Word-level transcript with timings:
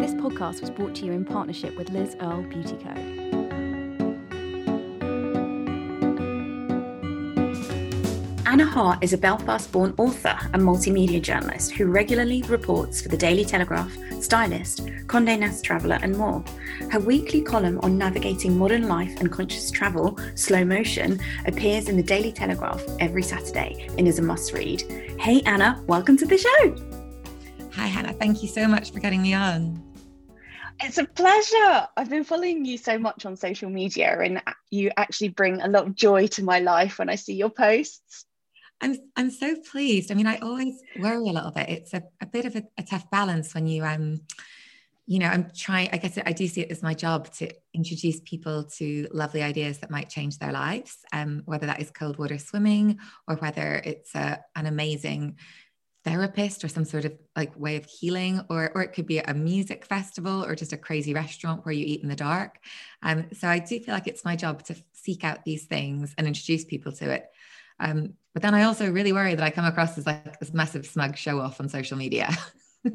This 0.00 0.14
podcast 0.14 0.62
was 0.62 0.70
brought 0.70 0.94
to 0.94 1.04
you 1.04 1.12
in 1.12 1.26
partnership 1.26 1.76
with 1.76 1.90
Liz 1.90 2.16
Earle 2.22 2.40
Beauty 2.44 2.74
Co. 2.82 2.88
Anna 8.46 8.64
Hart 8.64 9.04
is 9.04 9.12
a 9.12 9.18
Belfast 9.18 9.70
born 9.70 9.92
author 9.98 10.38
and 10.54 10.62
multimedia 10.62 11.20
journalist 11.20 11.72
who 11.72 11.84
regularly 11.84 12.40
reports 12.44 13.02
for 13.02 13.10
the 13.10 13.16
Daily 13.18 13.44
Telegraph, 13.44 13.94
Stylist, 14.20 14.86
Condé 15.06 15.38
Nast 15.38 15.66
Traveller, 15.66 15.98
and 16.00 16.16
more. 16.16 16.42
Her 16.90 16.98
weekly 16.98 17.42
column 17.42 17.78
on 17.82 17.98
navigating 17.98 18.56
modern 18.56 18.88
life 18.88 19.20
and 19.20 19.30
conscious 19.30 19.70
travel, 19.70 20.18
Slow 20.34 20.64
Motion, 20.64 21.20
appears 21.44 21.90
in 21.90 21.98
the 21.98 22.02
Daily 22.02 22.32
Telegraph 22.32 22.82
every 23.00 23.22
Saturday 23.22 23.86
and 23.98 24.08
is 24.08 24.18
a 24.18 24.22
must 24.22 24.54
read. 24.54 24.80
Hey, 25.20 25.42
Anna, 25.44 25.84
welcome 25.86 26.16
to 26.16 26.24
the 26.24 26.38
show. 26.38 26.74
Hi, 27.74 27.86
Hannah. 27.86 28.14
Thank 28.14 28.42
you 28.42 28.48
so 28.48 28.66
much 28.66 28.92
for 28.92 28.98
getting 28.98 29.20
me 29.20 29.34
on. 29.34 29.89
It's 30.82 30.98
a 30.98 31.04
pleasure. 31.04 31.88
I've 31.96 32.08
been 32.08 32.24
following 32.24 32.64
you 32.64 32.78
so 32.78 32.98
much 32.98 33.26
on 33.26 33.36
social 33.36 33.68
media, 33.70 34.18
and 34.20 34.42
you 34.70 34.90
actually 34.96 35.28
bring 35.28 35.60
a 35.60 35.68
lot 35.68 35.86
of 35.86 35.94
joy 35.94 36.26
to 36.28 36.44
my 36.44 36.60
life 36.60 36.98
when 36.98 37.10
I 37.10 37.16
see 37.16 37.34
your 37.34 37.50
posts. 37.50 38.24
I'm 38.80 38.96
I'm 39.14 39.30
so 39.30 39.56
pleased. 39.70 40.10
I 40.10 40.14
mean, 40.14 40.26
I 40.26 40.38
always 40.38 40.80
worry 40.98 41.28
a 41.28 41.32
little 41.32 41.50
bit. 41.50 41.68
It's 41.68 41.92
a, 41.92 42.02
a 42.20 42.26
bit 42.26 42.46
of 42.46 42.56
a, 42.56 42.62
a 42.78 42.82
tough 42.82 43.10
balance 43.10 43.54
when 43.54 43.66
you 43.66 43.84
um 43.84 44.22
you 45.10 45.18
know, 45.18 45.26
I'm 45.26 45.50
trying, 45.56 45.88
I 45.92 45.96
guess 45.96 46.16
I 46.24 46.30
do 46.30 46.46
see 46.46 46.60
it 46.60 46.70
as 46.70 46.84
my 46.84 46.94
job 46.94 47.32
to 47.34 47.50
introduce 47.74 48.20
people 48.20 48.62
to 48.78 49.08
lovely 49.12 49.42
ideas 49.42 49.78
that 49.78 49.90
might 49.90 50.08
change 50.08 50.38
their 50.38 50.52
lives, 50.52 50.98
um, 51.12 51.42
whether 51.46 51.66
that 51.66 51.80
is 51.80 51.90
cold 51.90 52.16
water 52.16 52.38
swimming 52.38 53.00
or 53.26 53.34
whether 53.34 53.82
it's 53.84 54.14
a, 54.14 54.38
an 54.54 54.66
amazing 54.66 55.36
therapist 56.10 56.64
or 56.64 56.68
some 56.68 56.84
sort 56.84 57.04
of 57.04 57.12
like 57.36 57.58
way 57.58 57.76
of 57.76 57.84
healing, 57.84 58.40
or, 58.50 58.72
or 58.74 58.82
it 58.82 58.92
could 58.92 59.06
be 59.06 59.18
a 59.18 59.32
music 59.32 59.84
festival 59.86 60.44
or 60.44 60.56
just 60.56 60.72
a 60.72 60.76
crazy 60.76 61.14
restaurant 61.14 61.64
where 61.64 61.72
you 61.72 61.84
eat 61.86 62.02
in 62.02 62.08
the 62.08 62.16
dark. 62.16 62.58
Um, 63.02 63.26
so 63.32 63.46
I 63.46 63.60
do 63.60 63.78
feel 63.78 63.94
like 63.94 64.08
it's 64.08 64.24
my 64.24 64.34
job 64.34 64.64
to 64.64 64.76
seek 64.92 65.22
out 65.22 65.44
these 65.44 65.66
things 65.66 66.14
and 66.18 66.26
introduce 66.26 66.64
people 66.64 66.92
to 66.92 67.10
it. 67.10 67.30
Um, 67.78 68.14
but 68.32 68.42
then 68.42 68.54
I 68.54 68.64
also 68.64 68.90
really 68.90 69.12
worry 69.12 69.34
that 69.34 69.44
I 69.44 69.50
come 69.50 69.64
across 69.64 69.96
as 69.98 70.06
like 70.06 70.38
this 70.40 70.52
massive 70.52 70.84
smug 70.84 71.16
show 71.16 71.40
off 71.40 71.60
on 71.60 71.68
social 71.68 71.96
media. 71.96 72.28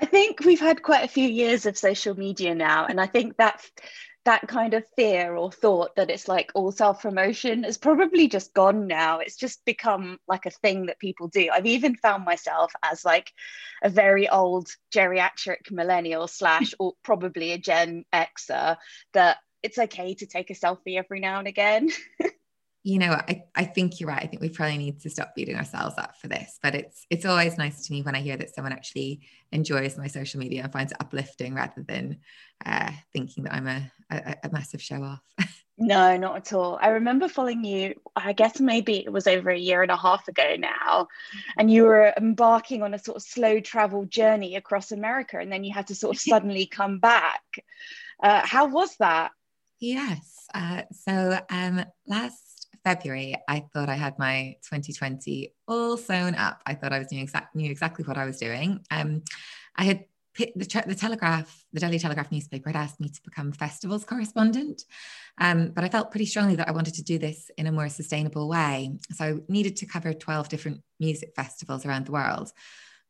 I 0.00 0.06
think 0.06 0.40
we've 0.44 0.60
had 0.60 0.82
quite 0.82 1.04
a 1.04 1.08
few 1.08 1.28
years 1.28 1.66
of 1.66 1.78
social 1.78 2.16
media 2.16 2.54
now, 2.54 2.86
and 2.86 3.00
I 3.00 3.06
think 3.06 3.36
that 3.36 3.64
that 4.24 4.48
kind 4.48 4.74
of 4.74 4.84
fear 4.96 5.36
or 5.36 5.52
thought 5.52 5.96
that 5.96 6.10
it's 6.10 6.28
like 6.28 6.50
all 6.54 6.72
self 6.72 7.02
promotion 7.02 7.64
is 7.64 7.76
probably 7.78 8.28
just 8.28 8.54
gone 8.54 8.86
now. 8.86 9.18
It's 9.18 9.36
just 9.36 9.64
become 9.64 10.18
like 10.26 10.46
a 10.46 10.50
thing 10.50 10.86
that 10.86 10.98
people 10.98 11.28
do. 11.28 11.50
I've 11.52 11.66
even 11.66 11.96
found 11.96 12.24
myself 12.24 12.72
as 12.82 13.04
like 13.04 13.32
a 13.82 13.90
very 13.90 14.28
old 14.28 14.68
geriatric 14.94 15.70
millennial 15.70 16.26
slash 16.26 16.74
or 16.78 16.94
probably 17.02 17.52
a 17.52 17.58
Gen 17.58 18.04
Xer 18.12 18.76
that 19.12 19.38
it's 19.62 19.78
okay 19.78 20.14
to 20.14 20.26
take 20.26 20.50
a 20.50 20.54
selfie 20.54 20.98
every 20.98 21.20
now 21.20 21.38
and 21.38 21.48
again. 21.48 21.90
you 22.84 22.98
know, 22.98 23.12
I, 23.12 23.44
I 23.54 23.64
think 23.64 23.98
you're 23.98 24.10
right. 24.10 24.22
I 24.22 24.26
think 24.26 24.42
we 24.42 24.50
probably 24.50 24.76
need 24.76 25.00
to 25.00 25.10
stop 25.10 25.34
beating 25.34 25.56
ourselves 25.56 25.94
up 25.96 26.16
for 26.20 26.28
this. 26.28 26.58
But 26.62 26.74
it's 26.74 27.06
it's 27.08 27.24
always 27.24 27.56
nice 27.56 27.86
to 27.86 27.92
me 27.92 28.02
when 28.02 28.14
I 28.14 28.20
hear 28.20 28.36
that 28.36 28.54
someone 28.54 28.74
actually 28.74 29.22
enjoys 29.50 29.96
my 29.96 30.06
social 30.06 30.38
media 30.38 30.62
and 30.62 30.72
finds 30.72 30.92
it 30.92 30.98
uplifting 31.00 31.54
rather 31.54 31.82
than 31.82 32.18
uh, 32.64 32.90
thinking 33.14 33.44
that 33.44 33.54
I'm 33.54 33.66
a, 33.66 33.90
a, 34.10 34.36
a 34.44 34.50
massive 34.52 34.82
show 34.82 35.02
off. 35.02 35.22
no, 35.78 36.18
not 36.18 36.36
at 36.36 36.52
all. 36.52 36.78
I 36.78 36.88
remember 36.88 37.26
following 37.26 37.64
you, 37.64 37.94
I 38.14 38.34
guess 38.34 38.60
maybe 38.60 38.98
it 38.98 39.10
was 39.10 39.26
over 39.26 39.48
a 39.48 39.58
year 39.58 39.80
and 39.80 39.90
a 39.90 39.96
half 39.96 40.28
ago 40.28 40.56
now, 40.58 41.08
and 41.56 41.70
you 41.70 41.84
were 41.84 42.12
embarking 42.18 42.82
on 42.82 42.92
a 42.92 42.98
sort 42.98 43.16
of 43.16 43.22
slow 43.22 43.60
travel 43.60 44.04
journey 44.04 44.56
across 44.56 44.92
America, 44.92 45.38
and 45.38 45.50
then 45.50 45.64
you 45.64 45.72
had 45.72 45.86
to 45.86 45.94
sort 45.94 46.16
of 46.16 46.20
suddenly 46.20 46.66
come 46.66 46.98
back. 46.98 47.64
Uh, 48.22 48.42
how 48.44 48.66
was 48.66 48.94
that? 48.98 49.30
Yes. 49.80 50.46
Uh, 50.54 50.82
so 50.92 51.38
um, 51.50 51.84
last 52.06 52.43
February, 52.84 53.34
I 53.48 53.60
thought 53.72 53.88
I 53.88 53.94
had 53.94 54.18
my 54.18 54.56
2020 54.68 55.54
all 55.66 55.96
sewn 55.96 56.34
up. 56.34 56.62
I 56.66 56.74
thought 56.74 56.92
I 56.92 56.98
was 56.98 57.10
knew, 57.10 57.22
exact, 57.22 57.54
knew 57.56 57.70
exactly 57.70 58.04
what 58.04 58.18
I 58.18 58.26
was 58.26 58.38
doing. 58.38 58.84
Um, 58.90 59.22
I 59.74 59.84
had 59.84 60.04
the, 60.36 60.52
the, 60.56 60.94
Telegraph, 60.94 61.64
the 61.72 61.80
Daily 61.80 61.98
Telegraph 61.98 62.30
newspaper 62.30 62.68
had 62.68 62.76
asked 62.76 63.00
me 63.00 63.08
to 63.08 63.22
become 63.22 63.52
festivals 63.52 64.04
correspondent, 64.04 64.82
um, 65.40 65.70
but 65.74 65.84
I 65.84 65.88
felt 65.88 66.10
pretty 66.10 66.26
strongly 66.26 66.56
that 66.56 66.68
I 66.68 66.72
wanted 66.72 66.94
to 66.94 67.04
do 67.04 67.18
this 67.18 67.50
in 67.56 67.66
a 67.66 67.72
more 67.72 67.88
sustainable 67.88 68.48
way. 68.48 68.98
So 69.12 69.24
I 69.24 69.34
needed 69.48 69.76
to 69.76 69.86
cover 69.86 70.12
12 70.12 70.48
different 70.48 70.82
music 70.98 71.32
festivals 71.36 71.86
around 71.86 72.06
the 72.06 72.12
world. 72.12 72.52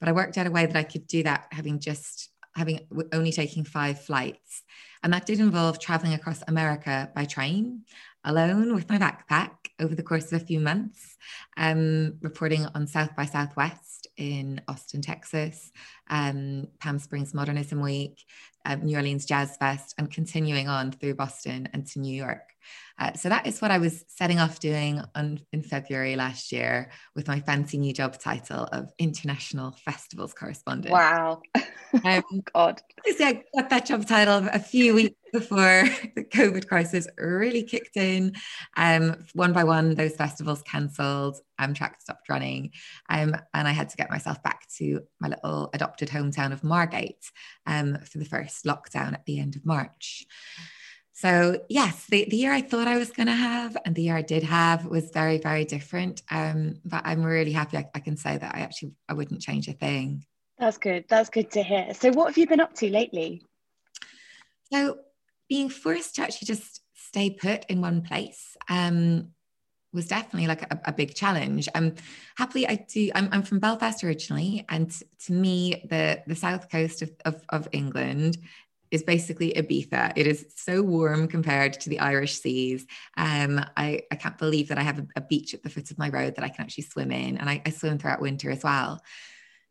But 0.00 0.08
I 0.08 0.12
worked 0.12 0.36
out 0.36 0.46
a 0.46 0.50
way 0.50 0.66
that 0.66 0.76
I 0.76 0.82
could 0.82 1.06
do 1.06 1.22
that 1.22 1.46
having 1.50 1.80
just 1.80 2.30
having 2.54 2.80
only 3.12 3.32
taking 3.32 3.64
five 3.64 4.00
flights. 4.00 4.62
And 5.02 5.12
that 5.12 5.26
did 5.26 5.40
involve 5.40 5.80
traveling 5.80 6.14
across 6.14 6.42
America 6.46 7.10
by 7.14 7.24
train 7.24 7.82
alone 8.22 8.74
with 8.74 8.88
my 8.88 8.98
backpack 8.98 9.50
over 9.80 9.94
the 9.94 10.02
course 10.02 10.32
of 10.32 10.42
a 10.42 10.44
few 10.44 10.60
months, 10.60 11.16
um, 11.56 12.14
reporting 12.20 12.66
on 12.74 12.86
South 12.86 13.14
by 13.16 13.24
Southwest 13.24 14.06
in 14.16 14.60
Austin, 14.68 15.02
Texas, 15.02 15.72
um, 16.08 16.68
Palm 16.80 16.98
Springs 16.98 17.34
Modernism 17.34 17.80
Week, 17.80 18.24
uh, 18.64 18.76
New 18.76 18.97
Orleans 18.97 19.26
Jazz 19.26 19.56
Fest, 19.56 19.94
and 19.98 20.10
continuing 20.10 20.69
on 20.69 20.92
through 20.92 21.14
Boston 21.14 21.69
and 21.72 21.86
to 21.88 22.00
New 22.00 22.14
York. 22.14 22.54
Uh, 22.98 23.12
so 23.14 23.28
that 23.28 23.47
is 23.47 23.60
what 23.60 23.70
I 23.70 23.78
was 23.78 24.04
setting 24.08 24.38
off 24.38 24.60
doing 24.60 25.02
on, 25.14 25.41
in 25.52 25.62
February 25.62 26.16
last 26.16 26.52
year 26.52 26.91
with 27.16 27.26
my 27.26 27.41
fancy 27.41 27.76
new 27.76 27.92
job 27.92 28.19
title 28.19 28.69
of 28.70 28.92
International 28.98 29.72
Festivals 29.72 30.32
Correspondent. 30.32 30.92
Wow. 30.92 31.42
Um, 32.04 32.25
oh, 32.32 32.42
God. 32.54 32.82
I 33.06 33.44
got 33.54 33.70
that 33.70 33.86
job 33.86 34.04
title 34.04 34.48
a 34.52 34.58
few 34.58 34.94
weeks 34.94 35.14
before 35.32 35.84
the 36.16 36.25
COVID 36.25 36.66
crisis 36.66 37.06
really 37.19 37.62
kicked 37.62 37.96
in. 37.96 38.32
Um, 38.76 39.25
one 39.34 39.52
by 39.52 39.64
one, 39.64 39.94
those 39.94 40.16
festivals 40.16 40.62
cancelled. 40.62 41.36
Amtrak 41.60 42.00
stopped 42.00 42.28
running. 42.28 42.72
Um, 43.08 43.36
and 43.52 43.69
I 43.69 43.72
had 43.72 43.91
to 43.91 43.96
get 43.96 44.10
myself 44.10 44.42
back 44.42 44.66
to 44.78 45.02
my 45.20 45.28
little 45.28 45.70
adopted 45.72 46.08
hometown 46.08 46.52
of 46.52 46.64
Margate 46.64 47.31
um, 47.66 47.98
for 48.10 48.19
the 48.19 48.25
first 48.25 48.53
lockdown 48.62 49.12
at 49.12 49.25
the 49.26 49.38
end 49.38 49.56
of 49.56 49.66
March. 49.66 50.26
So 51.12 51.60
yes, 51.69 52.06
the, 52.06 52.26
the 52.28 52.37
year 52.37 52.53
I 52.53 52.60
thought 52.60 52.88
I 52.88 52.98
was 52.98 53.10
going 53.10 53.28
to 53.28 53.32
have 53.32 53.76
and 53.84 53.94
the 53.94 54.03
year 54.03 54.16
I 54.16 54.22
did 54.22 54.42
have 54.42 54.84
was 54.84 55.10
very, 55.10 55.38
very 55.38 55.65
different. 55.65 56.22
Um, 56.31 56.81
but 56.84 57.03
I'm 57.04 57.22
really 57.22 57.53
happy 57.53 57.76
I, 57.76 57.88
I 57.94 58.00
can 58.00 58.16
say 58.16 58.37
that 58.37 58.54
I 58.54 58.60
actually 58.60 58.93
I 59.09 59.14
wouldn't 59.14 59.41
change 59.41 59.69
a 59.69 59.72
thing. 59.72 60.25
That's 60.59 60.78
good. 60.78 61.04
That's 61.09 61.31
good 61.31 61.50
to 61.53 61.62
hear. 61.62 61.94
So 61.94 62.10
what 62.10 62.26
have 62.26 62.38
you 62.38 62.47
been 62.47 62.60
up 62.60 62.75
to 62.75 62.91
lately? 62.91 63.43
So 64.72 64.98
being 65.48 65.69
forced 65.69 66.16
to 66.16 66.22
actually 66.22 66.47
just 66.47 66.81
stay 66.94 67.31
put 67.31 67.64
in 67.66 67.81
one 67.81 68.03
place 68.03 68.56
um, 68.69 69.28
was 69.94 70.09
definitely 70.09 70.49
like 70.49 70.62
a, 70.62 70.81
a, 70.87 70.93
big 70.93 71.15
challenge. 71.15 71.69
Um, 71.75 71.94
happily, 72.37 72.66
I 72.66 72.84
do. 72.93 73.10
I'm, 73.15 73.28
I'm, 73.32 73.43
from 73.43 73.60
Belfast 73.60 74.03
originally, 74.05 74.65
and 74.69 74.91
to 75.27 75.32
me, 75.32 75.87
the 75.88 76.22
the 76.27 76.34
south 76.34 76.71
coast 76.71 77.00
of, 77.03 77.10
of, 77.25 77.43
of 77.49 77.69
England 77.72 78.38
is 78.91 79.03
basically 79.03 79.53
Ibiza. 79.55 80.12
It 80.16 80.27
is 80.27 80.47
so 80.55 80.82
warm 80.82 81.27
compared 81.27 81.72
to 81.81 81.88
the 81.88 82.00
Irish 82.00 82.38
seas. 82.38 82.87
Um, 83.16 83.65
I, 83.77 84.03
I 84.10 84.16
can't 84.16 84.38
believe 84.38 84.69
that 84.69 84.78
I 84.78 84.82
have 84.82 84.99
a, 85.00 85.06
a, 85.16 85.21
beach 85.21 85.53
at 85.55 85.62
the 85.62 85.71
foot 85.71 85.91
of 85.91 85.99
my 85.99 86.11
road 86.11 86.37
that 86.37 86.44
I 86.44 86.49
can 86.49 86.65
actually 86.65 86.84
swim 86.84 87.11
in, 87.11 87.38
and 87.38 87.49
I, 87.49 87.62
I 87.65 87.71
swim 87.71 87.99
throughout 87.99 88.21
winter 88.21 88.50
as 88.50 88.62
well. 88.62 89.00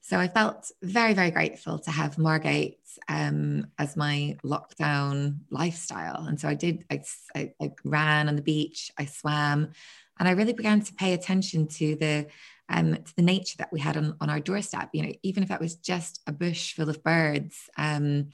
So 0.02 0.20
I 0.20 0.28
felt 0.28 0.70
very, 0.82 1.14
very 1.14 1.32
grateful 1.32 1.80
to 1.80 1.92
have 1.92 2.18
Margate 2.18 2.78
um, 3.08 3.68
as 3.80 3.96
my 3.96 4.38
lockdown 4.44 5.38
lifestyle. 5.50 6.26
And 6.26 6.38
so 6.38 6.50
I 6.50 6.56
did, 6.56 6.84
I, 6.92 7.04
I, 7.34 7.54
I, 7.62 7.72
ran 7.86 8.28
on 8.28 8.36
the 8.36 8.42
beach, 8.42 8.92
I 8.98 9.06
swam, 9.06 9.72
and 10.24 10.30
I 10.30 10.36
really 10.40 10.54
began 10.54 10.80
to 10.80 10.94
pay 10.94 11.12
attention 11.12 11.68
to 11.68 11.98
the 11.98 12.28
um, 12.70 12.94
to 12.96 13.16
the 13.18 13.22
nature 13.22 13.58
that 13.58 13.74
we 13.74 13.82
had 13.82 13.98
on, 13.98 14.16
on 14.22 14.30
our 14.30 14.40
doorstep. 14.40 14.92
You 14.94 15.04
know, 15.04 15.14
even 15.22 15.44
if 15.44 15.50
that 15.50 15.60
was 15.60 15.76
just 15.76 16.22
a 16.26 16.32
bush 16.32 16.76
full 16.76 16.90
of 16.90 17.04
birds, 17.04 17.70
um, 17.78 18.30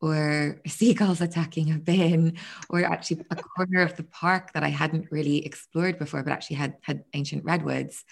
or 0.00 0.60
seagulls 0.68 1.20
attacking 1.20 1.72
a 1.72 1.78
bin, 1.78 2.34
or 2.70 2.84
actually 2.84 3.24
a 3.32 3.34
corner 3.34 3.82
of 3.82 3.96
the 3.96 4.04
park 4.04 4.52
that 4.52 4.62
I 4.62 4.68
hadn't 4.68 5.10
really 5.10 5.44
explored 5.44 5.98
before, 5.98 6.22
but 6.22 6.32
actually 6.32 6.58
had 6.58 6.76
had 6.82 7.02
ancient 7.12 7.44
redwoods. 7.44 8.04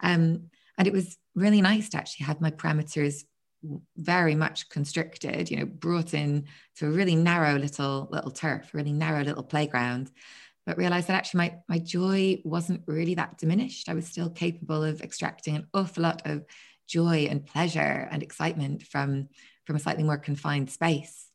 Um, 0.00 0.44
and 0.78 0.86
it 0.86 0.94
was 0.94 1.18
really 1.34 1.60
nice 1.60 1.90
to 1.90 1.98
actually 1.98 2.24
have 2.24 2.40
my 2.40 2.52
parameters 2.52 3.24
very 3.98 4.34
much 4.34 4.70
constricted, 4.70 5.50
you 5.50 5.58
know, 5.58 5.66
brought 5.66 6.14
in 6.14 6.46
to 6.76 6.86
a 6.86 6.90
really 6.90 7.16
narrow 7.16 7.58
little 7.58 8.08
little 8.10 8.30
turf, 8.30 8.72
really 8.72 8.94
narrow 8.94 9.24
little 9.24 9.42
playground, 9.42 10.10
but 10.68 10.76
realized 10.76 11.06
that 11.06 11.14
actually 11.14 11.38
my 11.38 11.54
my 11.66 11.78
joy 11.78 12.42
wasn't 12.44 12.82
really 12.86 13.14
that 13.14 13.38
diminished. 13.38 13.88
I 13.88 13.94
was 13.94 14.06
still 14.06 14.28
capable 14.28 14.84
of 14.84 15.00
extracting 15.00 15.56
an 15.56 15.66
awful 15.72 16.02
lot 16.02 16.20
of 16.26 16.44
joy 16.86 17.26
and 17.30 17.44
pleasure 17.44 18.06
and 18.10 18.22
excitement 18.22 18.82
from 18.82 19.30
from 19.64 19.76
a 19.76 19.78
slightly 19.78 20.04
more 20.04 20.18
confined 20.18 20.70
space. 20.70 21.30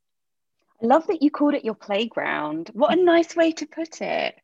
I 0.83 0.85
love 0.85 1.07
that 1.07 1.23
you 1.23 1.31
called 1.31 1.55
it 1.55 1.65
your 1.65 1.73
playground. 1.73 2.69
What 2.73 2.95
a 2.95 3.03
nice 3.03 3.35
way 3.35 3.51
to 3.53 3.65
put 3.65 4.01
it. 4.01 4.35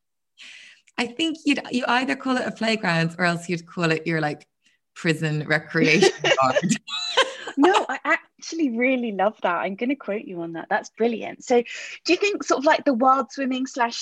I 0.98 1.06
think 1.06 1.38
you'd 1.46 1.62
you 1.70 1.86
either 1.88 2.16
call 2.16 2.38
it 2.38 2.48
a 2.48 2.52
playground 2.52 3.16
or 3.20 3.26
else 3.26 3.48
you'd 3.48 3.68
call 3.68 3.92
it 3.92 4.08
your 4.08 4.22
like 4.22 4.48
prison 4.96 5.46
recreation 5.48 6.10
yard. 6.24 6.56
no, 7.57 7.86
I 7.88 8.00
actually 8.04 8.78
really 8.78 9.12
love 9.12 9.38
that. 9.42 9.57
I'm 9.57 9.75
going 9.75 9.90
to 9.90 9.96
quote 9.96 10.24
you 10.24 10.42
on 10.42 10.54
that. 10.54 10.68
That's 10.69 10.90
brilliant. 10.92 11.44
So, 11.44 11.62
do 12.06 12.13
you 12.13 12.18
think 12.18 12.44
sort 12.44 12.60
of 12.60 12.66
like 12.66 12.86
the 12.86 12.94
wild 12.94 13.31
swimming 13.31 13.68
slash 13.68 14.00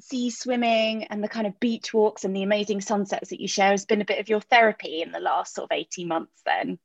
sea 0.00 0.30
swimming 0.30 1.04
and 1.04 1.22
the 1.22 1.28
kind 1.28 1.46
of 1.46 1.58
beach 1.60 1.92
walks 1.94 2.24
and 2.24 2.34
the 2.34 2.42
amazing 2.42 2.80
sunsets 2.80 3.30
that 3.30 3.40
you 3.40 3.48
share 3.48 3.70
has 3.70 3.84
been 3.84 4.00
a 4.00 4.06
bit 4.06 4.20
of 4.20 4.28
your 4.28 4.40
therapy 4.40 5.02
in 5.02 5.12
the 5.12 5.20
last 5.20 5.54
sort 5.54 5.70
of 5.70 5.76
18 5.76 6.08
months 6.08 6.42
then? 6.44 6.78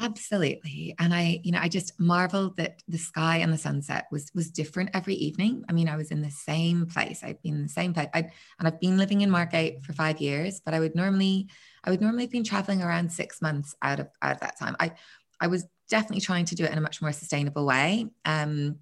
Absolutely. 0.00 0.94
And 0.98 1.14
I, 1.14 1.40
you 1.44 1.52
know, 1.52 1.60
I 1.60 1.68
just 1.68 1.98
marveled 2.00 2.56
that 2.56 2.82
the 2.88 2.98
sky 2.98 3.36
and 3.38 3.52
the 3.52 3.58
sunset 3.58 4.06
was 4.10 4.28
was 4.34 4.50
different 4.50 4.90
every 4.92 5.14
evening. 5.14 5.64
I 5.68 5.72
mean, 5.72 5.88
I 5.88 5.96
was 5.96 6.10
in 6.10 6.20
the 6.20 6.32
same 6.32 6.86
place. 6.86 7.22
I'd 7.22 7.40
been 7.42 7.54
in 7.54 7.62
the 7.62 7.68
same 7.68 7.94
place. 7.94 8.08
I'd, 8.12 8.32
and 8.58 8.66
I've 8.66 8.80
been 8.80 8.98
living 8.98 9.20
in 9.20 9.30
Margate 9.30 9.84
for 9.84 9.92
five 9.92 10.20
years, 10.20 10.60
but 10.64 10.74
I 10.74 10.80
would 10.80 10.96
normally, 10.96 11.48
I 11.84 11.90
would 11.90 12.00
normally 12.00 12.24
have 12.24 12.32
been 12.32 12.42
traveling 12.42 12.82
around 12.82 13.12
six 13.12 13.40
months 13.40 13.76
out 13.82 14.00
of 14.00 14.08
out 14.20 14.32
of 14.32 14.40
that 14.40 14.58
time. 14.58 14.74
I 14.80 14.92
I 15.40 15.46
was 15.46 15.66
definitely 15.88 16.20
trying 16.20 16.44
to 16.46 16.54
do 16.54 16.64
it 16.64 16.72
in 16.72 16.78
a 16.78 16.82
much 16.82 17.02
more 17.02 17.12
sustainable 17.12 17.66
way. 17.66 18.06
Um, 18.24 18.76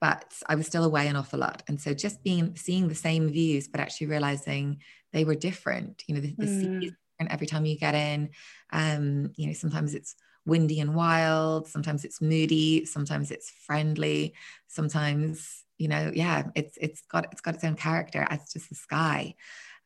but 0.00 0.34
I 0.46 0.54
was 0.54 0.66
still 0.66 0.84
away 0.84 1.08
an 1.08 1.16
awful 1.16 1.38
lot. 1.38 1.62
And 1.66 1.80
so 1.80 1.94
just 1.94 2.22
being 2.22 2.56
seeing 2.56 2.88
the 2.88 2.94
same 2.94 3.28
views, 3.28 3.68
but 3.68 3.80
actually 3.80 4.08
realizing 4.08 4.80
they 5.12 5.24
were 5.24 5.34
different. 5.34 6.04
You 6.06 6.14
know, 6.14 6.20
the, 6.20 6.34
the 6.36 6.46
mm. 6.46 6.60
sea 6.60 6.86
is 6.86 6.92
different 6.92 7.32
every 7.32 7.46
time 7.46 7.64
you 7.64 7.78
get 7.78 7.94
in. 7.94 8.30
Um, 8.72 9.32
you 9.36 9.46
know, 9.46 9.54
sometimes 9.54 9.94
it's 9.94 10.14
windy 10.46 10.80
and 10.80 10.94
wild 10.94 11.66
sometimes 11.66 12.04
it's 12.04 12.20
moody 12.20 12.84
sometimes 12.84 13.30
it's 13.30 13.50
friendly 13.50 14.34
sometimes 14.66 15.64
you 15.78 15.88
know 15.88 16.10
yeah 16.14 16.44
it's 16.54 16.76
it's 16.80 17.02
got 17.02 17.26
it's 17.32 17.40
got 17.40 17.54
its 17.54 17.64
own 17.64 17.74
character 17.74 18.26
as 18.28 18.52
just 18.52 18.68
the 18.68 18.74
sky 18.74 19.34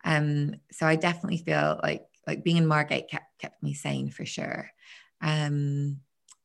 um 0.04 0.54
so 0.72 0.86
i 0.86 0.96
definitely 0.96 1.38
feel 1.38 1.78
like 1.82 2.04
like 2.26 2.44
being 2.44 2.56
in 2.56 2.66
margate 2.66 3.08
kept 3.08 3.26
kept 3.38 3.62
me 3.62 3.72
sane 3.72 4.10
for 4.10 4.24
sure 4.24 4.68
um 5.22 5.98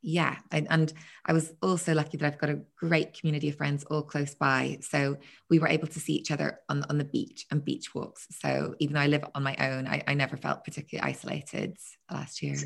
yeah 0.03 0.35
I, 0.51 0.67
and 0.69 0.93
i 1.25 1.33
was 1.33 1.53
also 1.61 1.93
lucky 1.93 2.17
that 2.17 2.27
i've 2.27 2.39
got 2.39 2.49
a 2.49 2.61
great 2.77 3.13
community 3.13 3.49
of 3.49 3.55
friends 3.55 3.83
all 3.85 4.03
close 4.03 4.35
by 4.35 4.77
so 4.81 5.17
we 5.49 5.59
were 5.59 5.69
able 5.69 5.87
to 5.87 5.99
see 5.99 6.13
each 6.13 6.29
other 6.29 6.59
on, 6.69 6.83
on 6.89 6.97
the 6.97 7.05
beach 7.05 7.45
and 7.49 7.63
beach 7.63 7.95
walks 7.95 8.27
so 8.29 8.75
even 8.79 8.93
though 8.93 8.99
i 8.99 9.07
live 9.07 9.25
on 9.33 9.41
my 9.41 9.55
own 9.55 9.87
i, 9.87 10.03
I 10.05 10.13
never 10.13 10.37
felt 10.37 10.65
particularly 10.65 11.09
isolated 11.09 11.77
last 12.11 12.43
year 12.43 12.57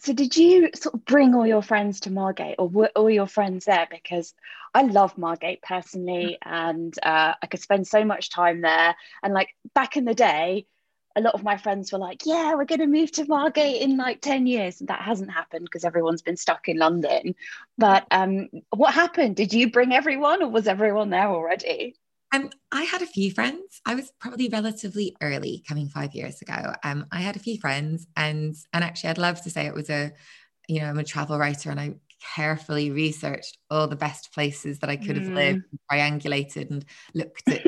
so 0.00 0.12
did 0.12 0.36
you 0.36 0.70
sort 0.74 0.96
of 0.96 1.04
bring 1.04 1.34
all 1.34 1.46
your 1.46 1.62
friends 1.62 2.00
to 2.00 2.10
Margate 2.10 2.56
or 2.58 2.68
were 2.68 2.90
all 2.96 3.08
your 3.08 3.28
friends 3.28 3.64
there? 3.64 3.86
Because 3.88 4.34
I 4.74 4.82
love 4.82 5.16
Margate 5.16 5.62
personally 5.62 6.36
and 6.42 6.92
uh, 7.02 7.34
I 7.40 7.46
could 7.46 7.60
spend 7.60 7.86
so 7.86 8.04
much 8.04 8.28
time 8.28 8.60
there. 8.60 8.96
And 9.22 9.32
like 9.32 9.54
back 9.72 9.96
in 9.96 10.04
the 10.04 10.14
day, 10.14 10.66
a 11.16 11.20
lot 11.20 11.34
of 11.34 11.44
my 11.44 11.56
friends 11.56 11.92
were 11.92 11.98
like, 11.98 12.26
yeah, 12.26 12.54
we're 12.54 12.64
going 12.64 12.80
to 12.80 12.86
move 12.86 13.12
to 13.12 13.24
Margate 13.26 13.82
in 13.82 13.96
like 13.96 14.20
10 14.20 14.46
years. 14.46 14.80
And 14.80 14.88
that 14.88 15.00
hasn't 15.00 15.30
happened 15.30 15.64
because 15.64 15.84
everyone's 15.84 16.22
been 16.22 16.36
stuck 16.36 16.68
in 16.68 16.78
London. 16.78 17.34
But 17.78 18.06
um, 18.10 18.48
what 18.70 18.94
happened? 18.94 19.36
Did 19.36 19.52
you 19.52 19.70
bring 19.70 19.92
everyone 19.92 20.42
or 20.42 20.48
was 20.48 20.66
everyone 20.66 21.10
there 21.10 21.28
already? 21.28 21.96
Um, 22.32 22.50
I 22.72 22.82
had 22.82 23.00
a 23.00 23.06
few 23.06 23.30
friends. 23.30 23.80
I 23.86 23.94
was 23.94 24.12
probably 24.18 24.48
relatively 24.48 25.16
early 25.20 25.62
coming 25.68 25.88
five 25.88 26.14
years 26.14 26.42
ago. 26.42 26.72
Um, 26.82 27.06
I 27.12 27.20
had 27.20 27.36
a 27.36 27.38
few 27.38 27.60
friends, 27.60 28.08
and 28.16 28.56
and 28.72 28.82
actually, 28.82 29.10
I'd 29.10 29.18
love 29.18 29.40
to 29.42 29.50
say 29.50 29.66
it 29.66 29.74
was 29.74 29.88
a, 29.88 30.12
you 30.66 30.80
know, 30.80 30.86
I'm 30.86 30.98
a 30.98 31.04
travel 31.04 31.38
writer, 31.38 31.70
and 31.70 31.78
I 31.78 31.94
carefully 32.34 32.90
researched 32.90 33.58
all 33.70 33.86
the 33.86 33.94
best 33.94 34.32
places 34.32 34.80
that 34.80 34.90
I 34.90 34.96
could 34.96 35.16
have 35.16 35.28
mm. 35.28 35.34
lived, 35.34 35.64
triangulated, 35.90 36.70
and 36.72 36.84
looked 37.14 37.48
at 37.48 37.62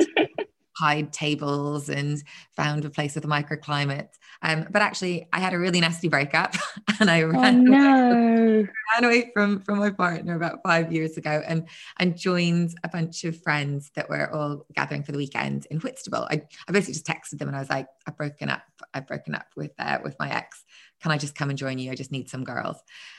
hide 0.77 1.11
tables 1.11 1.89
and 1.89 2.23
found 2.55 2.85
a 2.85 2.89
place 2.89 3.15
with 3.15 3.25
a 3.25 3.27
microclimate. 3.27 4.09
Um, 4.41 4.67
but 4.69 4.81
actually, 4.81 5.27
I 5.33 5.39
had 5.39 5.53
a 5.53 5.59
really 5.59 5.79
nasty 5.79 6.07
breakup, 6.07 6.55
and 6.99 7.09
I 7.09 7.23
oh, 7.23 7.29
ran, 7.29 7.67
oh, 7.67 7.71
no. 7.71 8.11
away, 8.11 8.69
ran 8.93 9.03
away 9.03 9.31
from 9.33 9.61
from 9.61 9.79
my 9.79 9.89
partner 9.89 10.35
about 10.35 10.59
five 10.63 10.91
years 10.91 11.17
ago, 11.17 11.41
and 11.47 11.67
and 11.97 12.17
joined 12.17 12.75
a 12.83 12.89
bunch 12.89 13.23
of 13.23 13.41
friends 13.41 13.91
that 13.95 14.09
were 14.09 14.31
all 14.33 14.65
gathering 14.75 15.03
for 15.03 15.11
the 15.11 15.17
weekend 15.17 15.65
in 15.71 15.79
Whitstable. 15.79 16.27
I, 16.29 16.43
I 16.67 16.71
basically 16.71 16.93
just 16.93 17.07
texted 17.07 17.39
them, 17.39 17.47
and 17.47 17.57
I 17.57 17.59
was 17.59 17.69
like, 17.69 17.87
"I've 18.05 18.17
broken 18.17 18.49
up. 18.49 18.63
I've 18.93 19.07
broken 19.07 19.33
up 19.33 19.47
with 19.55 19.71
uh, 19.79 19.99
with 20.03 20.15
my 20.19 20.29
ex. 20.29 20.63
Can 21.01 21.11
I 21.11 21.17
just 21.17 21.35
come 21.35 21.49
and 21.49 21.57
join 21.57 21.79
you? 21.79 21.91
I 21.91 21.95
just 21.95 22.11
need 22.11 22.29
some 22.29 22.43
girls." 22.43 22.77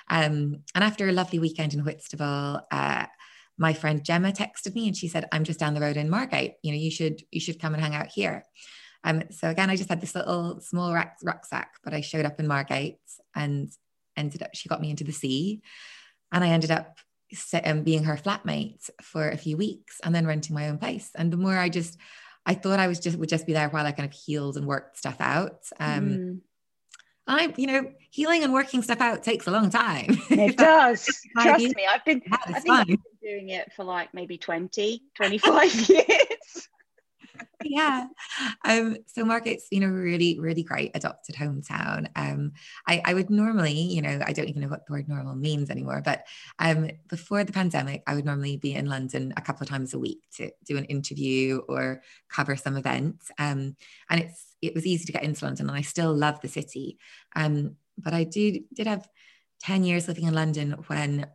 Um, 0.09 0.63
and 0.75 0.85
after 0.85 1.09
a 1.09 1.13
lovely 1.13 1.39
weekend 1.39 1.75
in 1.75 1.85
Whitstable. 1.85 2.61
Uh, 2.71 3.07
my 3.59 3.73
friend 3.73 4.05
Gemma 4.05 4.33
texted 4.33 4.75
me 4.75 4.87
and 4.87 4.97
she 4.97 5.09
said, 5.09 5.29
I'm 5.33 5.45
just 5.45 5.59
down 5.59 5.75
the 5.75 5.81
road 5.81 5.97
in 5.97 6.09
Margate. 6.09 6.55
You 6.63 6.73
know, 6.73 6.79
you 6.79 6.91
should 6.91 7.23
you 7.31 7.41
should 7.41 7.61
come 7.61 7.75
and 7.75 7.83
hang 7.83 7.95
out 7.95 8.09
here. 8.09 8.45
Um, 9.05 9.25
so 9.31 9.49
again, 9.49 9.71
I 9.71 9.77
just 9.77 9.89
had 9.89 10.01
this 10.01 10.15
little 10.15 10.61
small 10.61 10.93
rucksack, 11.23 11.75
but 11.85 11.95
I 11.95 12.01
showed 12.01 12.27
up 12.27 12.41
in 12.41 12.47
Margate 12.47 12.99
and 13.35 13.71
ended 14.17 14.43
up, 14.43 14.51
she 14.55 14.69
got 14.69 14.81
me 14.81 14.91
into 14.91 15.05
the 15.05 15.13
sea. 15.13 15.63
And 16.33 16.45
I 16.45 16.49
ended 16.49 16.71
up 16.71 16.99
um, 17.65 17.83
being 17.83 18.05
her 18.05 18.17
flatmate 18.17 18.91
for 19.03 19.29
a 19.29 19.37
few 19.37 19.57
weeks 19.57 20.01
and 20.03 20.15
then 20.15 20.27
renting 20.27 20.55
my 20.55 20.69
own 20.69 20.79
place. 20.79 21.11
And 21.15 21.33
the 21.33 21.37
more 21.37 21.57
I 21.57 21.69
just, 21.69 21.99
I 22.45 22.55
thought 22.55 22.81
I 22.81 22.89
was 22.89 23.01
just 23.01 23.19
would 23.19 23.29
just 23.29 23.47
be 23.47 23.53
there 23.53 23.69
while 23.69 23.87
I 23.87 23.93
kind 23.93 24.09
of 24.09 24.19
healed 24.19 24.57
and 24.57 24.67
worked 24.67 24.99
stuff 24.99 25.21
out. 25.21 25.65
Um, 25.79 26.09
mm. 26.09 26.41
I, 27.29 27.53
you 27.57 27.67
know, 27.67 27.93
healing 28.11 28.43
and 28.43 28.53
working 28.53 28.83
stuff 28.83 29.01
out 29.01 29.23
takes 29.23 29.47
a 29.47 29.51
long 29.51 29.71
time. 29.71 30.19
It 30.31 30.57
does. 30.57 31.07
Trust 31.41 31.77
me, 31.77 31.87
I've 31.87 32.05
been, 32.05 32.23
I 32.31 32.61
think 32.61 32.75
I've 32.75 32.87
been 32.87 32.99
doing 33.23 33.49
it 33.51 33.73
for 33.73 33.85
like 33.85 34.15
maybe 34.15 34.39
20, 34.39 35.03
25 35.15 35.75
years. 35.91 36.69
yeah. 37.71 38.07
Um, 38.65 38.97
so 39.07 39.25
Margate's, 39.25 39.67
you 39.71 39.81
know, 39.81 39.89
really, 39.89 40.39
really 40.41 40.63
great 40.63 40.93
adopted 40.95 41.35
hometown. 41.35 42.09
Um, 42.17 42.53
I, 42.87 43.03
I 43.05 43.15
would 43.15 43.31
normally, 43.31 43.73
you 43.73 44.03
know, 44.03 44.21
I 44.25 44.33
don't 44.33 44.49
even 44.49 44.63
know 44.63 44.69
what 44.69 44.87
the 44.87 44.93
word 44.93 45.09
normal 45.09 45.35
means 45.35 45.71
anymore, 45.71 46.03
but 46.05 46.27
um, 46.59 46.91
before 47.09 47.45
the 47.45 47.53
pandemic, 47.53 48.03
I 48.07 48.15
would 48.15 48.25
normally 48.25 48.57
be 48.57 48.75
in 48.75 48.87
London 48.87 49.33
a 49.37 49.43
couple 49.43 49.65
of 49.65 49.69
times 49.69 49.93
a 49.95 49.99
week 49.99 50.23
to 50.37 50.51
do 50.65 50.77
an 50.77 50.85
interview 50.87 51.61
or 51.69 52.03
cover 52.29 52.57
some 52.57 52.77
event. 52.77 53.17
Um, 53.39 53.77
and 54.09 54.21
it's 54.23 54.57
it 54.61 54.75
was 54.75 54.87
easy 54.87 55.05
to 55.05 55.13
get 55.13 55.23
into 55.23 55.45
London, 55.45 55.69
and 55.69 55.77
I 55.79 55.83
still 55.83 56.13
love 56.13 56.41
the 56.41 56.49
city. 56.49 56.99
Um, 57.37 57.77
but 57.97 58.15
I 58.15 58.25
did 58.25 58.65
did 58.75 58.87
have 58.87 59.09
10 59.61 59.85
years 59.85 60.09
living 60.09 60.25
in 60.25 60.35
London 60.35 60.73
when 60.87 61.27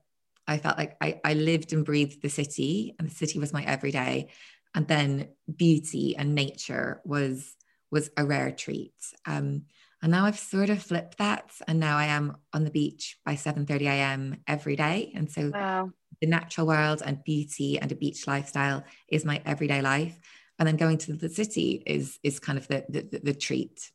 I 0.47 0.57
felt 0.57 0.77
like 0.77 0.97
I, 1.01 1.21
I 1.23 1.33
lived 1.33 1.71
and 1.71 1.85
breathed 1.85 2.21
the 2.21 2.29
city, 2.29 2.95
and 2.99 3.09
the 3.09 3.15
city 3.15 3.39
was 3.39 3.53
my 3.53 3.63
everyday. 3.63 4.29
And 4.75 4.87
then 4.87 5.29
beauty 5.55 6.15
and 6.17 6.35
nature 6.35 7.01
was 7.05 7.55
was 7.91 8.09
a 8.17 8.25
rare 8.25 8.51
treat. 8.51 8.95
Um, 9.25 9.63
and 10.01 10.11
now 10.11 10.25
I've 10.25 10.39
sort 10.39 10.69
of 10.69 10.81
flipped 10.81 11.19
that, 11.19 11.51
and 11.67 11.79
now 11.79 11.97
I 11.97 12.05
am 12.05 12.37
on 12.53 12.63
the 12.63 12.71
beach 12.71 13.17
by 13.25 13.35
7:30 13.35 13.81
a.m. 13.85 14.37
every 14.47 14.75
day. 14.75 15.13
And 15.15 15.31
so 15.31 15.51
wow. 15.53 15.91
the 16.19 16.27
natural 16.27 16.67
world 16.67 17.01
and 17.05 17.23
beauty 17.23 17.79
and 17.79 17.91
a 17.91 17.95
beach 17.95 18.27
lifestyle 18.27 18.83
is 19.07 19.23
my 19.23 19.41
everyday 19.45 19.81
life 19.81 20.19
and 20.59 20.67
then 20.67 20.77
going 20.77 20.97
to 20.97 21.13
the 21.13 21.29
city 21.29 21.83
is 21.85 22.19
is 22.23 22.39
kind 22.39 22.57
of 22.57 22.67
the 22.67 22.85
the, 22.89 23.19
the 23.23 23.33
treat 23.33 23.91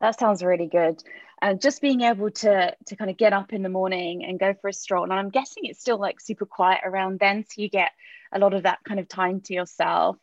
that 0.00 0.18
sounds 0.18 0.42
really 0.42 0.66
good 0.66 1.02
and 1.40 1.60
just 1.60 1.80
being 1.80 2.02
able 2.02 2.30
to 2.30 2.74
to 2.86 2.96
kind 2.96 3.10
of 3.10 3.16
get 3.16 3.32
up 3.32 3.52
in 3.52 3.62
the 3.62 3.68
morning 3.68 4.24
and 4.24 4.38
go 4.38 4.54
for 4.60 4.68
a 4.68 4.72
stroll 4.72 5.04
and 5.04 5.12
i'm 5.12 5.30
guessing 5.30 5.64
it's 5.66 5.80
still 5.80 5.98
like 5.98 6.20
super 6.20 6.46
quiet 6.46 6.80
around 6.84 7.18
then 7.18 7.44
so 7.48 7.60
you 7.60 7.68
get 7.68 7.92
a 8.32 8.38
lot 8.38 8.54
of 8.54 8.64
that 8.64 8.78
kind 8.84 9.00
of 9.00 9.08
time 9.08 9.40
to 9.40 9.54
yourself 9.54 10.16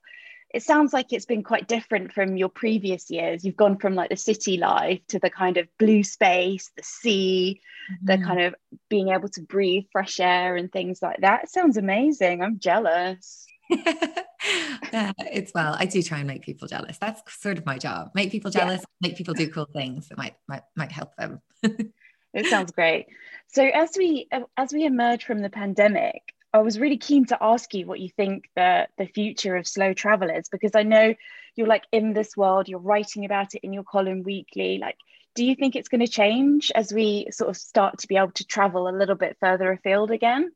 it 0.52 0.64
sounds 0.64 0.94
like 0.94 1.14
it's 1.14 1.28
been 1.28 1.44
quite 1.44 1.68
different 1.68 2.12
from 2.12 2.36
your 2.36 2.50
previous 2.50 3.10
years 3.10 3.44
you've 3.44 3.56
gone 3.56 3.78
from 3.78 3.96
like 3.96 4.10
the 4.10 4.16
city 4.16 4.58
life 4.58 5.00
to 5.08 5.20
the 5.20 5.30
kind 5.30 5.58
of 5.58 5.68
blue 5.78 6.04
space 6.04 6.72
the 6.76 6.84
sea 6.84 7.62
mm-hmm. 7.92 8.06
the 8.06 8.26
kind 8.26 8.42
of 8.42 8.56
being 8.90 9.10
able 9.10 9.30
to 9.30 9.42
breathe 9.42 9.86
fresh 9.92 10.20
air 10.20 10.56
and 10.56 10.72
things 10.72 11.02
like 11.02 11.18
that 11.22 11.44
it 11.44 11.50
sounds 11.50 11.78
amazing 11.78 12.42
i'm 12.42 12.60
jealous 12.60 13.46
yeah, 13.70 15.12
it's 15.20 15.52
well, 15.54 15.76
I 15.78 15.86
do 15.86 16.02
try 16.02 16.20
and 16.20 16.28
make 16.28 16.42
people 16.42 16.68
jealous. 16.68 16.98
That's 16.98 17.22
sort 17.40 17.58
of 17.58 17.66
my 17.66 17.78
job. 17.78 18.12
Make 18.16 18.32
people 18.32 18.52
jealous, 18.52 18.82
yeah. 18.82 19.08
make 19.10 19.18
people 19.18 19.34
do 19.34 19.50
cool 19.50 19.68
things 19.72 20.10
that 20.10 20.18
might 20.18 20.36
might 20.48 20.64
might 20.76 20.92
help 20.92 21.16
them. 21.16 21.42
it 21.64 22.46
sounds 22.48 22.72
great. 22.72 23.08
So 23.48 23.64
as 23.64 23.92
we 23.98 24.28
as 24.58 24.74
we 24.74 24.86
emerge 24.86 25.26
from 25.26 25.42
the 25.42 25.50
pandemic, 25.50 26.34
I 26.54 26.60
was 26.60 26.80
really 26.80 26.98
keen 26.98 27.26
to 27.28 27.38
ask 27.42 27.74
you 27.74 27.86
what 27.86 28.00
you 28.00 28.10
think 28.10 28.50
the 28.56 28.88
the 28.98 29.06
future 29.06 29.56
of 29.56 29.68
slow 29.68 29.94
travel 29.94 30.30
is 30.30 30.50
because 30.50 30.72
I 30.76 30.84
know 30.84 31.14
you're 31.56 31.68
like 31.68 31.84
in 31.92 32.14
this 32.14 32.36
world, 32.36 32.68
you're 32.68 32.80
writing 32.80 33.26
about 33.26 33.54
it 33.56 33.64
in 33.64 33.74
your 33.74 33.84
column 33.84 34.24
weekly. 34.24 34.78
Like, 34.80 34.98
do 35.36 35.46
you 35.46 35.56
think 35.56 35.76
it's 35.76 35.90
going 35.90 36.06
to 36.06 36.08
change 36.08 36.72
as 36.74 36.92
we 36.92 37.28
sort 37.32 37.50
of 37.50 37.58
start 37.58 38.00
to 38.00 38.08
be 38.08 38.18
able 38.18 38.32
to 38.32 38.46
travel 38.46 38.88
a 38.88 38.98
little 38.98 39.16
bit 39.16 39.38
further 39.40 39.72
afield 39.72 40.12
again? 40.12 40.52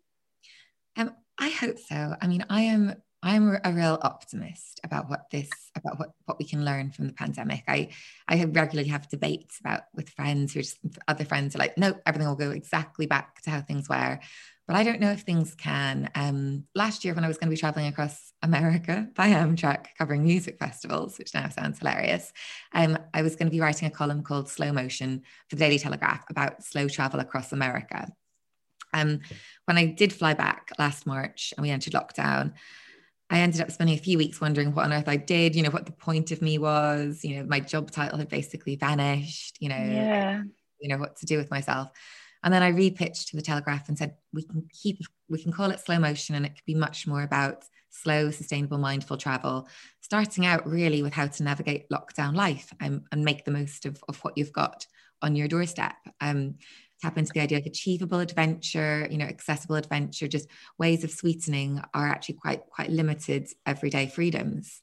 Um, 0.97 1.11
I 1.39 1.49
hope 1.49 1.77
so. 1.77 2.15
I 2.21 2.27
mean, 2.27 2.45
I 2.49 2.61
am 2.61 2.95
I'm 3.21 3.57
a 3.63 3.71
real 3.71 3.97
optimist 4.01 4.81
about 4.83 5.09
what 5.09 5.29
this 5.31 5.49
about 5.75 5.97
what, 5.97 6.09
what 6.25 6.37
we 6.39 6.45
can 6.45 6.65
learn 6.65 6.91
from 6.91 7.07
the 7.07 7.13
pandemic. 7.13 7.63
I 7.67 7.89
I 8.27 8.43
regularly 8.43 8.89
have 8.89 9.07
debates 9.09 9.59
about 9.59 9.83
with 9.93 10.09
friends 10.09 10.53
who 10.53 10.59
are 10.59 10.63
just 10.63 10.79
other 11.07 11.23
friends 11.23 11.55
are 11.55 11.59
like, 11.59 11.77
no, 11.77 11.93
everything 12.05 12.27
will 12.27 12.35
go 12.35 12.51
exactly 12.51 13.05
back 13.05 13.41
to 13.43 13.49
how 13.49 13.61
things 13.61 13.87
were. 13.87 14.19
But 14.67 14.75
I 14.75 14.83
don't 14.83 15.01
know 15.01 15.11
if 15.11 15.21
things 15.21 15.55
can. 15.55 16.09
Um, 16.15 16.65
last 16.73 17.03
year, 17.03 17.13
when 17.13 17.25
I 17.25 17.27
was 17.27 17.37
going 17.37 17.47
to 17.47 17.55
be 17.55 17.59
traveling 17.59 17.87
across 17.87 18.31
America 18.41 19.09
by 19.15 19.29
Amtrak 19.29 19.87
covering 19.97 20.23
music 20.23 20.57
festivals, 20.57 21.17
which 21.17 21.33
now 21.33 21.49
sounds 21.49 21.79
hilarious, 21.79 22.31
um, 22.73 22.97
I 23.13 23.21
was 23.21 23.35
going 23.35 23.47
to 23.47 23.51
be 23.51 23.59
writing 23.59 23.87
a 23.87 23.91
column 23.91 24.23
called 24.23 24.49
Slow 24.49 24.71
Motion 24.71 25.23
for 25.49 25.57
the 25.57 25.59
Daily 25.59 25.79
Telegraph 25.79 26.23
about 26.29 26.63
slow 26.63 26.87
travel 26.87 27.19
across 27.19 27.51
America. 27.51 28.07
Um, 28.93 29.19
when 29.65 29.77
I 29.77 29.87
did 29.87 30.13
fly 30.13 30.33
back 30.33 30.69
last 30.77 31.05
March 31.05 31.53
and 31.57 31.63
we 31.63 31.71
entered 31.71 31.93
lockdown, 31.93 32.53
I 33.29 33.39
ended 33.39 33.61
up 33.61 33.71
spending 33.71 33.97
a 33.97 34.01
few 34.01 34.17
weeks 34.17 34.39
wondering 34.39 34.73
what 34.73 34.85
on 34.85 34.93
earth 34.93 35.07
I 35.07 35.15
did, 35.17 35.55
you 35.55 35.63
know, 35.63 35.71
what 35.71 35.87
the 35.87 35.91
point 35.91 36.31
of 36.31 36.41
me 36.41 36.57
was, 36.57 37.23
you 37.23 37.37
know, 37.37 37.43
my 37.45 37.59
job 37.59 37.89
title 37.89 38.19
had 38.19 38.29
basically 38.29 38.75
vanished, 38.75 39.57
you 39.59 39.69
know, 39.69 39.75
yeah. 39.75 40.43
you 40.79 40.89
know, 40.89 40.97
what 40.97 41.15
to 41.17 41.25
do 41.25 41.37
with 41.37 41.49
myself. 41.49 41.89
And 42.43 42.53
then 42.53 42.63
I 42.63 42.71
repitched 42.71 43.29
to 43.29 43.35
the 43.35 43.41
Telegraph 43.41 43.87
and 43.87 43.97
said, 43.97 44.15
we 44.33 44.43
can 44.43 44.67
keep, 44.71 44.99
we 45.29 45.41
can 45.41 45.51
call 45.51 45.71
it 45.71 45.79
slow 45.79 45.99
motion 45.99 46.35
and 46.35 46.45
it 46.45 46.55
could 46.55 46.65
be 46.65 46.75
much 46.75 47.07
more 47.07 47.23
about 47.23 47.63
slow, 47.89 48.31
sustainable, 48.31 48.77
mindful 48.77 49.17
travel, 49.17 49.67
starting 50.01 50.45
out 50.45 50.67
really 50.67 51.01
with 51.01 51.13
how 51.13 51.27
to 51.27 51.43
navigate 51.43 51.89
lockdown 51.89 52.35
life 52.35 52.73
and, 52.79 53.01
and 53.11 53.23
make 53.23 53.45
the 53.45 53.51
most 53.51 53.85
of, 53.85 54.03
of 54.09 54.17
what 54.19 54.37
you've 54.37 54.51
got 54.51 54.85
on 55.21 55.35
your 55.35 55.47
doorstep. 55.47 55.95
Um, 56.19 56.55
tap 57.01 57.17
into 57.17 57.31
the 57.33 57.41
idea 57.41 57.57
of 57.59 57.65
achievable 57.65 58.19
adventure, 58.19 59.07
you 59.11 59.17
know, 59.17 59.25
accessible 59.25 59.75
adventure, 59.75 60.27
just 60.27 60.47
ways 60.79 61.03
of 61.03 61.11
sweetening 61.11 61.81
are 61.93 62.07
actually 62.07 62.35
quite, 62.35 62.65
quite 62.67 62.89
limited 62.89 63.47
everyday 63.65 64.07
freedoms. 64.07 64.81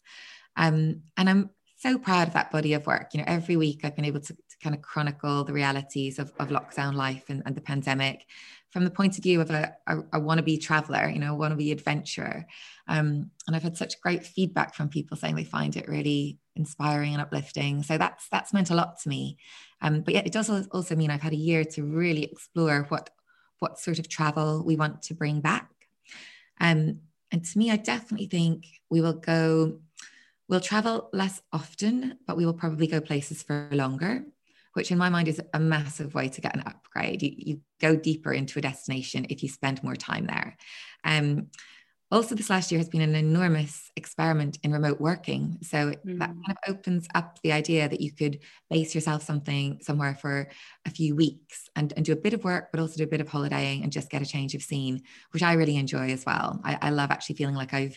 Um, 0.57 1.03
and 1.17 1.29
I'm 1.31 1.51
so 1.77 1.99
proud 1.99 2.29
of 2.29 2.35
that 2.35 2.51
body 2.51 2.75
of 2.75 2.87
work. 2.87 3.15
You 3.15 3.19
know, 3.19 3.25
every 3.27 3.57
week 3.57 3.81
I've 3.83 3.97
been 3.97 4.05
able 4.05 4.21
to, 4.21 4.35
to 4.35 4.50
kind 4.63 4.75
of 4.75 4.83
chronicle 4.83 5.45
the 5.45 5.53
realities 5.53 6.19
of, 6.19 6.33
of 6.39 6.49
lockdown 6.49 6.95
life 6.95 7.25
and, 7.29 7.43
and, 7.47 7.55
the 7.55 7.61
pandemic 7.61 8.27
from 8.71 8.85
the 8.85 8.91
point 8.91 9.17
of 9.17 9.25
view 9.25 9.41
of 9.41 9.51
a, 9.51 9.75
a, 9.87 9.99
a 9.99 10.21
wannabe 10.21 10.61
traveler, 10.61 11.09
you 11.09 11.19
know, 11.19 11.35
a 11.35 11.39
wannabe 11.39 11.73
adventurer. 11.73 12.47
Um, 12.87 13.31
and 13.47 13.57
I've 13.57 13.63
had 13.63 13.77
such 13.77 14.01
great 14.01 14.25
feedback 14.25 14.75
from 14.75 14.89
people 14.89 15.17
saying 15.17 15.35
they 15.35 15.45
find 15.45 15.77
it 15.77 15.89
really 15.89 16.39
inspiring 16.57 17.13
and 17.13 17.23
uplifting. 17.23 17.83
So 17.83 17.99
that's 17.99 18.29
that's 18.29 18.53
meant 18.53 18.71
a 18.71 18.75
lot 18.75 19.01
to 19.01 19.09
me. 19.09 19.39
Um, 19.81 20.03
but 20.03 20.15
yeah, 20.15 20.23
it 20.25 20.33
does 20.33 20.51
also 20.69 20.95
mean 20.95 21.11
I've 21.11 21.23
had 21.23 21.33
a 21.33 21.37
year 21.37 21.65
to 21.65 21.83
really 21.83 22.25
explore 22.25 22.87
what 22.91 23.11
what 23.59 23.79
sort 23.79 23.99
of 23.99 24.09
travel 24.09 24.65
we 24.65 24.77
want 24.77 25.03
to 25.03 25.15
bring 25.15 25.41
back. 25.41 25.71
Um, 26.61 27.01
and 27.33 27.45
to 27.45 27.59
me, 27.59 27.71
I 27.71 27.77
definitely 27.77 28.27
think 28.27 28.67
we 28.91 29.01
will 29.01 29.15
go 29.15 29.81
We'll 30.51 30.59
travel 30.59 31.11
less 31.13 31.41
often, 31.53 32.19
but 32.27 32.37
we 32.37 32.45
will 32.45 32.55
probably 32.55 32.89
go 32.89 33.01
places 33.01 33.41
for 33.41 33.69
longer, 33.71 34.25
which 34.75 34.91
in 34.91 34.99
my 34.99 35.09
mind 35.09 35.29
is 35.29 35.41
a 35.53 35.61
massive 35.61 36.15
way 36.15 36.29
to 36.29 36.41
get 36.41 36.55
an 36.55 36.63
upgrade. 36.67 37.23
You, 37.23 37.33
you 37.37 37.61
go 37.81 37.97
deeper 37.97 38.33
into 38.33 38.59
a 38.59 38.63
destination 38.63 39.27
if 39.31 39.43
you 39.43 39.49
spend 39.49 39.83
more 39.83 39.97
time 39.97 40.27
there. 40.27 40.57
Um, 41.05 41.49
also, 42.13 42.35
this 42.35 42.51
last 42.51 42.73
year 42.73 42.81
has 42.81 42.89
been 42.89 43.03
an 43.03 43.15
enormous 43.15 43.89
experiment 43.95 44.59
in 44.65 44.73
remote 44.73 45.01
working. 45.01 45.59
So 45.63 45.93
mm. 45.93 46.19
that 46.19 46.31
kind 46.31 46.51
of 46.51 46.57
opens 46.67 47.07
up 47.15 47.39
the 47.43 47.53
idea 47.53 47.89
that 47.89 48.01
you 48.01 48.11
could 48.11 48.41
base 48.69 48.97
yourself 48.97 49.23
something 49.23 49.79
somewhere 49.81 50.17
for 50.17 50.49
a 50.85 50.91
few 50.91 51.15
weeks 51.15 51.69
and, 51.77 51.93
and 51.97 52.05
do 52.05 52.13
a 52.13 52.17
bit 52.17 52.35
of 52.35 52.43
work, 52.43 52.73
but 52.73 52.81
also 52.81 52.97
do 52.97 53.05
a 53.05 53.07
bit 53.07 53.21
of 53.21 53.29
holidaying 53.29 53.85
and 53.85 53.93
just 53.93 54.11
get 54.11 54.23
a 54.23 54.27
change 54.27 54.57
of 54.57 54.63
scene, 54.63 55.03
which 55.31 55.45
I 55.45 55.53
really 55.53 55.77
enjoy 55.77 56.11
as 56.11 56.27
well. 56.27 56.61
I, 56.65 56.79
I 56.83 56.91
love 56.91 57.13
actually 57.13 57.37
feeling 57.37 57.55
like 57.55 57.73
I've, 57.73 57.97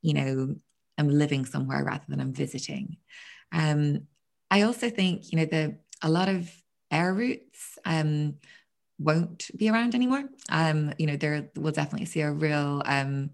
you 0.00 0.14
know, 0.14 0.56
I'm 0.98 1.08
living 1.08 1.44
somewhere 1.44 1.84
rather 1.84 2.04
than 2.08 2.20
I'm 2.20 2.32
visiting. 2.32 2.96
Um, 3.52 4.08
I 4.50 4.62
also 4.62 4.90
think, 4.90 5.30
you 5.30 5.38
know, 5.38 5.46
the 5.46 5.78
a 6.02 6.10
lot 6.10 6.28
of 6.28 6.50
air 6.90 7.14
routes 7.14 7.78
um, 7.84 8.34
won't 8.98 9.50
be 9.56 9.68
around 9.68 9.94
anymore. 9.94 10.24
Um, 10.48 10.92
you 10.98 11.06
know, 11.06 11.16
there 11.16 11.50
will 11.56 11.72
definitely 11.72 12.06
see 12.06 12.20
a 12.20 12.30
real 12.30 12.82
um, 12.84 13.30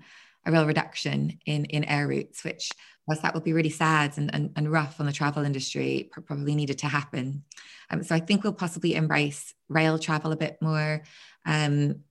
a 0.47 0.53
real 0.53 0.67
reduction 0.67 1.39
in 1.47 1.65
in 1.67 1.85
air 1.85 2.07
routes, 2.07 2.45
which 2.45 2.71
whilst 3.07 3.23
that 3.23 3.35
would 3.35 3.45
be 3.45 3.55
really 3.55 3.71
sad 3.71 4.19
and, 4.19 4.33
and, 4.35 4.53
and 4.55 4.71
rough 4.71 5.01
on 5.01 5.07
the 5.07 5.13
travel 5.13 5.43
industry, 5.43 6.11
probably 6.27 6.55
needed 6.55 6.79
to 6.79 6.87
happen. 6.87 7.43
Um, 7.91 8.03
so 8.03 8.15
I 8.15 8.21
think 8.21 8.45
we'll 8.45 8.53
possibly 8.53 8.95
embrace 8.95 9.55
rail 9.71 9.99
travel 9.99 10.31
a 10.31 10.37
bit 10.37 10.59
more. 10.61 11.03
Um, 11.47 12.05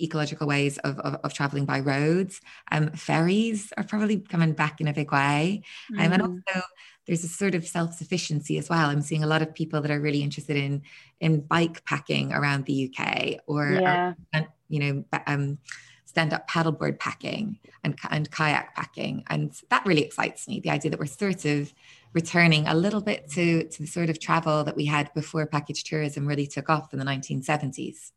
ecological 0.00 0.46
ways 0.46 0.78
of, 0.78 0.98
of, 1.00 1.14
of 1.22 1.32
traveling 1.32 1.64
by 1.64 1.80
roads. 1.80 2.40
Um, 2.70 2.90
ferries 2.92 3.72
are 3.76 3.84
probably 3.84 4.18
coming 4.18 4.52
back 4.52 4.80
in 4.80 4.88
a 4.88 4.92
big 4.92 5.12
way. 5.12 5.62
Um, 5.92 6.12
and 6.12 6.22
mm-hmm. 6.22 6.32
also 6.32 6.66
there's 7.06 7.24
a 7.24 7.28
sort 7.28 7.54
of 7.54 7.66
self-sufficiency 7.66 8.58
as 8.58 8.68
well. 8.68 8.88
I'm 8.88 9.02
seeing 9.02 9.22
a 9.22 9.26
lot 9.26 9.42
of 9.42 9.54
people 9.54 9.80
that 9.82 9.90
are 9.90 10.00
really 10.00 10.22
interested 10.22 10.56
in 10.56 10.82
in 11.20 11.40
bike 11.40 11.84
packing 11.84 12.32
around 12.32 12.64
the 12.64 12.90
UK 12.90 13.40
or, 13.46 13.72
yeah. 13.72 14.14
or 14.34 14.46
you 14.68 14.80
know, 14.80 15.04
um, 15.26 15.58
stand-up 16.04 16.48
paddleboard 16.48 16.98
packing 16.98 17.58
and, 17.82 17.98
and 18.10 18.30
kayak 18.30 18.74
packing. 18.74 19.24
And 19.28 19.52
that 19.70 19.84
really 19.84 20.02
excites 20.02 20.46
me, 20.46 20.60
the 20.60 20.70
idea 20.70 20.90
that 20.90 21.00
we're 21.00 21.06
sort 21.06 21.44
of 21.44 21.74
returning 22.12 22.68
a 22.68 22.74
little 22.74 23.00
bit 23.00 23.28
to, 23.30 23.64
to 23.68 23.82
the 23.82 23.88
sort 23.88 24.10
of 24.10 24.20
travel 24.20 24.62
that 24.64 24.76
we 24.76 24.84
had 24.86 25.12
before 25.12 25.44
package 25.46 25.82
tourism 25.82 26.26
really 26.26 26.46
took 26.46 26.70
off 26.70 26.92
in 26.92 27.00
the 27.00 27.04
1970s. 27.04 28.12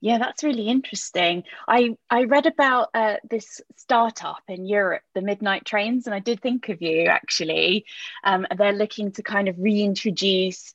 Yeah, 0.00 0.18
that's 0.18 0.44
really 0.44 0.68
interesting. 0.68 1.42
I 1.66 1.96
I 2.08 2.24
read 2.24 2.46
about 2.46 2.90
uh, 2.94 3.16
this 3.28 3.60
startup 3.76 4.42
in 4.46 4.64
Europe, 4.64 5.02
the 5.14 5.22
Midnight 5.22 5.64
Trains, 5.64 6.06
and 6.06 6.14
I 6.14 6.20
did 6.20 6.40
think 6.40 6.68
of 6.68 6.80
you 6.80 7.06
actually. 7.06 7.84
Um, 8.22 8.46
they're 8.56 8.72
looking 8.72 9.10
to 9.12 9.22
kind 9.22 9.48
of 9.48 9.58
reintroduce 9.58 10.72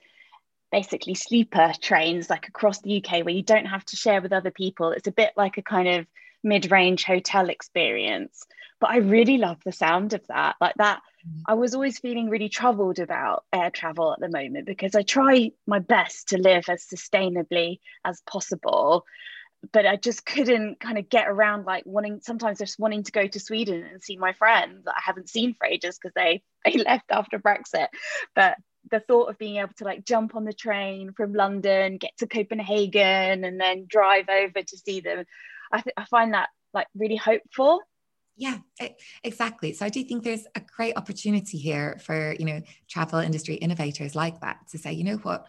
basically 0.71 1.13
sleeper 1.13 1.71
trains 1.81 2.29
like 2.29 2.47
across 2.47 2.81
the 2.81 2.97
UK 2.97 3.23
where 3.23 3.33
you 3.33 3.43
don't 3.43 3.67
have 3.67 3.85
to 3.85 3.95
share 3.95 4.21
with 4.21 4.33
other 4.33 4.51
people. 4.51 4.91
It's 4.91 5.07
a 5.07 5.11
bit 5.11 5.31
like 5.37 5.57
a 5.57 5.61
kind 5.61 5.87
of 5.87 6.07
mid-range 6.43 7.05
hotel 7.05 7.49
experience. 7.49 8.45
But 8.81 8.89
I 8.89 8.97
really 8.97 9.37
love 9.37 9.59
the 9.63 9.71
sound 9.71 10.13
of 10.13 10.25
that. 10.27 10.55
Like 10.59 10.75
that. 10.75 11.01
I 11.45 11.53
was 11.53 11.73
always 11.73 11.99
feeling 11.99 12.29
really 12.29 12.49
troubled 12.49 12.99
about 12.99 13.45
air 13.53 13.69
travel 13.69 14.13
at 14.13 14.19
the 14.19 14.29
moment 14.29 14.65
because 14.65 14.95
I 14.95 15.03
try 15.03 15.51
my 15.65 15.79
best 15.79 16.29
to 16.29 16.37
live 16.37 16.65
as 16.69 16.85
sustainably 16.85 17.79
as 18.03 18.21
possible. 18.21 19.05
But 19.71 19.85
I 19.85 19.95
just 19.95 20.25
couldn't 20.25 20.81
kind 20.81 20.97
of 20.97 21.07
get 21.07 21.29
around 21.29 21.65
like 21.65 21.83
wanting 21.85 22.19
sometimes 22.21 22.59
just 22.59 22.79
wanting 22.79 23.03
to 23.03 23.11
go 23.13 23.25
to 23.25 23.39
Sweden 23.39 23.83
and 23.83 24.03
see 24.03 24.17
my 24.17 24.33
friends 24.33 24.83
that 24.83 24.95
I 24.97 25.01
haven't 25.01 25.29
seen 25.29 25.53
for 25.53 25.65
ages 25.65 25.97
because 25.97 26.13
they 26.13 26.43
they 26.65 26.73
left 26.73 27.11
after 27.11 27.39
Brexit. 27.39 27.87
But 28.35 28.57
the 28.91 28.99
thought 28.99 29.29
of 29.29 29.37
being 29.37 29.57
able 29.57 29.73
to 29.77 29.85
like 29.85 30.03
jump 30.03 30.35
on 30.35 30.43
the 30.43 30.53
train 30.53 31.13
from 31.13 31.33
London, 31.33 31.97
get 31.97 32.11
to 32.17 32.27
Copenhagen, 32.27 33.45
and 33.45 33.59
then 33.59 33.85
drive 33.87 34.27
over 34.27 34.61
to 34.61 34.77
see 34.77 34.99
them, 34.99 35.23
I, 35.71 35.79
th- 35.79 35.93
I 35.95 36.03
find 36.05 36.33
that 36.33 36.49
like 36.73 36.87
really 36.93 37.15
hopeful 37.15 37.79
yeah 38.35 38.57
exactly. 39.23 39.73
So 39.73 39.85
i 39.85 39.89
do 39.89 40.03
think 40.03 40.23
there's 40.23 40.47
a 40.55 40.61
great 40.75 40.97
opportunity 40.97 41.57
here 41.57 41.99
for 42.03 42.35
you 42.39 42.45
know 42.45 42.61
travel 42.87 43.19
industry 43.19 43.55
innovators 43.55 44.15
like 44.15 44.39
that 44.41 44.67
to 44.69 44.77
say 44.77 44.91
you 44.93 45.03
know 45.03 45.17
what 45.17 45.47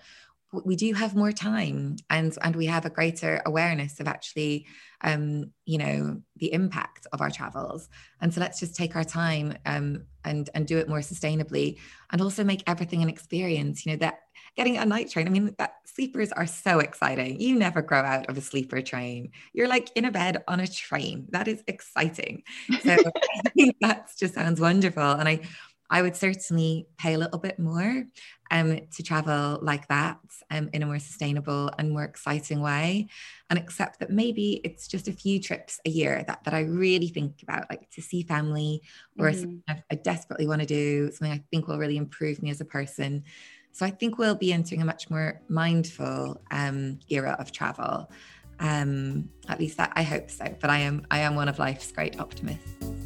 we 0.65 0.77
do 0.77 0.93
have 0.93 1.15
more 1.15 1.33
time 1.33 1.97
and 2.11 2.37
and 2.43 2.57
we 2.57 2.67
have 2.67 2.85
a 2.85 2.91
greater 2.91 3.43
awareness 3.47 4.01
of 4.01 4.09
actually 4.09 4.67
um 5.03 5.51
you 5.65 5.79
know 5.79 6.21
the 6.37 6.53
impact 6.53 7.07
of 7.13 7.21
our 7.21 7.31
travels 7.31 7.89
and 8.21 8.33
so 8.33 8.41
let's 8.41 8.61
just 8.61 8.75
take 8.77 8.97
our 8.97 9.05
time 9.05 9.57
um 9.67 10.05
and 10.25 10.51
and 10.55 10.67
do 10.67 10.79
it 10.79 10.89
more 10.89 11.01
sustainably 11.01 11.79
and 12.13 12.21
also 12.21 12.45
make 12.45 12.63
everything 12.67 13.03
an 13.03 13.09
experience 13.09 13.85
you 13.85 13.93
know 13.93 13.99
that 13.99 14.21
getting 14.57 14.77
a 14.77 14.87
night 14.87 15.11
train. 15.11 15.27
I 15.27 15.31
mean, 15.31 15.55
that 15.59 15.75
sleepers 15.85 16.33
are 16.33 16.47
so 16.47 16.79
exciting. 16.79 17.41
You 17.41 17.57
never 17.57 17.83
grow 17.83 18.01
out 18.01 18.29
of 18.29 18.39
a 18.39 18.41
sleeper 18.41 18.81
train. 18.83 19.31
You're 19.53 19.69
like 19.69 19.91
in 19.97 20.05
a 20.05 20.11
bed 20.11 20.43
on 20.47 20.61
a 20.61 20.67
train. 20.67 21.27
That 21.31 21.49
is 21.49 21.63
exciting. 21.67 22.43
So 22.83 22.93
I 23.47 23.51
think 23.51 23.77
that 23.81 24.11
just 24.19 24.35
sounds 24.35 24.61
wonderful. 24.61 25.03
And 25.03 25.29
I 25.29 25.41
I 25.91 26.03
would 26.03 26.17
certainly 26.17 26.87
pay 26.99 27.15
a 27.15 27.19
little 27.19 27.39
bit 27.39 27.59
more 27.59 28.05
um, 28.51 28.81
to 28.97 29.03
travel 29.03 29.59
like 29.63 29.87
that 29.89 30.19
um, 30.51 30.71
in 30.73 30.83
a 30.83 30.87
more 30.87 30.99
sustainable 30.99 31.71
and 31.79 31.91
more 31.91 32.05
exciting 32.05 32.61
way. 32.61 33.09
And 33.51 33.59
accept 33.59 34.01
that 34.01 34.11
maybe 34.11 34.61
it's 34.65 34.89
just 34.89 35.09
a 35.09 35.13
few 35.13 35.41
trips 35.41 35.81
a 35.85 35.91
year 35.91 36.25
that, 36.27 36.45
that 36.45 36.55
I 36.55 36.61
really 36.61 37.09
think 37.09 37.43
about, 37.43 37.69
like 37.71 37.91
to 37.91 38.03
see 38.03 38.23
family 38.23 38.83
or 39.19 39.27
mm-hmm. 39.27 39.41
something 39.41 39.85
I 39.91 39.95
desperately 39.97 40.47
want 40.47 40.63
to 40.63 40.67
do, 40.67 41.11
something 41.13 41.33
I 41.33 41.45
think 41.51 41.69
will 41.69 41.79
really 41.79 41.97
improve 41.97 42.43
me 42.43 42.51
as 42.51 42.61
a 42.61 42.65
person. 42.65 43.25
So 43.73 43.85
I 43.85 43.91
think 43.91 44.19
we'll 44.19 44.37
be 44.37 44.53
entering 44.53 44.83
a 44.83 44.85
much 44.85 45.11
more 45.11 45.43
mindful 45.49 46.41
um, 46.51 47.01
era 47.09 47.37
of 47.39 47.53
travel. 47.53 48.11
Um, 48.61 49.29
at 49.49 49.59
least 49.59 49.77
that 49.79 49.93
I 49.97 50.05
hope 50.05 50.31
so. 50.31 50.55
But 50.61 50.71
I 50.71 50.79
am 50.79 51.05
I 51.11 51.19
am 51.19 51.35
one 51.35 51.49
of 51.49 51.59
life's 51.59 51.91
great 51.91 52.21
optimists. 52.21 53.04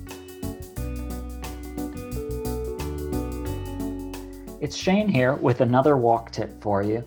It's 4.60 4.74
Shane 4.74 5.08
here 5.08 5.34
with 5.34 5.60
another 5.60 5.96
walk 5.96 6.32
tip 6.32 6.60
for 6.60 6.82
you. 6.82 7.04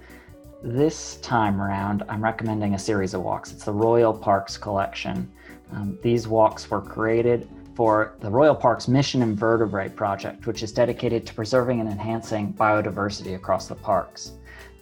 This 0.64 1.18
time 1.18 1.60
around, 1.60 2.02
I'm 2.08 2.24
recommending 2.24 2.76
a 2.76 2.80
series 2.80 3.14
of 3.14 3.24
walks. 3.24 3.52
It's 3.52 3.66
the 3.66 3.74
Royal 3.74 4.14
Parks 4.14 4.56
Collection. 4.56 5.30
Um, 5.74 6.00
these 6.02 6.30
walks 6.30 6.72
were 6.72 6.80
created 6.80 7.50
for 7.76 8.16
the 8.22 8.30
Royal 8.30 8.56
Parks 8.56 8.88
Mission 8.88 9.22
Invertebrate 9.22 9.98
Project, 9.98 10.48
which 10.48 10.64
is 10.64 10.72
dedicated 10.72 11.28
to 11.28 11.34
preserving 11.34 11.82
and 11.82 11.90
enhancing 11.90 12.54
biodiversity 12.54 13.36
across 13.36 13.68
the 13.68 13.76
parks. 13.76 14.32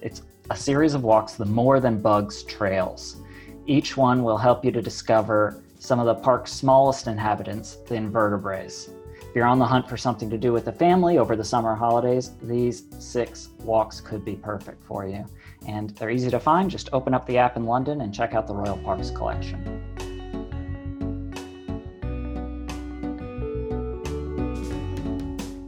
It's 0.04 0.22
a 0.52 0.56
series 0.56 0.94
of 0.94 1.04
walks, 1.04 1.34
the 1.34 1.46
More 1.46 1.80
Than 1.80 2.00
Bugs 2.00 2.44
Trails. 2.44 3.18
Each 3.66 3.98
one 3.98 4.22
will 4.22 4.38
help 4.38 4.64
you 4.64 4.72
to 4.74 4.82
discover 4.82 5.64
some 5.80 6.00
of 6.00 6.06
the 6.06 6.22
park's 6.22 6.52
smallest 6.52 7.08
inhabitants, 7.08 7.78
the 7.88 7.96
invertebrates. 7.96 8.92
If 9.29 9.36
you're 9.36 9.45
on 9.45 9.59
the 9.59 9.65
hunt 9.65 9.88
for 9.88 9.95
something 9.95 10.27
to 10.31 10.39
do 10.39 10.51
with 10.51 10.65
the 10.65 10.71
family 10.71 11.19
over 11.19 11.36
the 11.36 11.43
summer 11.43 11.75
holidays, 11.75 12.31
these 12.41 12.86
six 12.98 13.50
walks 13.59 14.01
could 14.01 14.25
be 14.25 14.36
perfect 14.36 14.83
for 14.83 15.05
you. 15.05 15.24
And 15.67 15.91
they're 15.91 16.09
easy 16.09 16.31
to 16.31 16.39
find. 16.39 16.67
Just 16.67 16.89
open 16.93 17.13
up 17.13 17.27
the 17.27 17.38
app 17.38 17.55
in 17.55 17.65
London 17.65 18.01
and 18.01 18.12
check 18.12 18.33
out 18.33 18.48
the 18.48 18.55
Royal 18.55 18.79
Parks 18.79 19.12
collection. 19.12 19.83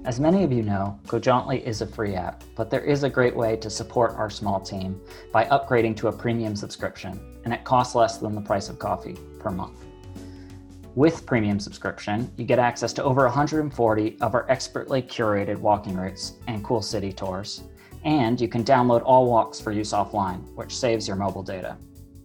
As 0.06 0.20
many 0.20 0.44
of 0.44 0.52
you 0.52 0.64
know, 0.64 1.00
GoJauntly 1.06 1.62
is 1.64 1.82
a 1.82 1.86
free 1.86 2.16
app, 2.16 2.44
but 2.56 2.72
there 2.72 2.84
is 2.84 3.04
a 3.04 3.10
great 3.12 3.36
way 3.36 3.56
to 3.58 3.70
support 3.70 4.16
our 4.16 4.32
small 4.32 4.60
team 4.60 5.00
by 5.32 5.46
upgrading 5.46 5.96
to 5.98 6.08
a 6.08 6.12
premium 6.12 6.56
subscription, 6.56 7.40
and 7.46 7.54
it 7.54 7.64
costs 7.64 7.94
less 7.94 8.18
than 8.18 8.34
the 8.34 8.42
price 8.42 8.70
of 8.70 8.80
coffee 8.80 9.16
per 9.40 9.52
month. 9.52 9.86
With 10.96 11.26
premium 11.26 11.58
subscription, 11.58 12.30
you 12.36 12.44
get 12.44 12.60
access 12.60 12.92
to 12.94 13.04
over 13.04 13.24
140 13.24 14.18
of 14.20 14.36
our 14.36 14.50
expertly 14.52 15.02
curated 15.02 15.58
walking 15.58 15.96
routes 15.96 16.34
and 16.48 16.66
cool 16.66 16.82
city 16.82 17.14
tours, 17.14 17.64
and 18.04 18.42
you 18.42 18.50
can 18.50 18.66
download 18.66 19.02
all 19.06 19.26
walks 19.26 19.62
for 19.62 19.72
use 19.72 19.94
offline, 19.94 20.44
which 20.56 20.76
saves 20.76 21.08
your 21.08 21.16
mobile 21.16 21.44
data. 21.44 21.78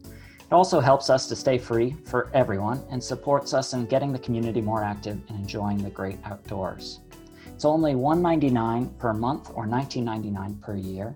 It 0.04 0.52
also 0.52 0.80
helps 0.80 1.11
us 1.11 1.28
to 1.28 1.37
stay 1.37 1.58
free 1.58 1.94
for 2.06 2.28
everyone 2.35 2.82
and 2.90 3.02
supports 3.02 3.54
us 3.54 3.73
in 3.73 3.87
getting 3.87 4.12
the 4.12 4.18
community 4.18 4.61
more 4.61 4.82
active 4.82 5.20
and 5.28 5.38
enjoying 5.38 5.78
the 5.78 5.90
great 5.90 6.18
outdoors. 6.25 7.00
It's 7.46 7.64
only 7.64 7.94
$1.99 7.94 8.99
per 8.99 9.12
month 9.12 9.50
or 9.54 9.66
$19.99 9.66 10.61
per 10.61 10.75
year. 10.75 11.14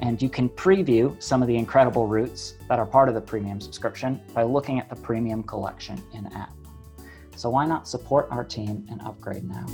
And 0.00 0.20
you 0.20 0.30
can 0.30 0.48
preview 0.48 1.22
some 1.22 1.42
of 1.42 1.48
the 1.48 1.56
incredible 1.56 2.06
routes 2.06 2.54
that 2.68 2.78
are 2.78 2.86
part 2.86 3.10
of 3.10 3.14
the 3.14 3.20
premium 3.20 3.60
subscription 3.60 4.22
by 4.32 4.42
looking 4.42 4.80
at 4.80 4.88
the 4.88 4.96
premium 4.96 5.42
collection 5.42 6.02
in 6.14 6.26
app. 6.32 6.50
So 7.42 7.50
why 7.50 7.66
not 7.66 7.88
support 7.88 8.28
our 8.30 8.44
team 8.44 8.86
and 8.88 9.02
upgrade 9.02 9.42
now? 9.42 9.66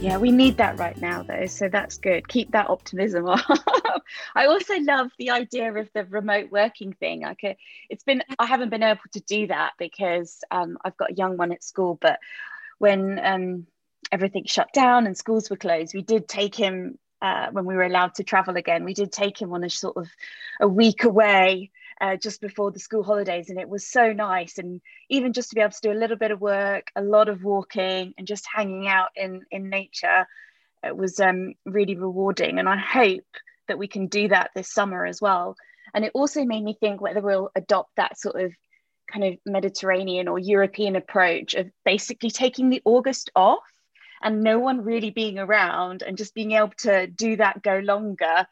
Yeah, 0.00 0.18
we 0.18 0.32
need 0.32 0.56
that 0.56 0.80
right 0.80 1.00
now, 1.00 1.22
though. 1.22 1.46
So 1.46 1.68
that's 1.68 1.96
good. 1.96 2.26
Keep 2.26 2.50
that 2.50 2.68
optimism 2.68 3.28
up. 3.28 4.02
I 4.34 4.46
also 4.46 4.80
love 4.80 5.12
the 5.16 5.30
idea 5.30 5.72
of 5.72 5.88
the 5.94 6.06
remote 6.06 6.50
working 6.50 6.92
thing. 6.94 7.24
I 7.24 7.34
could, 7.34 7.54
it's 7.88 8.02
been, 8.02 8.24
I 8.36 8.46
haven't 8.46 8.70
been 8.70 8.82
able 8.82 8.98
to 9.12 9.20
do 9.20 9.46
that 9.46 9.74
because 9.78 10.42
um, 10.50 10.76
I've 10.84 10.96
got 10.96 11.12
a 11.12 11.14
young 11.14 11.36
one 11.36 11.52
at 11.52 11.62
school. 11.62 11.96
But 12.00 12.18
when 12.78 13.20
um, 13.24 13.68
everything 14.10 14.46
shut 14.46 14.72
down 14.72 15.06
and 15.06 15.16
schools 15.16 15.50
were 15.50 15.56
closed, 15.56 15.94
we 15.94 16.02
did 16.02 16.26
take 16.26 16.56
him 16.56 16.98
uh, 17.22 17.50
when 17.52 17.64
we 17.64 17.76
were 17.76 17.84
allowed 17.84 18.16
to 18.16 18.24
travel 18.24 18.56
again. 18.56 18.82
We 18.82 18.94
did 18.94 19.12
take 19.12 19.40
him 19.40 19.52
on 19.52 19.62
a 19.62 19.70
sort 19.70 19.96
of 19.96 20.08
a 20.60 20.66
week 20.66 21.04
away 21.04 21.70
uh, 22.00 22.16
just 22.16 22.40
before 22.40 22.70
the 22.70 22.78
school 22.78 23.02
holidays, 23.02 23.50
and 23.50 23.58
it 23.58 23.68
was 23.68 23.86
so 23.86 24.12
nice. 24.12 24.58
And 24.58 24.80
even 25.08 25.32
just 25.32 25.50
to 25.50 25.54
be 25.54 25.60
able 25.60 25.72
to 25.72 25.80
do 25.82 25.92
a 25.92 26.00
little 26.00 26.16
bit 26.16 26.30
of 26.30 26.40
work, 26.40 26.90
a 26.94 27.02
lot 27.02 27.28
of 27.28 27.44
walking, 27.44 28.14
and 28.16 28.26
just 28.26 28.46
hanging 28.52 28.88
out 28.88 29.10
in 29.16 29.42
in 29.50 29.70
nature, 29.70 30.26
it 30.82 30.96
was 30.96 31.20
um, 31.20 31.54
really 31.64 31.96
rewarding. 31.96 32.58
And 32.58 32.68
I 32.68 32.76
hope 32.76 33.24
that 33.68 33.78
we 33.78 33.88
can 33.88 34.06
do 34.06 34.28
that 34.28 34.50
this 34.54 34.72
summer 34.72 35.04
as 35.04 35.20
well. 35.20 35.56
And 35.94 36.04
it 36.04 36.12
also 36.14 36.44
made 36.44 36.62
me 36.62 36.76
think 36.78 37.00
whether 37.00 37.20
we'll 37.20 37.50
adopt 37.54 37.96
that 37.96 38.18
sort 38.18 38.40
of 38.40 38.52
kind 39.10 39.24
of 39.24 39.38
Mediterranean 39.46 40.28
or 40.28 40.38
European 40.38 40.96
approach 40.96 41.54
of 41.54 41.70
basically 41.84 42.30
taking 42.30 42.70
the 42.70 42.82
August 42.84 43.30
off 43.36 43.60
and 44.22 44.42
no 44.42 44.58
one 44.58 44.82
really 44.82 45.10
being 45.10 45.38
around 45.38 46.02
and 46.02 46.16
just 46.16 46.34
being 46.34 46.52
able 46.52 46.72
to 46.78 47.06
do 47.06 47.36
that 47.36 47.62
go 47.62 47.78
longer 47.78 48.46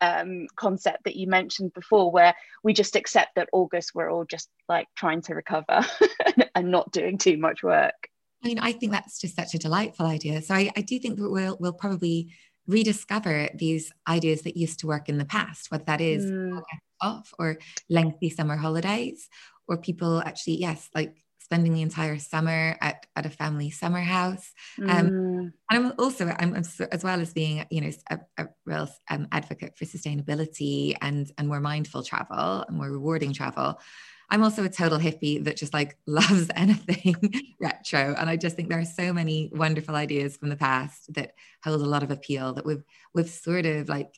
um, 0.00 0.46
concept 0.56 1.04
that 1.04 1.16
you 1.16 1.26
mentioned 1.26 1.72
before, 1.74 2.10
where 2.10 2.34
we 2.62 2.72
just 2.72 2.96
accept 2.96 3.34
that 3.36 3.48
August 3.52 3.92
we're 3.94 4.10
all 4.10 4.24
just 4.24 4.48
like 4.68 4.88
trying 4.96 5.22
to 5.22 5.34
recover 5.34 5.84
and 6.54 6.70
not 6.70 6.90
doing 6.92 7.18
too 7.18 7.36
much 7.36 7.62
work. 7.62 8.08
I 8.42 8.48
mean, 8.48 8.58
I 8.58 8.72
think 8.72 8.92
that's 8.92 9.20
just 9.20 9.36
such 9.36 9.54
a 9.54 9.58
delightful 9.58 10.06
idea. 10.06 10.40
So 10.42 10.54
I, 10.54 10.70
I 10.76 10.82
do 10.82 10.98
think 10.98 11.18
that 11.18 11.28
we'll, 11.28 11.56
we'll 11.58 11.72
probably 11.72 12.32
rediscover 12.68 13.48
these 13.54 13.90
ideas 14.06 14.42
that 14.42 14.56
used 14.56 14.80
to 14.80 14.86
work 14.86 15.08
in 15.08 15.18
the 15.18 15.24
past, 15.24 15.70
whether 15.70 15.84
that 15.84 16.00
is 16.00 16.24
mm. 16.24 16.62
off 17.00 17.32
or 17.38 17.58
lengthy 17.88 18.30
summer 18.30 18.56
holidays, 18.56 19.28
or 19.66 19.76
people 19.78 20.20
actually, 20.20 20.58
yes, 20.58 20.88
like 20.94 21.16
spending 21.48 21.72
the 21.72 21.80
entire 21.80 22.18
summer 22.18 22.76
at, 22.82 23.06
at 23.16 23.24
a 23.24 23.30
family 23.30 23.70
summer 23.70 24.00
house. 24.02 24.52
Um, 24.78 24.86
mm. 24.86 25.52
And 25.70 25.86
I'm 25.86 25.92
also, 25.98 26.26
I'm, 26.38 26.54
as 26.54 27.02
well 27.02 27.22
as 27.22 27.32
being, 27.32 27.64
you 27.70 27.80
know, 27.80 27.90
a, 28.10 28.18
a 28.36 28.48
real 28.66 28.86
um, 29.08 29.28
advocate 29.32 29.74
for 29.78 29.86
sustainability 29.86 30.94
and, 31.00 31.32
and 31.38 31.48
more 31.48 31.60
mindful 31.60 32.02
travel 32.02 32.66
and 32.68 32.76
more 32.76 32.90
rewarding 32.90 33.32
travel. 33.32 33.80
I'm 34.28 34.44
also 34.44 34.62
a 34.62 34.68
total 34.68 34.98
hippie 34.98 35.42
that 35.44 35.56
just 35.56 35.72
like 35.72 35.96
loves 36.06 36.50
anything 36.54 37.16
retro. 37.60 38.14
And 38.18 38.28
I 38.28 38.36
just 38.36 38.54
think 38.54 38.68
there 38.68 38.80
are 38.80 38.84
so 38.84 39.14
many 39.14 39.50
wonderful 39.54 39.96
ideas 39.96 40.36
from 40.36 40.50
the 40.50 40.56
past 40.56 41.14
that 41.14 41.32
hold 41.64 41.80
a 41.80 41.86
lot 41.86 42.02
of 42.02 42.10
appeal 42.10 42.52
that 42.54 42.66
we've 42.66 42.84
we've 43.14 43.30
sort 43.30 43.64
of 43.64 43.88
like, 43.88 44.14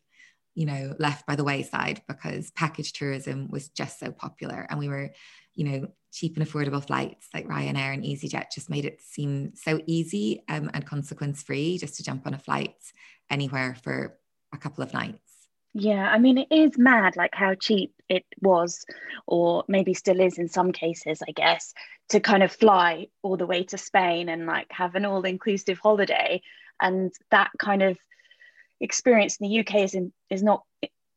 you 0.57 0.67
know, 0.67 0.97
left 0.99 1.29
by 1.29 1.37
the 1.37 1.45
wayside 1.45 2.03
because 2.09 2.51
package 2.51 2.93
tourism 2.93 3.49
was 3.53 3.69
just 3.69 4.01
so 4.01 4.11
popular. 4.11 4.67
And 4.69 4.81
we 4.81 4.89
were, 4.89 5.13
you 5.55 5.65
know, 5.65 5.89
cheap 6.13 6.37
and 6.37 6.47
affordable 6.47 6.85
flights 6.85 7.29
like 7.33 7.47
Ryanair 7.47 7.95
and 7.95 8.03
EasyJet 8.03 8.47
just 8.53 8.71
made 8.71 8.85
it 8.85 9.01
seem 9.01 9.53
so 9.55 9.81
easy 9.87 10.43
um, 10.49 10.71
and 10.75 10.85
consequence 10.85 11.43
free 11.43 11.79
just 11.79 11.97
to 11.97 12.03
jump 12.03 12.27
on 12.27 12.35
a 12.35 12.39
flight 12.39 12.75
anywhere 13.31 13.77
for 13.83 14.19
a 14.53 14.59
couple 14.59 14.83
of 14.83 14.93
nights. 14.93 15.19
Yeah, 15.73 16.09
I 16.09 16.19
mean, 16.19 16.39
it 16.39 16.49
is 16.51 16.77
mad 16.77 17.17
like 17.17 17.35
how 17.35 17.55
cheap 17.55 17.95
it 18.09 18.25
was, 18.41 18.85
or 19.27 19.65
maybe 19.69 19.95
still 19.95 20.21
is 20.21 20.39
in 20.39 20.49
some 20.49 20.73
cases, 20.73 21.23
I 21.27 21.31
guess, 21.31 21.73
to 22.09 22.19
kind 22.19 22.43
of 22.43 22.51
fly 22.51 23.07
all 23.23 23.37
the 23.37 23.47
way 23.47 23.63
to 23.65 23.79
Spain 23.79 24.29
and 24.29 24.47
like 24.47 24.67
have 24.71 24.97
an 24.97 25.05
all 25.05 25.23
inclusive 25.23 25.79
holiday. 25.79 26.43
And 26.81 27.13
that 27.31 27.51
kind 27.59 27.83
of 27.83 27.99
experience 28.81 29.37
in 29.37 29.49
the 29.49 29.61
UK 29.61 29.77
is, 29.77 29.95
in, 29.95 30.13
is 30.29 30.43
not 30.43 30.65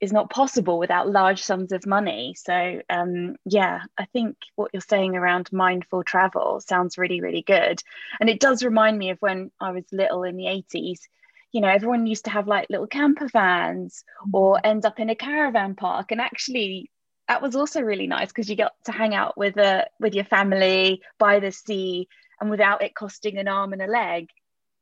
is 0.03 0.11
not 0.11 0.29
possible 0.29 0.77
without 0.79 1.09
large 1.09 1.41
sums 1.41 1.71
of 1.71 1.85
money. 1.85 2.35
So 2.37 2.81
um, 2.89 3.37
yeah, 3.45 3.83
I 3.97 4.03
think 4.05 4.35
what 4.55 4.71
you're 4.73 4.81
saying 4.81 5.15
around 5.15 5.49
mindful 5.53 6.03
travel 6.03 6.59
sounds 6.59 6.97
really, 6.97 7.21
really 7.21 7.41
good. 7.41 7.79
And 8.19 8.29
it 8.29 8.41
does 8.41 8.63
remind 8.63 8.99
me 8.99 9.11
of 9.11 9.17
when 9.21 9.49
I 9.61 9.71
was 9.71 9.85
little 9.93 10.23
in 10.23 10.35
the 10.35 10.43
80s 10.43 10.99
you 11.53 11.61
know 11.61 11.67
everyone 11.67 12.07
used 12.07 12.25
to 12.25 12.31
have 12.31 12.47
like 12.47 12.67
little 12.71 12.87
camper 12.87 13.27
vans 13.27 14.03
or 14.33 14.55
mm-hmm. 14.55 14.65
end 14.65 14.85
up 14.85 14.99
in 14.99 15.11
a 15.11 15.15
caravan 15.15 15.75
park 15.75 16.11
and 16.11 16.19
actually 16.19 16.89
that 17.27 17.43
was 17.43 17.55
also 17.55 17.79
really 17.79 18.07
nice 18.07 18.29
because 18.29 18.49
you 18.49 18.55
got 18.55 18.73
to 18.85 18.91
hang 18.91 19.13
out 19.13 19.37
with 19.37 19.55
a 19.57 19.87
with 19.99 20.15
your 20.15 20.25
family 20.25 21.03
by 21.19 21.39
the 21.39 21.51
sea 21.51 22.07
and 22.41 22.49
without 22.49 22.81
it 22.81 22.95
costing 22.95 23.37
an 23.37 23.47
arm 23.47 23.71
and 23.71 23.83
a 23.83 23.87
leg 23.87 24.29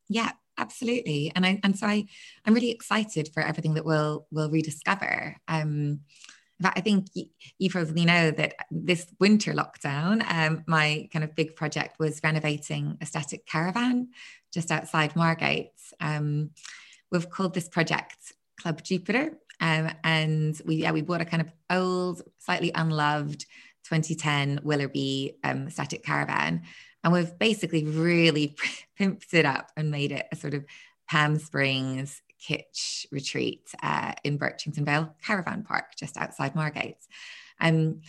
yeah 0.08 0.32
absolutely 0.58 1.32
and 1.36 1.46
i 1.46 1.60
and 1.64 1.78
so 1.78 1.88
i 1.88 2.06
i'm 2.46 2.54
really 2.54 2.72
excited 2.72 3.30
for 3.34 3.42
everything 3.42 3.74
that 3.74 3.86
we'll 3.86 4.28
we'll 4.32 4.50
rediscover 4.50 5.36
um 5.48 6.00
I 6.64 6.82
think 6.82 7.08
you 7.58 7.70
probably 7.70 8.06
know 8.06 8.32
that 8.32 8.54
this 8.70 9.08
winter 9.20 9.54
lockdown, 9.54 10.24
um, 10.32 10.64
my 10.68 11.10
kind 11.12 11.24
of 11.24 11.36
big 11.36 11.56
project 11.56 11.98
was 12.00 12.22
renovating 12.24 12.98
a 13.02 13.06
static 13.08 13.46
caravan 13.46 14.10
just 14.54 14.72
outside 14.72 15.16
Margate. 15.16 15.72
Um, 16.00 16.52
we've 17.12 17.30
called 17.30 17.54
this 17.54 17.68
project 17.68 18.34
Club 18.60 18.84
Jupiter. 18.84 19.38
Um, 19.60 19.92
and 20.04 20.60
we 20.66 20.78
yeah 20.78 20.92
we 20.92 21.02
bought 21.02 21.22
a 21.22 21.26
kind 21.26 21.42
of 21.42 21.52
old, 21.70 22.24
slightly 22.40 22.72
unloved 22.74 23.46
2010 23.84 24.62
Willerby 24.66 25.36
um, 25.44 25.70
static 25.70 26.04
caravan, 26.04 26.64
and 27.04 27.14
we've 27.14 27.38
basically 27.38 27.86
really 27.86 28.56
pimped 29.00 29.34
it 29.34 29.46
up 29.46 29.72
and 29.76 29.92
made 29.92 30.12
it 30.12 30.28
a 30.32 30.36
sort 30.36 30.54
of 30.54 30.66
Palm 31.10 31.38
Springs 31.38 32.22
kitsch 32.42 33.06
retreat 33.12 33.70
uh, 33.84 34.14
in 34.24 34.40
Birchington 34.40 34.86
Vale 34.86 35.16
Caravan 35.24 35.64
Park, 35.64 35.96
just 35.96 36.18
outside 36.18 36.56
Margate. 36.56 36.98
Um, 37.60 38.02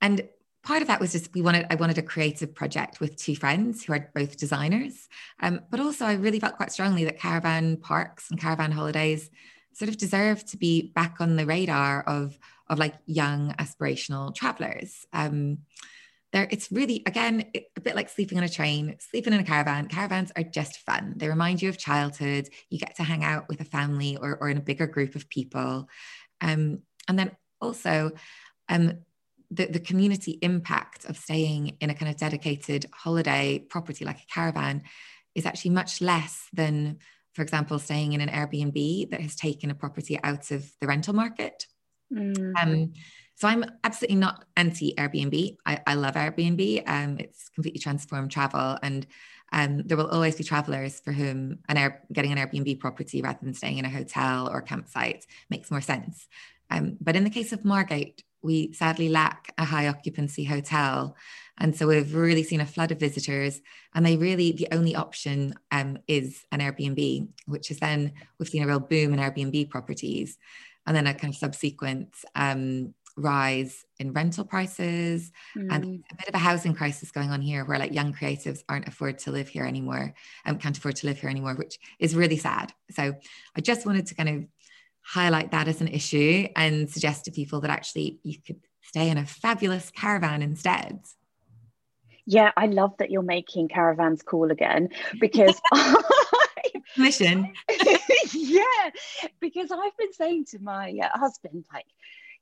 and 0.00 0.28
part 0.62 0.82
of 0.82 0.88
that 0.88 1.00
was 1.00 1.12
just 1.12 1.34
we 1.34 1.42
wanted 1.42 1.66
I 1.70 1.74
wanted 1.74 1.98
a 1.98 2.02
creative 2.02 2.54
project 2.54 3.00
with 3.00 3.16
two 3.16 3.34
friends 3.34 3.84
who 3.84 3.92
are 3.92 4.10
both 4.14 4.36
designers. 4.36 5.08
Um, 5.40 5.60
but 5.70 5.80
also 5.80 6.04
I 6.04 6.14
really 6.14 6.40
felt 6.40 6.56
quite 6.56 6.72
strongly 6.72 7.04
that 7.04 7.18
caravan 7.18 7.76
parks 7.76 8.30
and 8.30 8.40
caravan 8.40 8.72
holidays 8.72 9.30
sort 9.74 9.88
of 9.88 9.96
deserve 9.96 10.44
to 10.46 10.56
be 10.56 10.92
back 10.94 11.16
on 11.20 11.36
the 11.36 11.46
radar 11.46 12.02
of 12.02 12.38
of 12.68 12.78
like 12.78 12.94
young 13.06 13.52
aspirational 13.54 14.34
travelers. 14.34 15.06
Um, 15.12 15.58
there 16.32 16.48
it's 16.50 16.70
really 16.72 17.02
again 17.06 17.44
a 17.54 17.80
bit 17.80 17.94
like 17.94 18.08
sleeping 18.08 18.38
on 18.38 18.44
a 18.44 18.48
train 18.48 18.96
sleeping 18.98 19.32
in 19.32 19.40
a 19.40 19.44
caravan 19.44 19.86
caravans 19.86 20.32
are 20.36 20.42
just 20.42 20.78
fun 20.78 21.14
they 21.16 21.28
remind 21.28 21.60
you 21.60 21.68
of 21.68 21.78
childhood 21.78 22.48
you 22.70 22.78
get 22.78 22.96
to 22.96 23.02
hang 23.02 23.22
out 23.24 23.48
with 23.48 23.60
a 23.60 23.64
family 23.64 24.16
or, 24.16 24.36
or 24.40 24.48
in 24.48 24.56
a 24.56 24.62
bigger 24.62 24.86
group 24.86 25.14
of 25.14 25.28
people 25.28 25.88
um, 26.40 26.80
and 27.08 27.18
then 27.18 27.30
also 27.60 28.10
um, 28.68 28.98
the, 29.50 29.66
the 29.66 29.80
community 29.80 30.38
impact 30.42 31.04
of 31.04 31.16
staying 31.16 31.76
in 31.80 31.90
a 31.90 31.94
kind 31.94 32.10
of 32.10 32.16
dedicated 32.16 32.86
holiday 32.92 33.58
property 33.58 34.04
like 34.04 34.18
a 34.18 34.32
caravan 34.32 34.82
is 35.34 35.46
actually 35.46 35.70
much 35.70 36.00
less 36.00 36.48
than, 36.52 36.98
for 37.34 37.42
example, 37.42 37.78
staying 37.78 38.12
in 38.12 38.20
an 38.20 38.28
Airbnb 38.28 39.10
that 39.10 39.20
has 39.20 39.36
taken 39.36 39.70
a 39.70 39.74
property 39.74 40.18
out 40.22 40.50
of 40.50 40.70
the 40.80 40.86
rental 40.86 41.14
market. 41.14 41.66
Mm. 42.12 42.52
Um, 42.60 42.92
so 43.42 43.48
I'm 43.48 43.64
absolutely 43.82 44.18
not 44.18 44.44
anti 44.56 44.94
Airbnb. 44.94 45.56
I, 45.66 45.80
I 45.84 45.94
love 45.94 46.14
Airbnb. 46.14 46.88
Um, 46.88 47.18
it's 47.18 47.48
completely 47.48 47.80
transformed 47.80 48.30
travel, 48.30 48.78
and 48.84 49.04
um, 49.52 49.78
there 49.78 49.96
will 49.96 50.06
always 50.10 50.36
be 50.36 50.44
travelers 50.44 51.00
for 51.00 51.10
whom 51.10 51.58
an 51.68 51.76
air, 51.76 52.04
getting 52.12 52.30
an 52.30 52.38
Airbnb 52.38 52.78
property 52.78 53.20
rather 53.20 53.40
than 53.42 53.52
staying 53.52 53.78
in 53.78 53.84
a 53.84 53.90
hotel 53.90 54.48
or 54.48 54.62
campsite 54.62 55.26
makes 55.50 55.72
more 55.72 55.80
sense. 55.80 56.28
Um, 56.70 56.96
but 57.00 57.16
in 57.16 57.24
the 57.24 57.30
case 57.30 57.52
of 57.52 57.64
Margate, 57.64 58.22
we 58.42 58.72
sadly 58.74 59.08
lack 59.08 59.52
a 59.58 59.64
high 59.64 59.88
occupancy 59.88 60.44
hotel. 60.44 61.16
And 61.58 61.74
so 61.76 61.88
we've 61.88 62.14
really 62.14 62.44
seen 62.44 62.60
a 62.60 62.66
flood 62.66 62.92
of 62.92 63.00
visitors, 63.00 63.60
and 63.92 64.06
they 64.06 64.16
really, 64.16 64.52
the 64.52 64.68
only 64.70 64.94
option 64.94 65.54
um, 65.72 65.98
is 66.06 66.44
an 66.52 66.60
Airbnb, 66.60 67.26
which 67.46 67.72
is 67.72 67.80
then 67.80 68.12
we've 68.38 68.48
seen 68.48 68.62
a 68.62 68.68
real 68.68 68.78
boom 68.78 69.12
in 69.12 69.18
Airbnb 69.18 69.68
properties. 69.68 70.38
And 70.86 70.96
then 70.96 71.08
a 71.08 71.14
kind 71.14 71.32
of 71.32 71.38
subsequent 71.38 72.12
um, 72.34 72.92
rise 73.16 73.84
in 73.98 74.12
rental 74.12 74.44
prices 74.44 75.30
mm. 75.56 75.68
and 75.70 76.02
a 76.10 76.14
bit 76.16 76.28
of 76.28 76.34
a 76.34 76.38
housing 76.38 76.74
crisis 76.74 77.10
going 77.10 77.30
on 77.30 77.40
here 77.40 77.64
where 77.64 77.78
like 77.78 77.92
young 77.92 78.12
creatives 78.12 78.62
aren't 78.68 78.88
afford 78.88 79.18
to 79.18 79.30
live 79.30 79.48
here 79.48 79.64
anymore 79.64 80.14
and 80.44 80.56
um, 80.56 80.60
can't 80.60 80.76
afford 80.76 80.96
to 80.96 81.06
live 81.06 81.18
here 81.20 81.30
anymore 81.30 81.54
which 81.54 81.78
is 81.98 82.14
really 82.14 82.36
sad. 82.36 82.72
So 82.90 83.14
i 83.56 83.60
just 83.60 83.86
wanted 83.86 84.06
to 84.06 84.14
kind 84.14 84.28
of 84.28 84.44
highlight 85.02 85.50
that 85.50 85.68
as 85.68 85.80
an 85.80 85.88
issue 85.88 86.46
and 86.56 86.88
suggest 86.90 87.24
to 87.24 87.30
people 87.30 87.60
that 87.60 87.70
actually 87.70 88.20
you 88.22 88.38
could 88.40 88.60
stay 88.82 89.10
in 89.10 89.18
a 89.18 89.26
fabulous 89.26 89.90
caravan 89.90 90.42
instead. 90.42 91.00
Yeah 92.24 92.52
i 92.56 92.66
love 92.66 92.96
that 92.98 93.10
you're 93.10 93.22
making 93.22 93.68
caravans 93.68 94.22
cool 94.22 94.50
again 94.50 94.90
because 95.20 95.60
mission 96.96 97.52
yeah 98.32 98.90
because 99.40 99.70
i've 99.70 99.96
been 99.96 100.12
saying 100.12 100.44
to 100.44 100.58
my 100.58 100.94
uh, 101.02 101.18
husband 101.18 101.64
like 101.72 101.86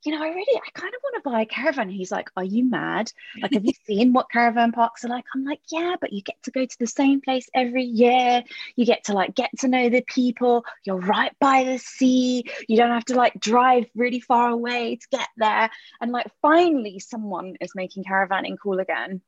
you 0.04 0.12
know, 0.12 0.22
I 0.22 0.28
really, 0.28 0.56
I 0.56 0.70
kind 0.72 0.94
of 0.94 1.00
want 1.02 1.22
to 1.22 1.30
buy 1.30 1.40
a 1.42 1.46
caravan. 1.46 1.88
And 1.88 1.96
he's 1.96 2.12
like, 2.12 2.30
Are 2.36 2.44
you 2.44 2.64
mad? 2.64 3.12
Like, 3.40 3.52
have 3.52 3.64
you 3.64 3.72
seen 3.86 4.12
what 4.12 4.30
caravan 4.30 4.72
parks 4.72 5.04
are 5.04 5.08
like? 5.08 5.24
I'm 5.34 5.44
like, 5.44 5.60
Yeah, 5.70 5.96
but 6.00 6.12
you 6.12 6.22
get 6.22 6.42
to 6.44 6.50
go 6.50 6.64
to 6.64 6.78
the 6.78 6.86
same 6.86 7.20
place 7.20 7.48
every 7.54 7.84
year. 7.84 8.42
You 8.76 8.86
get 8.86 9.04
to 9.04 9.12
like 9.12 9.34
get 9.34 9.50
to 9.60 9.68
know 9.68 9.88
the 9.88 10.02
people. 10.02 10.64
You're 10.84 11.00
right 11.00 11.32
by 11.38 11.64
the 11.64 11.78
sea. 11.78 12.44
You 12.68 12.76
don't 12.76 12.90
have 12.90 13.04
to 13.06 13.14
like 13.14 13.38
drive 13.38 13.86
really 13.94 14.20
far 14.20 14.50
away 14.50 14.96
to 14.96 15.06
get 15.10 15.28
there. 15.36 15.70
And 16.00 16.12
like, 16.12 16.26
finally, 16.40 16.98
someone 16.98 17.56
is 17.60 17.72
making 17.74 18.04
caravanning 18.04 18.56
cool 18.62 18.78
again. 18.78 19.20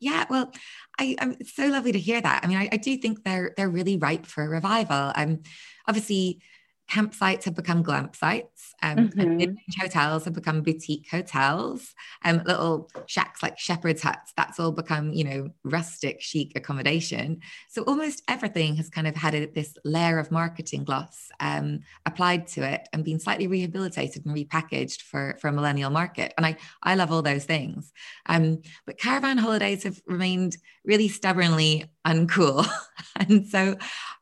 Yeah, 0.00 0.26
well, 0.28 0.52
I, 0.98 1.16
am 1.18 1.36
so 1.44 1.66
lovely 1.68 1.92
to 1.92 1.98
hear 1.98 2.20
that. 2.20 2.44
I 2.44 2.46
mean, 2.46 2.58
I, 2.58 2.68
I, 2.72 2.76
do 2.76 2.96
think 2.96 3.24
they're 3.24 3.54
they're 3.56 3.70
really 3.70 3.96
ripe 3.96 4.26
for 4.26 4.42
a 4.42 4.48
revival. 4.48 5.12
Um, 5.14 5.42
obviously, 5.86 6.42
campsites 6.90 7.44
have 7.44 7.54
become 7.54 7.82
glamp 7.82 8.14
sites 8.14 8.74
um, 8.82 9.08
mm-hmm. 9.08 9.40
and 9.40 9.58
hotels 9.80 10.24
have 10.24 10.34
become 10.34 10.60
boutique 10.62 11.08
hotels. 11.10 11.94
Um, 12.24 12.42
little 12.44 12.90
shacks 13.06 13.42
like 13.42 13.58
shepherd's 13.58 14.02
huts 14.02 14.32
that's 14.36 14.60
all 14.60 14.72
become 14.72 15.12
you 15.12 15.24
know 15.24 15.50
rustic 15.64 16.20
chic 16.20 16.52
accommodation. 16.56 17.40
So 17.68 17.82
almost 17.82 18.22
everything 18.28 18.76
has 18.76 18.90
kind 18.90 19.06
of 19.06 19.16
had 19.16 19.34
a, 19.34 19.46
this 19.46 19.76
layer 19.84 20.18
of 20.18 20.30
marketing 20.30 20.84
gloss 20.84 21.30
um, 21.40 21.80
applied 22.04 22.46
to 22.48 22.62
it 22.62 22.88
and 22.92 23.04
been 23.04 23.20
slightly 23.20 23.46
rehabilitated 23.46 24.26
and 24.26 24.36
repackaged 24.36 25.02
for 25.02 25.36
for 25.40 25.48
a 25.48 25.52
millennial 25.52 25.90
market. 25.90 26.34
And 26.36 26.44
i 26.44 26.56
i 26.82 26.94
love 26.94 27.10
all 27.10 27.22
those 27.22 27.44
things. 27.44 27.92
Um, 28.26 28.60
but 28.86 28.98
caravan 28.98 29.38
holidays 29.38 29.84
have 29.84 30.00
remained 30.06 30.56
really 30.84 31.08
stubbornly 31.08 31.86
uncool 32.06 32.66
and 33.16 33.46
so 33.46 33.76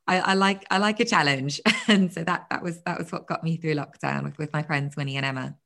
I, 0.07 0.19
I, 0.19 0.35
like 0.35 0.65
I 0.71 0.79
like 0.79 1.01
a 1.01 1.05
challenge, 1.05 1.61
and 1.89 2.13
so 2.13 2.25
that 2.25 2.47
that 2.51 2.63
was 2.63 2.81
that 2.83 2.99
was 2.99 3.13
what 3.13 3.27
got 3.27 3.45
me 3.45 3.57
through 3.57 3.75
lockdown 3.75 4.25
with 4.25 4.39
with 4.39 4.53
my 4.53 4.63
friends 4.63 4.97
Winnie 4.97 5.17
and 5.17 5.25
Emma. 5.25 5.57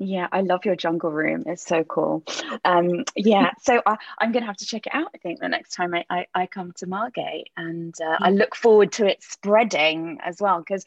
Yeah, 0.00 0.26
I 0.32 0.40
love 0.40 0.64
your 0.64 0.74
jungle 0.74 1.12
room. 1.12 1.44
It's 1.46 1.64
so 1.64 1.84
cool. 1.84 2.24
Um, 2.64 3.04
yeah, 3.14 3.52
so 3.62 3.80
I, 3.86 3.96
am 4.20 4.32
going 4.32 4.42
to 4.42 4.46
have 4.46 4.56
to 4.56 4.66
check 4.66 4.88
it 4.88 4.94
out. 4.94 5.10
I 5.14 5.18
think 5.18 5.38
the 5.38 5.48
next 5.48 5.72
time 5.74 5.94
I, 5.94 6.04
I, 6.10 6.26
I 6.34 6.46
come 6.46 6.72
to 6.78 6.88
Margate, 6.88 7.50
and 7.56 7.94
uh, 8.00 8.16
I 8.18 8.30
look 8.30 8.56
forward 8.56 8.90
to 8.92 9.06
it 9.06 9.22
spreading 9.22 10.18
as 10.22 10.40
well 10.40 10.58
because 10.58 10.84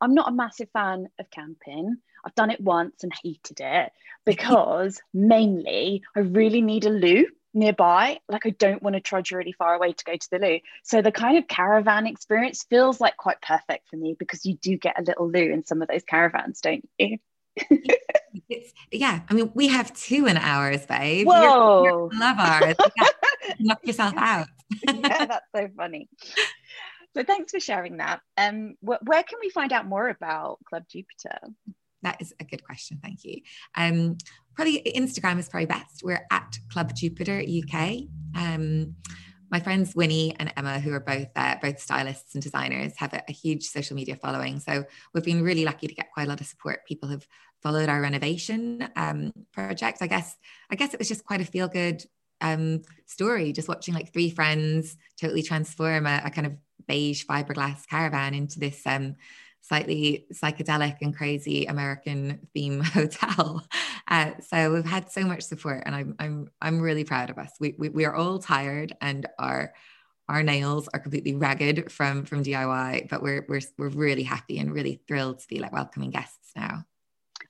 I'm 0.00 0.14
not 0.14 0.28
a 0.28 0.32
massive 0.32 0.68
fan 0.72 1.08
of 1.18 1.30
camping. 1.30 1.96
I've 2.22 2.34
done 2.34 2.50
it 2.50 2.60
once 2.60 3.02
and 3.02 3.12
hated 3.22 3.60
it 3.60 3.92
because 4.26 5.00
mainly 5.14 6.02
I 6.14 6.20
really 6.20 6.60
need 6.60 6.84
a 6.84 6.90
loo 6.90 7.26
nearby 7.52 8.18
like 8.28 8.46
i 8.46 8.50
don't 8.50 8.82
want 8.82 8.94
to 8.94 9.00
trudge 9.00 9.32
really 9.32 9.52
far 9.52 9.74
away 9.74 9.92
to 9.92 10.04
go 10.04 10.14
to 10.16 10.30
the 10.30 10.38
loo. 10.38 10.58
So 10.84 11.02
the 11.02 11.10
kind 11.10 11.36
of 11.36 11.48
caravan 11.48 12.06
experience 12.06 12.64
feels 12.68 13.00
like 13.00 13.16
quite 13.16 13.40
perfect 13.42 13.88
for 13.88 13.96
me 13.96 14.14
because 14.18 14.46
you 14.46 14.54
do 14.54 14.76
get 14.76 14.98
a 14.98 15.02
little 15.02 15.28
loo 15.28 15.50
in 15.52 15.64
some 15.64 15.82
of 15.82 15.88
those 15.88 16.04
caravans 16.04 16.60
don't 16.60 16.88
you? 16.98 17.18
It's, 18.48 18.72
yeah 18.92 19.22
i 19.28 19.34
mean 19.34 19.50
we 19.54 19.68
have 19.68 19.92
two 19.92 20.26
in 20.26 20.36
ours 20.36 20.86
babe. 20.86 21.26
Whoa. 21.26 21.82
You're, 21.82 21.90
you're 21.90 22.10
love 22.20 22.36
ours. 22.38 22.76
Knock 23.58 23.80
yourself 23.84 24.14
out. 24.16 24.46
Yeah 24.84 25.26
that's 25.26 25.46
so 25.54 25.68
funny. 25.76 26.08
So 27.14 27.24
thanks 27.24 27.50
for 27.50 27.58
sharing 27.58 27.96
that. 27.96 28.20
Um 28.36 28.76
wh- 28.80 29.02
where 29.02 29.24
can 29.24 29.40
we 29.40 29.50
find 29.50 29.72
out 29.72 29.86
more 29.86 30.08
about 30.08 30.58
club 30.64 30.84
jupiter? 30.88 31.38
That 32.02 32.20
is 32.20 32.32
a 32.40 32.44
good 32.44 32.64
question. 32.64 32.98
Thank 33.02 33.24
you. 33.24 33.42
Um, 33.76 34.16
probably 34.54 34.82
Instagram 34.96 35.38
is 35.38 35.48
probably 35.48 35.66
best. 35.66 36.02
We're 36.02 36.26
at 36.30 36.58
Club 36.70 36.94
Jupiter 36.94 37.40
UK. 37.40 38.02
Um, 38.34 38.96
my 39.50 39.58
friends 39.58 39.96
Winnie 39.96 40.34
and 40.38 40.52
Emma, 40.56 40.78
who 40.78 40.92
are 40.92 41.00
both 41.00 41.28
uh, 41.34 41.56
both 41.60 41.80
stylists 41.80 42.34
and 42.34 42.42
designers, 42.42 42.92
have 42.96 43.12
a, 43.12 43.22
a, 43.28 43.32
huge 43.32 43.64
social 43.64 43.96
media 43.96 44.16
following. 44.16 44.60
So 44.60 44.84
we've 45.12 45.24
been 45.24 45.42
really 45.42 45.64
lucky 45.64 45.88
to 45.88 45.94
get 45.94 46.12
quite 46.12 46.26
a 46.26 46.28
lot 46.28 46.40
of 46.40 46.46
support. 46.46 46.86
People 46.86 47.08
have 47.08 47.26
followed 47.62 47.88
our 47.88 48.00
renovation 48.00 48.88
um, 48.96 49.32
project. 49.52 49.98
I 50.02 50.06
guess 50.06 50.36
I 50.70 50.76
guess 50.76 50.94
it 50.94 51.00
was 51.00 51.08
just 51.08 51.24
quite 51.24 51.40
a 51.40 51.44
feel 51.44 51.68
good 51.68 52.04
um, 52.40 52.82
story, 53.06 53.52
just 53.52 53.68
watching 53.68 53.94
like 53.94 54.12
three 54.12 54.30
friends 54.30 54.96
totally 55.20 55.42
transform 55.42 56.06
a, 56.06 56.22
a 56.24 56.30
kind 56.30 56.46
of 56.46 56.54
beige 56.86 57.24
fiberglass 57.26 57.86
caravan 57.86 58.34
into 58.34 58.58
this 58.58 58.86
um, 58.86 59.16
slightly 59.60 60.26
psychedelic 60.32 60.98
and 61.00 61.16
crazy 61.16 61.66
American 61.66 62.48
theme 62.54 62.80
hotel. 62.84 63.64
Uh, 64.08 64.32
so 64.40 64.72
we've 64.72 64.84
had 64.84 65.10
so 65.10 65.22
much 65.22 65.42
support, 65.42 65.82
and 65.86 65.94
I'm 65.94 66.14
I'm 66.18 66.50
I'm 66.60 66.80
really 66.80 67.04
proud 67.04 67.30
of 67.30 67.38
us. 67.38 67.52
We 67.60 67.74
we, 67.78 67.88
we 67.88 68.04
are 68.04 68.14
all 68.14 68.38
tired, 68.38 68.96
and 69.00 69.26
our 69.38 69.72
our 70.28 70.42
nails 70.42 70.88
are 70.94 71.00
completely 71.00 71.34
ragged 71.34 71.90
from 71.90 72.24
from 72.24 72.42
DIY, 72.42 73.08
but 73.08 73.22
we're 73.22 73.44
we're 73.48 73.60
we're 73.78 73.88
really 73.88 74.22
happy 74.22 74.58
and 74.58 74.72
really 74.72 75.00
thrilled 75.06 75.40
to 75.40 75.48
be 75.48 75.58
like 75.58 75.72
welcoming 75.72 76.10
guests 76.10 76.52
now. 76.56 76.84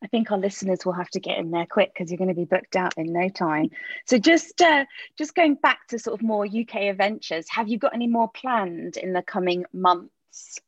I 0.02 0.06
think 0.06 0.30
our 0.30 0.38
listeners 0.38 0.86
will 0.86 0.94
have 0.94 1.10
to 1.10 1.20
get 1.20 1.38
in 1.38 1.50
there 1.50 1.66
quick 1.66 1.92
because 1.92 2.10
you're 2.10 2.18
going 2.18 2.28
to 2.28 2.34
be 2.34 2.46
booked 2.46 2.74
out 2.74 2.94
in 2.96 3.12
no 3.12 3.28
time. 3.28 3.70
So 4.06 4.18
just 4.18 4.62
uh, 4.62 4.86
just 5.18 5.34
going 5.34 5.56
back 5.56 5.88
to 5.88 5.98
sort 5.98 6.18
of 6.18 6.26
more 6.26 6.46
UK 6.46 6.76
adventures, 6.88 7.46
have 7.50 7.68
you 7.68 7.78
got 7.78 7.94
any 7.94 8.06
more 8.06 8.28
planned 8.28 8.96
in 8.96 9.12
the 9.12 9.22
coming 9.22 9.64
months? 9.72 10.58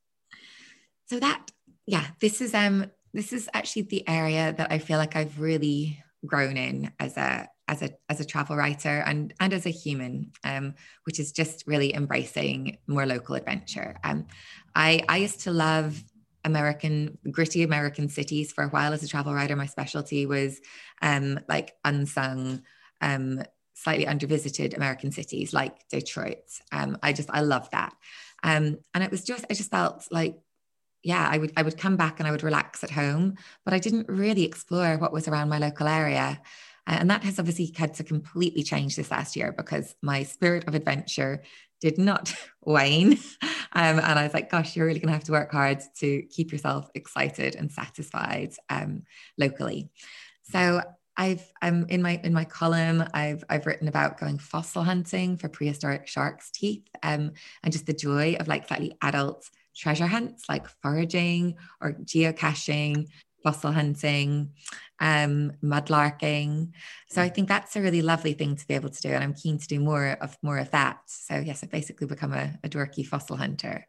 So 1.12 1.20
that 1.20 1.50
yeah 1.86 2.06
this 2.20 2.40
is 2.40 2.54
um 2.54 2.86
this 3.12 3.34
is 3.34 3.46
actually 3.52 3.82
the 3.82 4.08
area 4.08 4.54
that 4.56 4.72
i 4.72 4.78
feel 4.78 4.96
like 4.96 5.14
i've 5.14 5.38
really 5.38 6.02
grown 6.24 6.56
in 6.56 6.90
as 6.98 7.18
a 7.18 7.46
as 7.68 7.82
a 7.82 7.90
as 8.08 8.18
a 8.18 8.24
travel 8.24 8.56
writer 8.56 9.02
and 9.04 9.34
and 9.38 9.52
as 9.52 9.66
a 9.66 9.70
human 9.70 10.32
um 10.44 10.72
which 11.04 11.20
is 11.20 11.30
just 11.30 11.64
really 11.66 11.94
embracing 11.94 12.78
more 12.86 13.04
local 13.04 13.34
adventure 13.34 13.94
um 14.04 14.26
i 14.74 15.02
i 15.08 15.18
used 15.18 15.40
to 15.40 15.50
love 15.50 16.02
American 16.44 17.18
gritty 17.30 17.62
American 17.62 18.08
cities 18.08 18.50
for 18.52 18.64
a 18.64 18.68
while 18.70 18.92
as 18.92 19.04
a 19.04 19.06
travel 19.06 19.32
writer. 19.32 19.54
My 19.54 19.66
specialty 19.66 20.26
was 20.26 20.60
um, 21.00 21.38
like 21.48 21.76
unsung, 21.84 22.62
um, 23.00 23.44
slightly 23.74 24.06
undervisited 24.06 24.74
American 24.76 25.12
cities 25.12 25.52
like 25.52 25.88
Detroit. 25.88 26.42
Um, 26.72 26.98
I 27.00 27.12
just 27.12 27.30
I 27.30 27.42
love 27.42 27.70
that, 27.70 27.94
um, 28.42 28.78
and 28.92 29.04
it 29.04 29.12
was 29.12 29.22
just 29.22 29.44
I 29.48 29.54
just 29.54 29.70
felt 29.70 30.08
like 30.10 30.34
yeah, 31.02 31.28
I 31.30 31.38
would 31.38 31.52
I 31.56 31.62
would 31.62 31.78
come 31.78 31.96
back 31.96 32.18
and 32.18 32.28
I 32.28 32.30
would 32.30 32.42
relax 32.42 32.84
at 32.84 32.90
home, 32.90 33.34
but 33.64 33.74
I 33.74 33.78
didn't 33.78 34.08
really 34.08 34.44
explore 34.44 34.96
what 34.98 35.12
was 35.12 35.28
around 35.28 35.48
my 35.48 35.58
local 35.58 35.88
area. 35.88 36.40
And 36.86 37.10
that 37.10 37.22
has 37.22 37.38
obviously 37.38 37.72
had 37.76 37.94
to 37.94 38.04
completely 38.04 38.62
change 38.62 38.96
this 38.96 39.10
last 39.10 39.36
year 39.36 39.52
because 39.52 39.94
my 40.02 40.24
spirit 40.24 40.66
of 40.66 40.74
adventure 40.74 41.42
did 41.80 41.98
not 41.98 42.34
wane. 42.62 43.18
Um, 43.74 43.98
and 43.98 44.18
I 44.18 44.24
was 44.24 44.34
like, 44.34 44.50
gosh, 44.50 44.76
you're 44.76 44.86
really 44.86 44.98
going 45.00 45.08
to 45.08 45.14
have 45.14 45.24
to 45.24 45.32
work 45.32 45.52
hard 45.52 45.80
to 45.98 46.22
keep 46.22 46.52
yourself 46.52 46.90
excited 46.94 47.56
and 47.56 47.70
satisfied 47.70 48.52
um, 48.68 49.04
locally. 49.38 49.90
So 50.42 50.82
I've 51.16 51.52
um, 51.60 51.86
in 51.88 52.02
my 52.02 52.20
in 52.24 52.32
my 52.32 52.44
column 52.44 53.04
I've 53.12 53.44
I've 53.48 53.66
written 53.66 53.86
about 53.86 54.18
going 54.18 54.38
fossil 54.38 54.82
hunting 54.82 55.36
for 55.36 55.48
prehistoric 55.48 56.06
sharks' 56.06 56.50
teeth 56.50 56.88
um, 57.02 57.32
and 57.62 57.72
just 57.72 57.86
the 57.86 57.92
joy 57.92 58.36
of 58.40 58.48
like 58.48 58.66
slightly 58.66 58.96
adult 59.02 59.50
treasure 59.74 60.06
hunts 60.06 60.44
like 60.48 60.66
foraging 60.82 61.56
or 61.80 61.92
geocaching, 61.92 63.08
fossil 63.42 63.72
hunting, 63.72 64.50
um, 65.00 65.52
mudlarking. 65.62 66.70
So 67.08 67.20
I 67.20 67.28
think 67.28 67.48
that's 67.48 67.76
a 67.76 67.82
really 67.82 68.02
lovely 68.02 68.34
thing 68.34 68.56
to 68.56 68.66
be 68.66 68.74
able 68.74 68.90
to 68.90 69.02
do, 69.02 69.08
and 69.08 69.22
I'm 69.22 69.34
keen 69.34 69.58
to 69.58 69.66
do 69.66 69.80
more 69.80 70.16
of 70.20 70.36
more 70.42 70.58
of 70.58 70.70
that. 70.70 71.00
So 71.06 71.36
yes, 71.36 71.62
I've 71.62 71.70
basically 71.70 72.06
become 72.06 72.32
a, 72.32 72.58
a 72.64 72.68
dorky 72.68 73.06
fossil 73.06 73.36
hunter. 73.36 73.86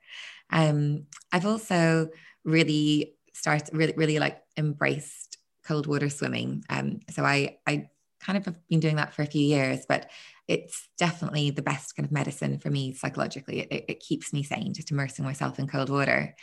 Um, 0.50 1.06
I've 1.32 1.46
also 1.46 2.10
really 2.44 3.16
started 3.34 3.74
really 3.74 3.94
really 3.96 4.20
like 4.20 4.42
embraced 4.58 5.38
cold 5.66 5.88
water 5.88 6.10
swimming. 6.10 6.64
Um, 6.70 7.00
so 7.10 7.24
I 7.24 7.58
I 7.68 7.90
kind 8.24 8.38
of 8.38 8.46
have 8.46 8.68
been 8.68 8.80
doing 8.80 8.96
that 8.98 9.14
for 9.14 9.22
a 9.22 9.28
few 9.28 9.46
years, 9.46 9.86
but 9.88 10.10
it's 10.48 10.90
definitely 10.98 11.52
the 11.52 11.62
best 11.62 11.96
kind 11.96 12.06
of 12.06 12.12
medicine 12.12 12.60
for 12.60 12.70
me 12.70 12.94
psychologically. 12.94 13.62
It, 13.62 13.86
it 13.88 14.00
keeps 14.00 14.34
me 14.34 14.44
sane, 14.44 14.74
just 14.74 14.92
immersing 14.92 15.26
myself 15.26 15.60
in 15.60 15.68
cold 15.68 15.90
water. 15.90 16.36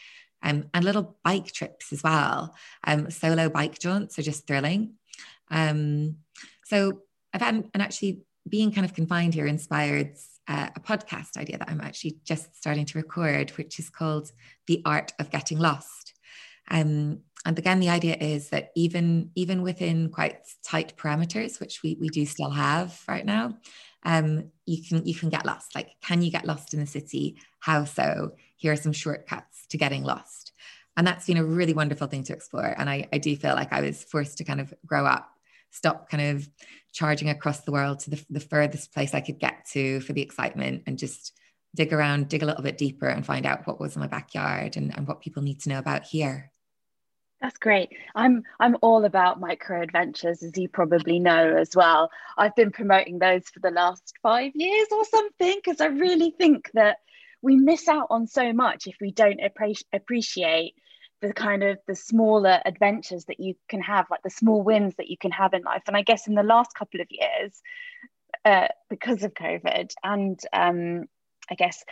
Um, 0.43 0.65
and 0.73 0.85
little 0.85 1.19
bike 1.23 1.53
trips 1.53 1.93
as 1.93 2.03
well. 2.03 2.55
Um, 2.85 3.11
solo 3.11 3.51
bike 3.51 3.79
jaunts 3.79 4.19
are 4.19 4.23
just 4.23 4.47
thrilling. 4.47 4.95
Um, 5.51 6.17
so 6.65 7.03
I've 7.35 7.43
had, 7.43 7.55
and 7.75 7.83
actually 7.83 8.23
being 8.49 8.73
kind 8.73 8.85
of 8.85 8.95
confined 8.95 9.35
here 9.35 9.47
inspired 9.47 10.17
uh, 10.49 10.69
a 10.75 10.81
podcast 10.81 11.37
idea 11.37 11.59
that 11.59 11.69
I'm 11.69 11.81
actually 11.81 12.21
just 12.25 12.57
starting 12.57 12.87
to 12.87 12.99
record, 12.99 13.51
which 13.51 13.79
is 13.79 13.91
called 13.91 14.33
The 14.67 14.83
Art 14.87 15.13
of 15.19 15.31
Getting 15.31 15.59
Lost. 15.59 16.15
Um, 16.71 17.21
and 17.47 17.59
again, 17.59 17.81
the 17.81 17.89
idea 17.89 18.17
is 18.21 18.51
that 18.51 18.71
even 18.77 19.31
even 19.35 19.63
within 19.63 20.11
quite 20.11 20.41
tight 20.63 20.95
parameters, 20.97 21.59
which 21.59 21.83
we, 21.83 21.97
we 21.99 22.09
do 22.09 22.27
still 22.27 22.51
have 22.51 23.03
right 23.09 23.25
now, 23.25 23.57
um, 24.05 24.51
you 24.67 24.83
can 24.87 25.07
you 25.07 25.15
can 25.15 25.31
get 25.31 25.47
lost. 25.47 25.75
Like, 25.75 25.91
can 26.03 26.23
you 26.23 26.31
get 26.31 26.47
lost 26.47 26.75
in 26.75 26.81
the 26.81 26.87
city? 26.87 27.39
How 27.61 27.85
so? 27.85 28.33
Here 28.57 28.73
are 28.73 28.77
some 28.77 28.93
shortcuts 28.93 29.67
to 29.71 29.79
getting 29.79 30.05
lost. 30.05 30.53
And 30.97 31.07
that's 31.07 31.27
been 31.27 31.39
a 31.39 31.45
really 31.45 31.73
wonderful 31.73 32.09
thing 32.09 32.25
to 32.25 32.35
explore. 32.35 32.75
And 32.77 32.91
I, 32.91 33.09
I 33.13 33.19
do 33.19 33.35
feel 33.37 33.55
like 33.55 33.73
I 33.73 33.81
was 33.81 34.05
forced 34.05 34.39
to 34.39 34.45
kind 34.45 34.61
of 34.61 34.75
grow 34.85 35.07
up, 35.07 35.31
stop 35.71 36.11
kind 36.11 36.37
of 36.37 36.49
charging 36.93 37.31
across 37.31 37.61
the 37.61 37.73
world 37.73 38.01
to 38.01 38.11
the, 38.11 38.25
the 38.29 38.41
furthest 38.41 38.93
place 38.93 39.15
I 39.15 39.21
could 39.21 39.39
get 39.39 39.65
to 39.73 40.01
for 40.01 40.13
the 40.13 40.21
excitement 40.21 40.83
and 40.87 40.99
just 40.99 41.33
dig 41.75 41.93
around, 41.93 42.29
dig 42.29 42.43
a 42.43 42.47
little 42.47 42.63
bit 42.63 42.77
deeper 42.77 43.07
and 43.07 43.25
find 43.25 43.47
out 43.47 43.67
what 43.67 43.81
was 43.81 43.95
in 43.95 44.01
my 44.01 44.09
backyard 44.09 44.77
and, 44.77 44.95
and 44.95 45.07
what 45.07 45.21
people 45.21 45.43
need 45.43 45.61
to 45.61 45.69
know 45.69 45.79
about 45.79 46.05
here. 46.05 46.51
That's 47.41 47.59
great. 47.59 47.91
I'm 48.15 48.43
I'm 48.59 48.77
all 48.83 49.05
about 49.07 49.41
micro 49.41 49.81
adventures, 49.83 50.43
as 50.43 50.57
you 50.59 50.69
probably 50.69 51.19
know 51.19 51.57
as 51.57 51.71
well. 51.75 52.11
I've 52.37 52.55
been 52.55 52.71
promoting 52.71 53.19
those 53.19 53.49
for 53.49 53.61
the 53.61 53.71
last 53.71 54.13
five 54.23 54.53
years 54.55 54.89
or 54.93 55.05
something 55.07 55.57
because 55.57 55.81
I 55.81 55.87
really 55.87 56.35
think 56.37 56.71
that 56.75 56.99
we 57.41 57.57
miss 57.57 57.89
out 57.89 58.09
on 58.11 58.27
so 58.27 58.53
much 58.53 58.87
if 58.87 58.97
we 59.01 59.11
don't 59.11 59.41
appre- 59.41 59.83
appreciate 59.93 60.75
the 61.23 61.33
kind 61.33 61.63
of 61.63 61.79
the 61.87 61.95
smaller 61.95 62.61
adventures 62.65 63.25
that 63.27 63.41
you 63.41 63.55
can 63.69 63.81
have, 63.81 64.07
like 64.11 64.23
the 64.23 64.31
small 64.31 64.63
wins 64.63 64.95
that 64.97 65.09
you 65.09 65.17
can 65.17 65.31
have 65.31 65.55
in 65.55 65.63
life. 65.63 65.83
And 65.87 65.97
I 65.97 66.03
guess 66.03 66.27
in 66.27 66.35
the 66.35 66.43
last 66.43 66.75
couple 66.75 67.01
of 67.01 67.07
years, 67.11 67.61
uh, 68.45 68.69
because 68.89 69.23
of 69.23 69.33
COVID 69.35 69.93
and 70.03 70.39
um, 70.53 71.05
I 71.51 71.55
guess 71.55 71.85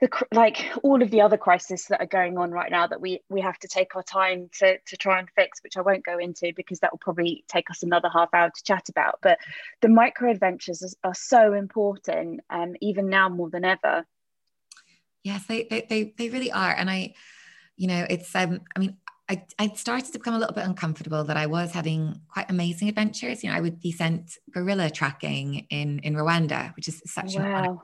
the 0.00 0.08
like 0.32 0.64
all 0.82 1.02
of 1.02 1.10
the 1.10 1.20
other 1.20 1.36
crises 1.36 1.86
that 1.86 2.00
are 2.00 2.06
going 2.06 2.38
on 2.38 2.50
right 2.50 2.70
now 2.70 2.86
that 2.86 3.00
we 3.00 3.20
we 3.28 3.40
have 3.40 3.58
to 3.58 3.68
take 3.68 3.96
our 3.96 4.02
time 4.02 4.48
to 4.58 4.78
to 4.86 4.96
try 4.96 5.18
and 5.18 5.28
fix 5.30 5.60
which 5.62 5.76
i 5.76 5.80
won't 5.80 6.04
go 6.04 6.18
into 6.18 6.52
because 6.54 6.80
that 6.80 6.92
will 6.92 6.98
probably 6.98 7.44
take 7.48 7.70
us 7.70 7.82
another 7.82 8.08
half 8.08 8.32
hour 8.32 8.50
to 8.54 8.62
chat 8.62 8.88
about. 8.88 9.18
But 9.22 9.38
the 9.80 9.88
micro 9.88 10.30
adventures 10.30 10.82
are, 10.82 11.10
are 11.10 11.14
so 11.14 11.52
important 11.52 12.40
um, 12.50 12.76
even 12.80 13.08
now 13.08 13.28
more 13.28 13.50
than 13.50 13.64
ever. 13.64 14.06
Yes 15.24 15.46
they, 15.46 15.64
they 15.64 15.86
they 15.88 16.14
they 16.16 16.28
really 16.30 16.52
are. 16.52 16.72
And 16.72 16.88
i 16.90 17.14
you 17.76 17.86
know 17.88 18.06
it's 18.08 18.34
um 18.34 18.60
i 18.76 18.78
mean 18.78 18.96
I, 19.30 19.44
I 19.58 19.68
started 19.74 20.12
to 20.12 20.18
become 20.18 20.34
a 20.34 20.38
little 20.38 20.54
bit 20.54 20.64
uncomfortable 20.64 21.22
that 21.24 21.36
I 21.36 21.46
was 21.46 21.72
having 21.72 22.20
quite 22.28 22.50
amazing 22.50 22.88
adventures. 22.88 23.44
You 23.44 23.50
know, 23.50 23.56
I 23.56 23.60
would 23.60 23.80
be 23.80 23.92
sent 23.92 24.38
gorilla 24.50 24.90
tracking 24.90 25.66
in 25.70 25.98
in 26.00 26.14
Rwanda, 26.14 26.74
which 26.76 26.88
is 26.88 27.02
such 27.04 27.36
wow. 27.36 27.82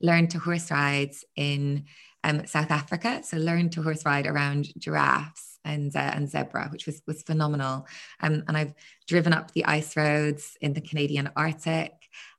Learn 0.00 0.26
to 0.28 0.38
horse 0.38 0.70
rides 0.70 1.24
in 1.36 1.84
um, 2.24 2.46
South 2.46 2.70
Africa. 2.70 3.22
So 3.22 3.36
learn 3.36 3.70
to 3.70 3.82
horse 3.82 4.04
ride 4.04 4.26
around 4.26 4.68
giraffes 4.78 5.58
and 5.64 5.94
uh, 5.94 6.12
and 6.14 6.28
zebra, 6.28 6.68
which 6.72 6.86
was 6.86 7.02
was 7.06 7.22
phenomenal. 7.22 7.86
Um, 8.20 8.42
and 8.48 8.56
I've 8.56 8.74
driven 9.06 9.32
up 9.32 9.52
the 9.52 9.66
ice 9.66 9.96
roads 9.96 10.56
in 10.60 10.72
the 10.72 10.80
Canadian 10.80 11.30
Arctic. 11.36 11.92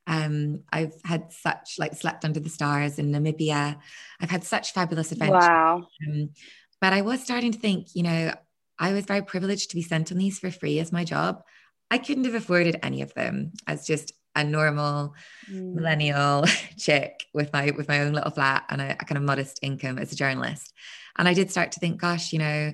Um, 0.07 0.63
I've 0.73 0.95
had 1.05 1.31
such 1.31 1.75
like 1.77 1.93
slept 1.93 2.25
under 2.25 2.39
the 2.39 2.49
stars 2.49 2.99
in 2.99 3.11
Namibia. 3.11 3.77
I've 4.19 4.31
had 4.31 4.43
such 4.43 4.73
fabulous 4.73 5.11
adventures. 5.11 5.39
Wow. 5.39 5.87
Um, 6.07 6.31
but 6.81 6.93
I 6.93 7.01
was 7.01 7.23
starting 7.23 7.51
to 7.51 7.59
think, 7.59 7.95
you 7.95 8.03
know, 8.03 8.33
I 8.77 8.93
was 8.93 9.05
very 9.05 9.21
privileged 9.21 9.69
to 9.69 9.75
be 9.75 9.83
sent 9.83 10.11
on 10.11 10.17
these 10.17 10.39
for 10.39 10.49
free 10.49 10.79
as 10.79 10.91
my 10.91 11.03
job. 11.05 11.43
I 11.91 11.99
couldn't 11.99 12.25
have 12.25 12.33
afforded 12.33 12.79
any 12.81 13.03
of 13.03 13.13
them 13.13 13.53
as 13.67 13.85
just 13.85 14.11
a 14.35 14.43
normal 14.43 15.13
mm. 15.49 15.75
millennial 15.75 16.45
chick 16.77 17.25
with 17.33 17.53
my 17.53 17.71
with 17.71 17.87
my 17.87 17.99
own 17.99 18.13
little 18.13 18.31
flat 18.31 18.65
and 18.69 18.81
a, 18.81 18.93
a, 18.93 19.05
kind 19.05 19.17
of 19.17 19.23
modest 19.23 19.59
income 19.61 19.99
as 19.99 20.11
a 20.11 20.15
journalist. 20.15 20.73
And 21.17 21.27
I 21.27 21.33
did 21.33 21.51
start 21.51 21.73
to 21.73 21.79
think, 21.79 21.99
gosh, 21.99 22.31
you 22.33 22.39
know, 22.39 22.71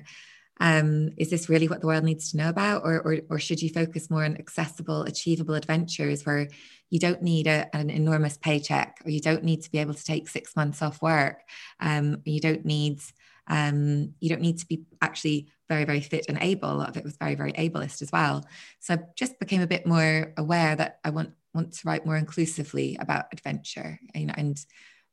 um, 0.60 1.10
is 1.18 1.30
this 1.30 1.48
really 1.48 1.68
what 1.68 1.80
the 1.80 1.86
world 1.86 2.04
needs 2.04 2.30
to 2.30 2.36
know 2.36 2.48
about, 2.48 2.82
or, 2.84 3.00
or 3.00 3.18
or 3.28 3.38
should 3.38 3.60
you 3.60 3.68
focus 3.70 4.08
more 4.08 4.24
on 4.24 4.36
accessible, 4.36 5.02
achievable 5.02 5.54
adventures 5.54 6.24
where 6.24 6.48
you 6.90 6.98
don't 6.98 7.22
need 7.22 7.46
a, 7.46 7.74
an 7.76 7.90
enormous 7.90 8.38
paycheck, 8.38 8.98
or 9.04 9.10
you 9.10 9.20
don't 9.20 9.44
need 9.44 9.62
to 9.62 9.70
be 9.70 9.78
able 9.78 9.94
to 9.94 10.04
take 10.04 10.28
six 10.28 10.56
months 10.56 10.80
off 10.80 11.02
work, 11.02 11.40
um, 11.80 12.22
you 12.24 12.40
don't 12.40 12.64
need 12.64 13.00
um, 13.48 14.14
you 14.20 14.28
don't 14.28 14.42
need 14.42 14.58
to 14.58 14.66
be 14.66 14.84
actually 15.00 15.48
very, 15.68 15.84
very 15.84 16.00
fit 16.00 16.26
and 16.28 16.38
able. 16.40 16.70
A 16.70 16.74
lot 16.74 16.88
of 16.88 16.96
it 16.96 17.04
was 17.04 17.16
very, 17.16 17.34
very 17.34 17.52
ableist 17.52 18.02
as 18.02 18.12
well. 18.12 18.44
So 18.80 18.94
I 18.94 18.98
just 19.16 19.38
became 19.38 19.62
a 19.62 19.66
bit 19.66 19.86
more 19.86 20.32
aware 20.36 20.76
that 20.76 21.00
I 21.04 21.10
want 21.10 21.32
want 21.54 21.72
to 21.72 21.88
write 21.88 22.06
more 22.06 22.16
inclusively 22.16 22.96
about 23.00 23.26
adventure. 23.32 23.98
Know, 24.14 24.34
and 24.36 24.58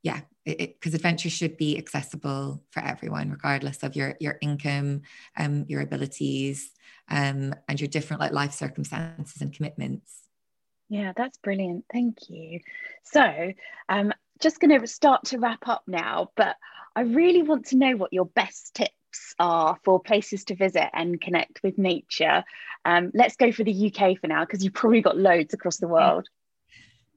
yeah, 0.04 0.22
because 0.46 0.94
adventure 0.94 1.30
should 1.30 1.58
be 1.58 1.78
accessible 1.78 2.64
for 2.70 2.82
everyone, 2.82 3.32
regardless 3.32 3.84
of 3.84 3.96
your 3.96 4.16
your 4.20 4.38
income, 4.42 5.02
um, 5.38 5.66
your 5.68 5.82
abilities, 5.82 6.72
um, 7.10 7.54
and 7.68 7.80
your 7.80 7.88
different 7.88 8.20
like 8.20 8.32
life 8.32 8.54
circumstances 8.54 9.42
and 9.42 9.54
commitments. 9.54 10.22
Yeah, 10.90 11.14
that's 11.16 11.38
brilliant. 11.40 11.86
Thank 11.92 12.30
you. 12.30 12.60
So, 13.04 13.54
um, 13.90 14.14
just 14.42 14.60
going 14.60 14.80
to 14.80 14.88
start 14.88 15.26
to 15.26 15.40
wrap 15.40 15.68
up 15.68 15.84
now, 15.88 16.32
but 16.36 16.56
I 16.96 17.02
really 17.02 17.44
want 17.44 17.68
to 17.68 17.78
know 17.78 17.96
what 17.96 18.14
your 18.14 18.26
best 18.26 18.74
tips 18.74 18.92
are 19.40 19.78
for 19.84 20.00
places 20.00 20.44
to 20.46 20.56
visit 20.56 20.90
and 20.94 21.20
connect 21.20 21.62
with 21.64 21.78
nature. 21.78 22.44
Um, 22.84 23.12
let's 23.14 23.36
go 23.36 23.52
for 23.52 23.64
the 23.64 23.72
UK 23.72 24.20
for 24.20 24.28
now, 24.28 24.46
because 24.46 24.64
you've 24.64 24.74
probably 24.74 25.02
got 25.02 25.18
loads 25.18 25.54
across 25.54 25.78
the 25.78 25.88
world. 25.88 26.28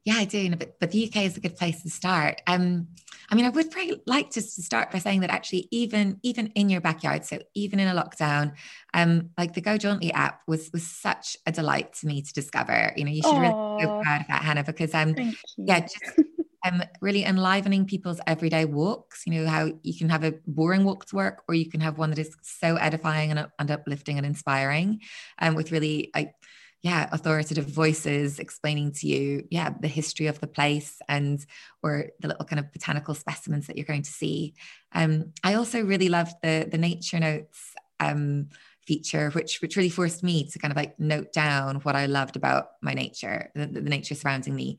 Yeah, 0.05 0.15
I 0.15 0.25
do, 0.25 0.57
but, 0.57 0.81
but 0.81 0.91
the 0.91 1.07
UK 1.07 1.25
is 1.25 1.37
a 1.37 1.41
good 1.41 1.57
place 1.57 1.83
to 1.83 1.91
start. 1.91 2.41
Um, 2.47 2.89
I 3.31 3.35
mean, 3.35 3.45
I 3.45 3.51
would 3.51 3.71
probably 3.71 4.01
like 4.07 4.31
to 4.31 4.41
start 4.41 4.91
by 4.91 5.01
saying 5.01 5.21
that 5.21 5.29
actually, 5.29 5.69
even 5.71 6.19
even 6.23 6.47
in 6.55 6.71
your 6.71 6.81
backyard, 6.81 7.27
so 7.27 7.41
even 7.55 7.79
in 7.79 7.89
a 7.89 8.03
lockdown, 8.03 8.55
um, 8.95 9.31
like 9.37 9.53
the 9.53 9.61
Go 9.61 9.77
Jauntly 9.77 10.11
app 10.13 10.41
was 10.47 10.71
was 10.73 10.87
such 10.87 11.37
a 11.45 11.53
delight 11.53 11.93
to 11.95 12.07
me 12.07 12.23
to 12.23 12.33
discover. 12.33 12.91
You 12.97 13.05
know, 13.05 13.11
you 13.11 13.23
should 13.23 13.37
Aww. 13.37 13.41
really 13.43 13.57
be 13.77 13.85
so 13.85 13.91
proud 14.03 14.21
of 14.23 14.27
that, 14.29 14.43
Hannah, 14.43 14.65
because 14.65 14.95
um, 14.95 15.15
yeah, 15.59 15.81
just 15.81 16.03
um, 16.69 16.83
really 17.01 17.25
enlivening 17.25 17.87
people's 17.87 18.21
everyday 18.27 18.65
walks. 18.65 19.23
You 19.27 19.35
know, 19.35 19.47
how 19.49 19.73
you 19.83 19.97
can 19.97 20.09
have 20.09 20.25
a 20.25 20.35
boring 20.47 20.85
walk 20.85 21.07
to 21.07 21.17
work, 21.17 21.43
or 21.49 21.55
you 21.55 21.69
can 21.69 21.81
have 21.81 21.99
one 21.99 22.11
that 22.11 22.19
is 22.19 22.37
so 22.43 22.77
edifying 22.77 23.31
and, 23.31 23.49
and 23.59 23.71
uplifting 23.71 24.17
and 24.19 24.27
inspiring, 24.27 25.01
and 25.39 25.51
um, 25.51 25.55
with 25.55 25.73
really 25.73 26.11
like, 26.15 26.35
yeah, 26.83 27.09
authoritative 27.11 27.67
voices 27.67 28.39
explaining 28.39 28.93
to 28.93 29.07
you, 29.07 29.45
yeah, 29.51 29.71
the 29.81 29.89
history 29.89 30.27
of 30.27 30.41
the 30.41 30.47
place 30.47 31.01
and 31.09 31.45
or 31.83 32.11
the 32.21 32.29
little 32.29 32.45
kind 32.45 32.61
of 32.61 32.73
botanical 32.73 33.15
specimens 33.15 33.67
that 33.67 33.77
you're 33.77 33.87
going 33.87 34.03
to 34.03 34.11
see. 34.11 34.55
Um, 34.93 35.33
I 35.43 35.55
also 35.55 35.83
really 35.83 36.09
loved 36.09 36.35
the 36.43 36.69
the 36.71 36.79
nature 36.79 37.19
notes. 37.19 37.75
Um, 38.01 38.49
feature 38.87 39.29
which 39.33 39.61
which 39.61 39.77
really 39.77 39.91
forced 39.91 40.23
me 40.25 40.49
to 40.49 40.59
kind 40.59 40.73
of 40.73 40.77
like 40.77 40.99
note 40.99 41.31
down 41.31 41.77
what 41.81 41.95
I 41.95 42.07
loved 42.07 42.37
about 42.37 42.69
my 42.81 42.95
nature 42.95 43.51
the, 43.55 43.67
the 43.67 43.83
nature 43.83 44.15
surrounding 44.15 44.55
me 44.55 44.79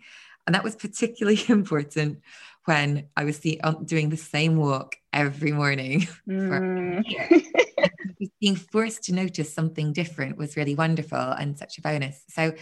and 0.49 0.55
that 0.55 0.63
was 0.63 0.75
particularly 0.75 1.39
important 1.47 2.21
when 2.65 3.05
I 3.15 3.23
was 3.23 3.37
see, 3.37 3.61
doing 3.85 4.09
the 4.09 4.17
same 4.17 4.57
walk 4.57 4.95
every 5.13 5.51
morning. 5.51 6.07
Mm. 6.27 7.03
being 8.41 8.55
forced 8.55 9.03
to 9.03 9.13
notice 9.13 9.53
something 9.53 9.93
different 9.93 10.37
was 10.37 10.57
really 10.57 10.75
wonderful 10.75 11.17
and 11.17 11.57
such 11.57 11.77
a 11.77 11.81
bonus. 11.81 12.23
So, 12.29 12.53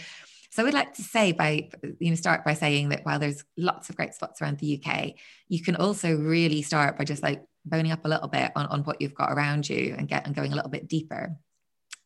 so 0.50 0.62
I 0.62 0.64
would 0.64 0.74
like 0.74 0.94
to 0.94 1.02
say 1.02 1.32
by 1.32 1.70
you 1.98 2.10
know 2.10 2.14
start 2.14 2.44
by 2.44 2.54
saying 2.54 2.90
that 2.90 3.04
while 3.04 3.18
there's 3.18 3.42
lots 3.56 3.88
of 3.88 3.96
great 3.96 4.14
spots 4.14 4.42
around 4.42 4.58
the 4.58 4.80
UK, 4.80 5.14
you 5.48 5.62
can 5.62 5.76
also 5.76 6.14
really 6.14 6.62
start 6.62 6.98
by 6.98 7.04
just 7.04 7.22
like 7.22 7.42
boning 7.64 7.92
up 7.92 8.04
a 8.04 8.08
little 8.08 8.28
bit 8.28 8.52
on, 8.54 8.66
on 8.66 8.84
what 8.84 9.00
you've 9.00 9.14
got 9.14 9.32
around 9.32 9.68
you 9.68 9.94
and 9.96 10.08
get 10.08 10.26
and 10.26 10.34
going 10.34 10.52
a 10.52 10.56
little 10.56 10.70
bit 10.70 10.88
deeper. 10.88 11.36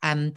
Um, 0.03 0.35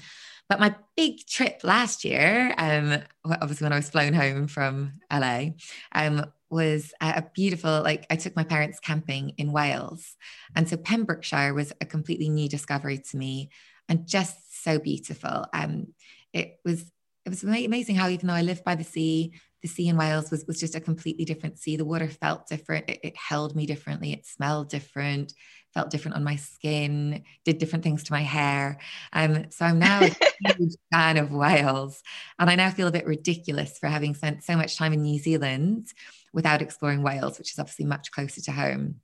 but 0.47 0.59
my 0.59 0.75
big 0.95 1.25
trip 1.25 1.61
last 1.63 2.05
year, 2.05 2.53
um, 2.57 3.01
obviously 3.25 3.65
when 3.65 3.73
I 3.73 3.77
was 3.77 3.89
flown 3.89 4.13
home 4.13 4.47
from 4.47 4.93
LA, 5.11 5.49
um, 5.91 6.25
was 6.49 6.93
a 7.01 7.23
beautiful, 7.33 7.81
like 7.81 8.05
I 8.09 8.15
took 8.15 8.35
my 8.35 8.43
parents 8.43 8.79
camping 8.79 9.33
in 9.37 9.51
Wales. 9.51 10.15
And 10.55 10.69
so 10.69 10.77
Pembrokeshire 10.77 11.53
was 11.53 11.73
a 11.81 11.85
completely 11.85 12.29
new 12.29 12.47
discovery 12.47 12.99
to 13.09 13.17
me 13.17 13.49
and 13.89 14.07
just 14.07 14.63
so 14.63 14.77
beautiful. 14.77 15.45
Um, 15.53 15.87
it 16.33 16.59
was 16.63 16.91
it 17.25 17.29
was 17.29 17.43
amazing 17.43 17.95
how 17.95 18.07
even 18.07 18.27
though 18.27 18.35
I 18.35 18.43
live 18.43 18.63
by 18.63 18.75
the 18.75 18.83
sea, 18.83 19.33
the 19.65 19.69
sea 19.69 19.87
in 19.87 19.97
Wales 19.97 20.29
was, 20.29 20.45
was 20.45 20.59
just 20.59 20.75
a 20.75 20.79
completely 20.79 21.25
different 21.25 21.57
sea. 21.57 21.75
The 21.75 21.85
water 21.85 22.07
felt 22.07 22.47
different. 22.47 22.87
It, 22.87 22.99
it 23.01 23.17
held 23.17 23.55
me 23.55 23.65
differently. 23.65 24.13
It 24.13 24.27
smelled 24.27 24.69
different, 24.69 25.33
felt 25.73 25.89
different 25.89 26.15
on 26.15 26.23
my 26.23 26.35
skin, 26.35 27.23
did 27.45 27.57
different 27.57 27.83
things 27.83 28.03
to 28.03 28.13
my 28.13 28.21
hair. 28.21 28.77
Um, 29.11 29.49
so 29.49 29.65
I'm 29.65 29.79
now 29.79 30.01
a 30.03 30.15
huge 30.55 30.75
fan 30.93 31.17
of 31.17 31.31
Wales. 31.31 32.03
And 32.37 32.47
I 32.47 32.55
now 32.55 32.69
feel 32.69 32.87
a 32.87 32.91
bit 32.91 33.07
ridiculous 33.07 33.79
for 33.79 33.87
having 33.87 34.13
spent 34.13 34.43
so 34.43 34.55
much 34.55 34.77
time 34.77 34.93
in 34.93 35.01
New 35.01 35.17
Zealand 35.17 35.91
without 36.31 36.61
exploring 36.61 37.01
Wales, 37.01 37.39
which 37.39 37.51
is 37.51 37.57
obviously 37.57 37.85
much 37.85 38.11
closer 38.11 38.41
to 38.41 38.51
home. 38.51 39.01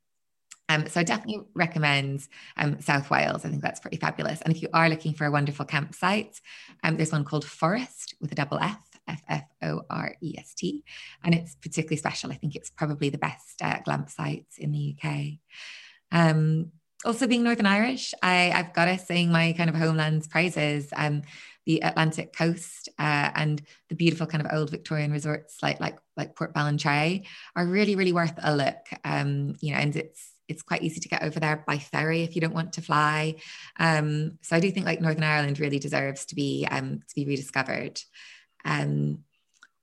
Um, 0.70 0.88
so 0.88 1.00
I 1.00 1.04
definitely 1.04 1.42
recommend 1.56 2.28
um, 2.56 2.80
South 2.82 3.10
Wales. 3.10 3.44
I 3.46 3.50
think 3.50 3.64
that's 3.64 3.80
pretty 3.80 3.98
fabulous. 3.98 4.42
And 4.42 4.56
if 4.56 4.62
you 4.62 4.70
are 4.74 4.90
looking 4.90 5.14
for 5.14 5.26
a 5.26 5.32
wonderful 5.32 5.66
campsite, 5.66 6.40
um, 6.84 6.98
there's 6.98 7.12
one 7.12 7.26
called 7.26 7.46
Fforest 7.46 8.14
with 8.22 8.32
a 8.32 8.36
double 8.36 8.60
F, 8.60 8.80
F 9.08 9.22
F 9.28 9.44
O 9.64 9.82
R 9.90 10.16
E 10.22 10.36
S 10.38 10.54
T, 10.54 10.84
and 11.24 11.34
it's 11.34 11.56
particularly 11.56 11.98
special. 11.98 12.32
I 12.32 12.36
think 12.36 12.56
it's 12.56 12.70
probably 12.70 13.10
the 13.10 13.18
best 13.18 13.62
uh, 13.62 13.80
glamp 13.84 14.10
sites 14.10 14.58
in 14.58 14.72
the 14.72 14.96
UK. 14.98 15.40
Um, 16.12 16.72
also, 17.04 17.28
being 17.28 17.44
Northern 17.44 17.66
Irish, 17.66 18.14
I, 18.22 18.52
I've 18.52 18.74
got 18.74 18.86
to 18.86 18.98
sing 19.00 19.32
my 19.32 19.54
kind 19.54 19.70
of 19.70 19.76
homeland's 19.76 20.28
praises. 20.28 20.90
Um, 20.96 21.24
the 21.66 21.80
Atlantic 21.82 22.36
coast 22.36 22.90
uh, 22.98 23.30
and 23.36 23.62
the 23.90 23.96
beautiful 23.96 24.26
kind 24.26 24.46
of 24.46 24.52
old 24.52 24.72
Victorian 24.72 25.12
resorts 25.12 25.58
like 25.62 25.80
like 25.80 25.98
like 26.18 26.36
Portballintrae 26.36 27.26
are 27.56 27.66
really 27.66 27.96
really 27.96 28.14
worth 28.14 28.34
a 28.42 28.56
look. 28.56 28.78
Um, 29.04 29.56
you 29.62 29.74
know, 29.74 29.80
and 29.80 29.96
it's 29.96 30.32
it's 30.48 30.64
quite 30.64 30.84
easy 30.84 31.00
to 31.00 31.10
get 31.10 31.24
over 31.24 31.40
there 31.40 31.64
by 31.66 31.78
ferry 31.78 32.24
if 32.24 32.36
you 32.36 32.42
don't 32.42 32.54
want 32.54 32.74
to 32.74 32.82
fly. 32.82 33.36
Um, 33.80 34.38
so 34.42 34.56
I 34.56 34.60
do 34.60 34.70
think 34.70 34.86
like 34.86 35.02
Northern 35.02 35.24
Ireland 35.24 35.60
really 35.60 35.80
deserves 35.80 36.26
to 36.26 36.36
be 36.36 36.68
um, 36.70 37.00
to 37.08 37.16
be 37.16 37.26
rediscovered. 37.26 38.02
Um, 38.66 39.20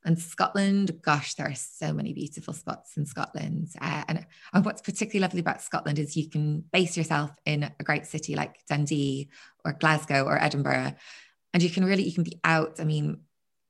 and 0.05 0.19
Scotland, 0.19 1.03
gosh, 1.03 1.35
there 1.35 1.49
are 1.49 1.55
so 1.55 1.93
many 1.93 2.12
beautiful 2.12 2.55
spots 2.55 2.97
in 2.97 3.05
Scotland. 3.05 3.69
Uh, 3.81 4.05
and, 4.09 4.27
and 4.55 4.64
what's 4.64 4.81
particularly 4.81 5.21
lovely 5.21 5.41
about 5.41 5.61
Scotland 5.61 5.99
is 5.99 6.17
you 6.17 6.31
can 6.31 6.64
base 6.73 6.97
yourself 6.97 7.31
in 7.45 7.71
a 7.79 7.85
great 7.85 8.07
city 8.07 8.35
like 8.35 8.64
Dundee 8.69 9.29
or 9.64 9.73
Glasgow 9.73 10.25
or 10.25 10.43
Edinburgh, 10.43 10.95
and 11.53 11.62
you 11.62 11.69
can 11.69 11.85
really 11.85 12.05
you 12.05 12.14
can 12.14 12.23
be 12.23 12.41
out. 12.45 12.81
I 12.81 12.85
mean, 12.85 13.21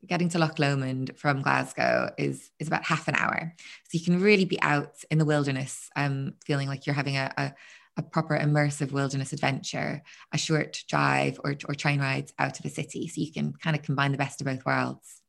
getting 0.06 0.28
to 0.30 0.38
Loch 0.38 0.58
Lomond 0.58 1.12
from 1.16 1.42
Glasgow 1.42 2.12
is 2.18 2.50
is 2.58 2.68
about 2.68 2.84
half 2.84 3.08
an 3.08 3.16
hour, 3.16 3.54
so 3.56 3.98
you 3.98 4.04
can 4.04 4.20
really 4.20 4.44
be 4.44 4.60
out 4.60 5.02
in 5.10 5.18
the 5.18 5.24
wilderness, 5.24 5.90
um, 5.96 6.34
feeling 6.44 6.68
like 6.68 6.86
you're 6.86 6.94
having 6.94 7.16
a, 7.16 7.32
a 7.36 7.54
a 7.98 8.02
proper 8.02 8.38
immersive 8.38 8.92
wilderness 8.92 9.32
adventure, 9.32 10.02
a 10.32 10.38
short 10.38 10.82
drive 10.88 11.38
or, 11.44 11.56
or 11.68 11.74
train 11.74 12.00
rides 12.00 12.32
out 12.38 12.56
of 12.58 12.62
the 12.62 12.70
city. 12.70 13.08
So 13.08 13.20
you 13.20 13.32
can 13.32 13.52
kind 13.52 13.76
of 13.76 13.82
combine 13.82 14.12
the 14.12 14.18
best 14.18 14.40
of 14.40 14.46
both 14.46 14.64
worlds. 14.64 15.20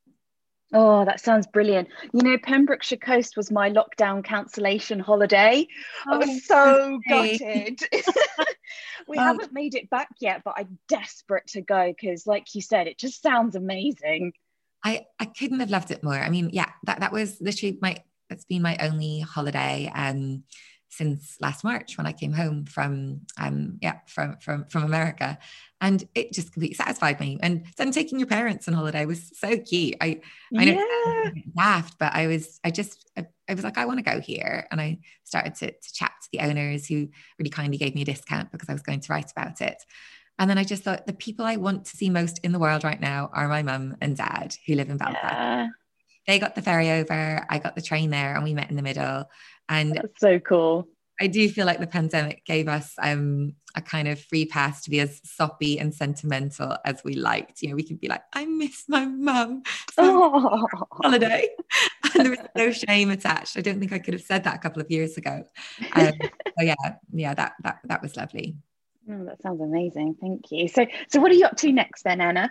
Oh, 0.72 1.04
that 1.04 1.20
sounds 1.20 1.48
brilliant. 1.48 1.88
You 2.14 2.22
know, 2.22 2.38
Pembrokeshire 2.38 3.00
Coast 3.00 3.36
was 3.36 3.52
my 3.52 3.72
lockdown 3.72 4.24
cancellation 4.24 5.00
holiday. 5.00 5.68
Oh, 6.08 6.14
I 6.14 6.18
was 6.18 6.30
oh, 6.30 6.40
so 6.46 7.00
gutted. 7.10 7.80
we 9.08 9.18
um, 9.18 9.26
haven't 9.26 9.52
made 9.52 9.74
it 9.74 9.90
back 9.90 10.10
yet, 10.22 10.44
but 10.46 10.54
I'm 10.58 10.78
desperate 10.88 11.48
to 11.48 11.62
go 11.62 11.92
because, 11.92 12.28
like 12.28 12.54
you 12.54 12.62
said, 12.62 12.86
it 12.86 13.00
just 13.00 13.24
sounds 13.24 13.56
amazing. 13.56 14.34
I, 14.86 15.08
I 15.20 15.26
couldn't 15.26 15.60
have 15.60 15.72
loved 15.72 15.90
it 15.90 16.04
more. 16.04 16.14
I 16.14 16.30
mean, 16.30 16.52
yeah, 16.54 16.70
that, 16.84 17.00
that 17.00 17.12
was 17.12 17.42
literally 17.42 17.80
my, 17.82 17.98
that's 18.30 18.46
been 18.46 18.62
my 18.62 18.78
only 18.80 19.22
holiday. 19.22 19.92
Um, 19.94 20.44
since 20.89 21.38
last 21.39 21.63
March 21.63 21.97
when 21.97 22.08
I 22.08 22.12
came 22.12 22.34
home 22.34 22.65
from 22.65 23.21
um 23.38 23.78
yeah 23.82 23.99
from 24.08 24.38
from 24.39 24.65
from 24.65 24.84
America. 24.84 25.38
And 25.82 26.04
it 26.13 26.34
just 26.34 26.52
completely 26.52 26.75
satisfied 26.75 27.19
me. 27.19 27.39
And 27.41 27.65
then 27.78 27.91
taking 27.91 28.19
your 28.19 28.28
parents 28.28 28.67
on 28.67 28.73
holiday 28.73 29.06
was 29.06 29.32
so 29.38 29.58
cute. 29.58 29.95
I 30.02 30.21
I 30.58 30.65
know 30.65 30.84
yeah. 31.23 31.32
laughed 31.56 31.97
but 31.99 32.13
I 32.13 32.28
was 32.28 32.60
I 32.63 32.71
just 32.71 33.10
I, 33.17 33.28
I 33.47 33.54
was 33.54 33.63
like 33.63 33.78
I 33.78 33.86
want 33.86 33.99
to 33.99 34.04
go 34.04 34.19
here. 34.19 34.67
And 34.71 34.82
I 34.82 34.99
started 35.23 35.56
to, 35.56 35.71
to 35.71 35.93
chat 35.93 36.12
to 36.23 36.30
the 36.34 36.41
owners 36.41 36.88
who 36.88 37.08
really 37.38 37.52
kindly 37.52 37.78
gave 37.78 37.95
me 37.95 38.02
a 38.02 38.06
discount 38.06 38.52
because 38.52 38.67
I 38.67 38.73
was 38.73 38.82
going 38.82 38.99
to 38.99 39.13
write 39.13 39.32
about 39.32 39.62
it. 39.62 39.84
And 40.39 40.49
then 40.49 40.58
I 40.58 40.63
just 40.63 40.84
thought 40.84 41.06
the 41.06 41.13
people 41.13 41.45
I 41.45 41.58
want 41.58 41.86
to 41.86 41.97
see 41.97 42.10
most 42.10 42.39
in 42.43 42.54
the 42.54 42.60
world 42.60 42.84
right 42.84 42.99
now 42.99 43.30
are 43.34 43.49
my 43.49 43.62
mum 43.62 43.97
and 44.02 44.15
dad 44.15 44.56
who 44.65 44.75
live 44.75 44.89
in 44.89 44.97
Belfast. 44.97 45.21
Yeah. 45.21 45.67
they 46.25 46.39
got 46.39 46.56
the 46.56 46.62
ferry 46.62 46.89
over. 46.91 47.45
I 47.49 47.60
got 47.60 47.75
the 47.75 47.82
train 47.82 48.10
there 48.10 48.34
and 48.36 48.43
we 48.43 48.54
met 48.54 48.69
in 48.69 48.78
the 48.78 48.82
middle 48.82 49.25
and 49.70 49.96
That's 49.96 50.20
so 50.20 50.40
cool. 50.40 50.88
I 51.22 51.28
do 51.28 51.50
feel 51.50 51.66
like 51.66 51.80
the 51.80 51.88
pandemic 51.88 52.46
gave 52.46 52.68
us 52.68 52.94
um, 53.02 53.54
a 53.76 53.82
kind 53.82 54.08
of 54.08 54.20
free 54.20 54.46
pass 54.46 54.82
to 54.84 54.90
be 54.90 55.02
as 55.02 55.20
soppy 55.24 55.78
and 55.78 55.94
sentimental 55.94 56.78
as 56.86 57.04
we 57.04 57.14
liked. 57.14 57.62
You 57.62 57.70
know, 57.70 57.76
we 57.76 57.84
could 57.84 58.00
be 58.00 58.08
like, 58.08 58.24
I 58.34 58.46
miss 58.46 58.86
my 58.88 59.06
mum. 59.06 59.64
So 59.94 60.66
holiday. 61.04 61.50
and 62.16 62.26
there 62.26 62.30
was 62.30 62.48
no 62.56 62.72
shame 62.72 63.10
attached. 63.10 63.58
I 63.58 63.62
don't 63.62 63.80
think 63.80 63.92
I 63.92 64.00
could 64.00 64.14
have 64.14 64.24
said 64.24 64.46
that 64.46 64.56
a 64.56 64.60
couple 64.60 64.82
of 64.82 64.90
years 64.90 65.18
ago. 65.18 65.44
Um, 65.94 66.14
so 66.22 66.64
yeah, 66.64 66.76
yeah, 67.12 67.34
that 67.34 67.54
that 67.64 67.80
that 67.84 68.02
was 68.02 68.16
lovely. 68.16 68.56
Oh, 69.12 69.26
that 69.26 69.42
sounds 69.42 69.60
amazing. 69.60 70.16
Thank 70.22 70.52
you. 70.52 70.70
So 70.70 70.86
so 71.10 71.20
what 71.20 71.32
are 71.32 71.36
you 71.36 71.46
up 71.46 71.58
to 71.58 71.72
next 71.74 72.04
then, 72.04 72.22
Anna? 72.22 72.50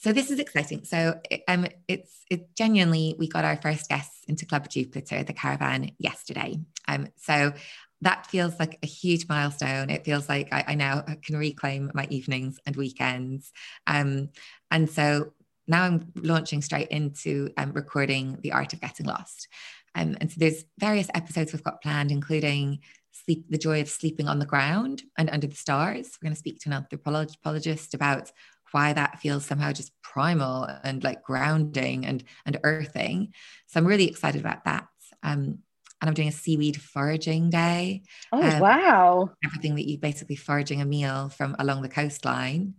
So 0.00 0.14
this 0.14 0.30
is 0.30 0.38
exciting. 0.38 0.84
So 0.84 1.20
um, 1.46 1.66
it's 1.86 2.24
it 2.30 2.56
genuinely 2.56 3.14
we 3.18 3.28
got 3.28 3.44
our 3.44 3.56
first 3.56 3.90
guests 3.90 4.24
into 4.26 4.46
Club 4.46 4.66
Jupiter, 4.68 5.22
the 5.22 5.34
caravan, 5.34 5.90
yesterday. 5.98 6.56
Um, 6.88 7.08
so 7.16 7.52
that 8.00 8.26
feels 8.26 8.58
like 8.58 8.78
a 8.82 8.86
huge 8.86 9.28
milestone. 9.28 9.90
It 9.90 10.06
feels 10.06 10.26
like 10.26 10.48
I, 10.52 10.64
I 10.68 10.74
now 10.74 11.04
can 11.22 11.36
reclaim 11.36 11.90
my 11.92 12.06
evenings 12.08 12.58
and 12.64 12.76
weekends. 12.76 13.52
Um, 13.86 14.30
and 14.70 14.88
so 14.88 15.34
now 15.68 15.82
I'm 15.82 16.10
launching 16.16 16.62
straight 16.62 16.88
into 16.88 17.50
um, 17.58 17.72
recording 17.72 18.38
The 18.40 18.52
Art 18.52 18.72
of 18.72 18.80
Getting 18.80 19.04
Lost. 19.04 19.48
Um, 19.94 20.16
and 20.18 20.30
so 20.30 20.36
there's 20.38 20.64
various 20.78 21.10
episodes 21.12 21.52
we've 21.52 21.62
got 21.62 21.82
planned, 21.82 22.10
including 22.10 22.78
sleep, 23.12 23.44
the 23.50 23.58
joy 23.58 23.80
of 23.80 23.88
sleeping 23.88 24.28
on 24.28 24.38
the 24.38 24.46
ground 24.46 25.02
and 25.18 25.28
under 25.28 25.46
the 25.46 25.56
stars. 25.56 26.16
We're 26.22 26.28
going 26.28 26.34
to 26.34 26.38
speak 26.38 26.60
to 26.60 26.70
an 26.70 26.72
anthropologist 26.72 27.92
about 27.92 28.32
why 28.72 28.92
that 28.92 29.20
feels 29.20 29.44
somehow 29.44 29.72
just 29.72 29.92
primal 30.02 30.64
and 30.84 31.02
like 31.04 31.22
grounding 31.22 32.06
and 32.06 32.24
and 32.46 32.58
earthing. 32.64 33.32
So 33.66 33.80
I'm 33.80 33.86
really 33.86 34.08
excited 34.08 34.40
about 34.40 34.64
that. 34.64 34.86
Um, 35.22 35.58
and 36.00 36.08
I'm 36.08 36.14
doing 36.14 36.28
a 36.28 36.32
seaweed 36.32 36.80
foraging 36.80 37.50
day. 37.50 38.02
Oh 38.32 38.42
um, 38.42 38.60
wow! 38.60 39.30
Everything 39.44 39.74
that 39.74 39.86
you 39.86 39.98
basically 39.98 40.36
foraging 40.36 40.80
a 40.80 40.86
meal 40.86 41.28
from 41.28 41.56
along 41.58 41.82
the 41.82 41.88
coastline. 41.88 42.74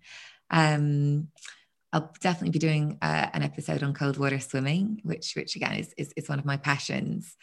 Um, 0.50 1.28
I'll 1.94 2.12
definitely 2.22 2.52
be 2.52 2.60
doing 2.60 2.98
uh, 3.02 3.28
an 3.34 3.44
episode 3.44 3.84
on 3.84 3.94
cold 3.94 4.18
water 4.18 4.40
swimming, 4.40 5.02
which 5.04 5.34
which 5.36 5.56
again 5.56 5.76
is, 5.76 5.94
is 5.98 6.14
is 6.16 6.30
one 6.30 6.40
of 6.40 6.46
my 6.46 6.58
passions, 6.58 7.36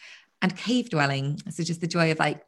and 0.43 0.57
cave 0.57 0.91
dwelling. 0.91 1.39
So 1.51 1.63
just 1.63 1.81
the 1.81 1.87
joy 1.87 2.11
of 2.11 2.19
like 2.19 2.43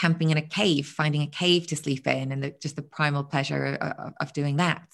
camping 0.00 0.30
in 0.30 0.38
a 0.38 0.42
cave, 0.42 0.86
finding 0.86 1.20
a 1.20 1.26
cave 1.26 1.66
to 1.66 1.76
sleep 1.76 2.06
in, 2.06 2.32
and 2.32 2.42
the, 2.42 2.54
just 2.62 2.74
the 2.74 2.82
primal 2.82 3.22
pleasure 3.22 3.76
of, 3.80 4.14
of 4.18 4.32
doing 4.32 4.56
that. 4.56 4.88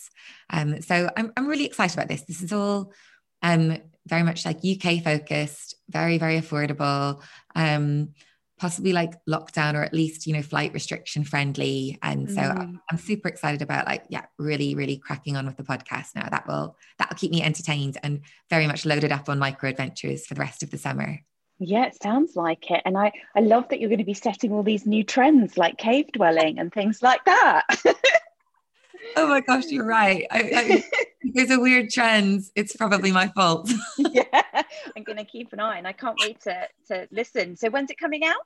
Um, 0.50 0.82
so 0.82 1.08
I'm, 1.16 1.32
I'm 1.36 1.46
really 1.46 1.64
excited 1.64 1.96
about 1.96 2.08
this. 2.08 2.22
This 2.22 2.42
is 2.42 2.52
all 2.52 2.92
um, 3.40 3.78
very 4.06 4.24
much 4.24 4.44
like 4.44 4.64
UK 4.64 5.04
focused, 5.04 5.76
very, 5.88 6.18
very 6.18 6.40
affordable, 6.40 7.22
um, 7.54 8.14
possibly 8.58 8.92
like 8.92 9.12
lockdown 9.28 9.74
or 9.74 9.84
at 9.84 9.94
least, 9.94 10.26
you 10.26 10.32
know, 10.32 10.42
flight 10.42 10.72
restriction 10.72 11.22
friendly. 11.22 11.98
And 12.02 12.28
so 12.28 12.40
mm. 12.40 12.58
I'm, 12.58 12.80
I'm 12.90 12.98
super 12.98 13.28
excited 13.28 13.62
about 13.62 13.86
like, 13.86 14.04
yeah, 14.08 14.24
really, 14.38 14.74
really 14.74 14.96
cracking 14.96 15.36
on 15.36 15.46
with 15.46 15.56
the 15.56 15.62
podcast 15.62 16.16
now. 16.16 16.28
That 16.28 16.48
will, 16.48 16.76
that 16.98 17.10
will 17.10 17.16
keep 17.16 17.30
me 17.30 17.42
entertained 17.42 17.96
and 18.02 18.22
very 18.50 18.66
much 18.66 18.84
loaded 18.84 19.12
up 19.12 19.28
on 19.28 19.38
micro 19.38 19.68
adventures 19.70 20.26
for 20.26 20.34
the 20.34 20.40
rest 20.40 20.64
of 20.64 20.70
the 20.70 20.78
summer. 20.78 21.20
Yeah, 21.58 21.86
it 21.86 22.00
sounds 22.02 22.36
like 22.36 22.70
it. 22.70 22.82
And 22.84 22.98
I, 22.98 23.12
I 23.34 23.40
love 23.40 23.68
that 23.70 23.80
you're 23.80 23.88
going 23.88 23.98
to 23.98 24.04
be 24.04 24.14
setting 24.14 24.52
all 24.52 24.62
these 24.62 24.84
new 24.84 25.02
trends 25.02 25.56
like 25.56 25.78
cave 25.78 26.12
dwelling 26.12 26.58
and 26.58 26.72
things 26.72 27.02
like 27.02 27.24
that. 27.24 27.64
oh 29.16 29.26
my 29.26 29.40
gosh, 29.40 29.64
you're 29.68 29.86
right. 29.86 30.26
I, 30.30 30.50
I, 30.54 30.84
there's 31.32 31.50
a 31.50 31.58
weird 31.58 31.90
trend. 31.90 32.42
It's 32.54 32.76
probably 32.76 33.10
my 33.10 33.28
fault. 33.28 33.70
yeah, 33.98 34.24
I'm 34.96 35.02
going 35.02 35.18
to 35.18 35.24
keep 35.24 35.52
an 35.52 35.60
eye 35.60 35.78
and 35.78 35.88
I 35.88 35.92
can't 35.92 36.18
wait 36.20 36.40
to, 36.42 36.68
to 36.88 37.08
listen. 37.10 37.56
So 37.56 37.70
when's 37.70 37.90
it 37.90 37.98
coming 37.98 38.24
out? 38.24 38.42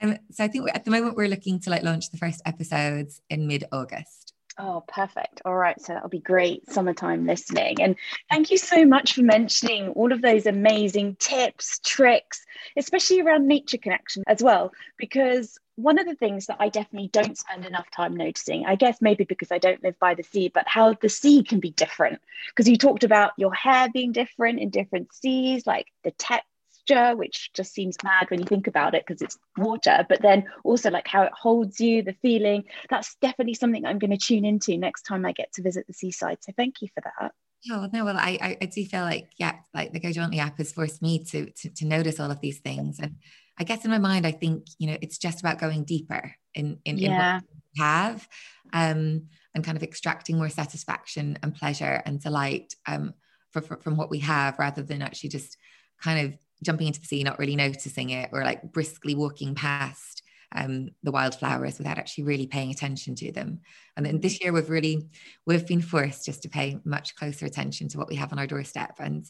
Um, 0.00 0.16
so 0.30 0.44
I 0.44 0.48
think 0.48 0.68
at 0.74 0.84
the 0.84 0.90
moment 0.90 1.16
we're 1.16 1.28
looking 1.28 1.60
to 1.60 1.70
like 1.70 1.82
launch 1.82 2.10
the 2.10 2.18
first 2.18 2.40
episodes 2.46 3.20
in 3.28 3.46
mid-August. 3.46 4.23
Oh, 4.56 4.84
perfect. 4.86 5.42
All 5.44 5.56
right. 5.56 5.80
So 5.80 5.94
that'll 5.94 6.08
be 6.08 6.20
great 6.20 6.70
summertime 6.70 7.26
listening. 7.26 7.82
And 7.82 7.96
thank 8.30 8.52
you 8.52 8.58
so 8.58 8.84
much 8.84 9.14
for 9.14 9.22
mentioning 9.22 9.88
all 9.90 10.12
of 10.12 10.22
those 10.22 10.46
amazing 10.46 11.16
tips, 11.18 11.80
tricks, 11.84 12.44
especially 12.76 13.20
around 13.20 13.48
nature 13.48 13.78
connection 13.78 14.22
as 14.28 14.42
well. 14.44 14.70
Because 14.96 15.58
one 15.74 15.98
of 15.98 16.06
the 16.06 16.14
things 16.14 16.46
that 16.46 16.58
I 16.60 16.68
definitely 16.68 17.08
don't 17.08 17.36
spend 17.36 17.66
enough 17.66 17.90
time 17.90 18.14
noticing, 18.16 18.64
I 18.64 18.76
guess 18.76 18.98
maybe 19.00 19.24
because 19.24 19.50
I 19.50 19.58
don't 19.58 19.82
live 19.82 19.98
by 19.98 20.14
the 20.14 20.22
sea, 20.22 20.52
but 20.54 20.68
how 20.68 20.94
the 20.94 21.08
sea 21.08 21.42
can 21.42 21.58
be 21.58 21.70
different. 21.70 22.20
Because 22.48 22.68
you 22.68 22.78
talked 22.78 23.02
about 23.02 23.32
your 23.36 23.52
hair 23.52 23.88
being 23.92 24.12
different 24.12 24.60
in 24.60 24.70
different 24.70 25.12
seas, 25.12 25.66
like 25.66 25.88
the 26.04 26.12
text 26.12 26.46
texture, 26.86 27.16
which 27.16 27.50
just 27.54 27.72
seems 27.72 27.96
mad 28.02 28.26
when 28.30 28.40
you 28.40 28.46
think 28.46 28.66
about 28.66 28.94
it 28.94 29.04
because 29.06 29.22
it's 29.22 29.38
water, 29.56 30.04
but 30.08 30.22
then 30.22 30.44
also 30.64 30.90
like 30.90 31.08
how 31.08 31.22
it 31.22 31.32
holds 31.32 31.80
you, 31.80 32.02
the 32.02 32.16
feeling. 32.22 32.64
That's 32.90 33.16
definitely 33.20 33.54
something 33.54 33.84
I'm 33.84 33.98
going 33.98 34.10
to 34.10 34.16
tune 34.16 34.44
into 34.44 34.76
next 34.76 35.02
time 35.02 35.24
I 35.24 35.32
get 35.32 35.52
to 35.54 35.62
visit 35.62 35.86
the 35.86 35.92
seaside. 35.92 36.38
So 36.40 36.52
thank 36.56 36.82
you 36.82 36.88
for 36.94 37.02
that. 37.02 37.32
Oh 37.70 37.88
no, 37.92 38.04
well, 38.04 38.16
I, 38.18 38.58
I 38.60 38.66
do 38.66 38.84
feel 38.84 39.02
like 39.02 39.30
yeah, 39.38 39.54
like 39.72 39.92
the 39.92 40.00
Go 40.00 40.12
Jauntly 40.12 40.38
app 40.38 40.58
has 40.58 40.72
forced 40.72 41.00
me 41.00 41.24
to, 41.24 41.50
to 41.50 41.70
to 41.70 41.86
notice 41.86 42.20
all 42.20 42.30
of 42.30 42.40
these 42.40 42.58
things, 42.58 42.98
and 42.98 43.16
I 43.58 43.64
guess 43.64 43.86
in 43.86 43.90
my 43.90 43.98
mind, 43.98 44.26
I 44.26 44.32
think 44.32 44.66
you 44.78 44.88
know 44.88 44.98
it's 45.00 45.16
just 45.16 45.40
about 45.40 45.58
going 45.58 45.84
deeper 45.84 46.34
in 46.54 46.78
in, 46.84 46.98
yeah. 46.98 47.36
in 47.36 47.42
what 47.42 47.44
we 47.74 47.82
have, 47.82 48.28
um, 48.74 49.28
and 49.54 49.64
kind 49.64 49.78
of 49.78 49.82
extracting 49.82 50.36
more 50.36 50.50
satisfaction 50.50 51.38
and 51.42 51.54
pleasure 51.54 52.02
and 52.04 52.20
delight 52.20 52.74
um, 52.86 53.14
for, 53.50 53.62
for, 53.62 53.78
from 53.78 53.96
what 53.96 54.10
we 54.10 54.18
have, 54.18 54.58
rather 54.58 54.82
than 54.82 55.00
actually 55.00 55.30
just 55.30 55.56
kind 56.02 56.26
of 56.26 56.38
jumping 56.64 56.86
into 56.86 57.00
the 57.00 57.06
sea, 57.06 57.22
not 57.22 57.38
really 57.38 57.56
noticing 57.56 58.10
it, 58.10 58.30
or 58.32 58.42
like 58.42 58.72
briskly 58.72 59.14
walking 59.14 59.54
past 59.54 60.22
um, 60.54 60.90
the 61.02 61.10
wildflowers 61.10 61.78
without 61.78 61.98
actually 61.98 62.24
really 62.24 62.46
paying 62.46 62.70
attention 62.70 63.14
to 63.16 63.32
them. 63.32 63.60
And 63.96 64.06
then 64.06 64.20
this 64.20 64.40
year 64.40 64.52
we've 64.52 64.70
really 64.70 65.08
we've 65.46 65.66
been 65.66 65.82
forced 65.82 66.24
just 66.24 66.42
to 66.42 66.48
pay 66.48 66.78
much 66.84 67.16
closer 67.16 67.46
attention 67.46 67.88
to 67.88 67.98
what 67.98 68.08
we 68.08 68.16
have 68.16 68.32
on 68.32 68.38
our 68.38 68.46
doorstep. 68.46 68.96
And 68.98 69.26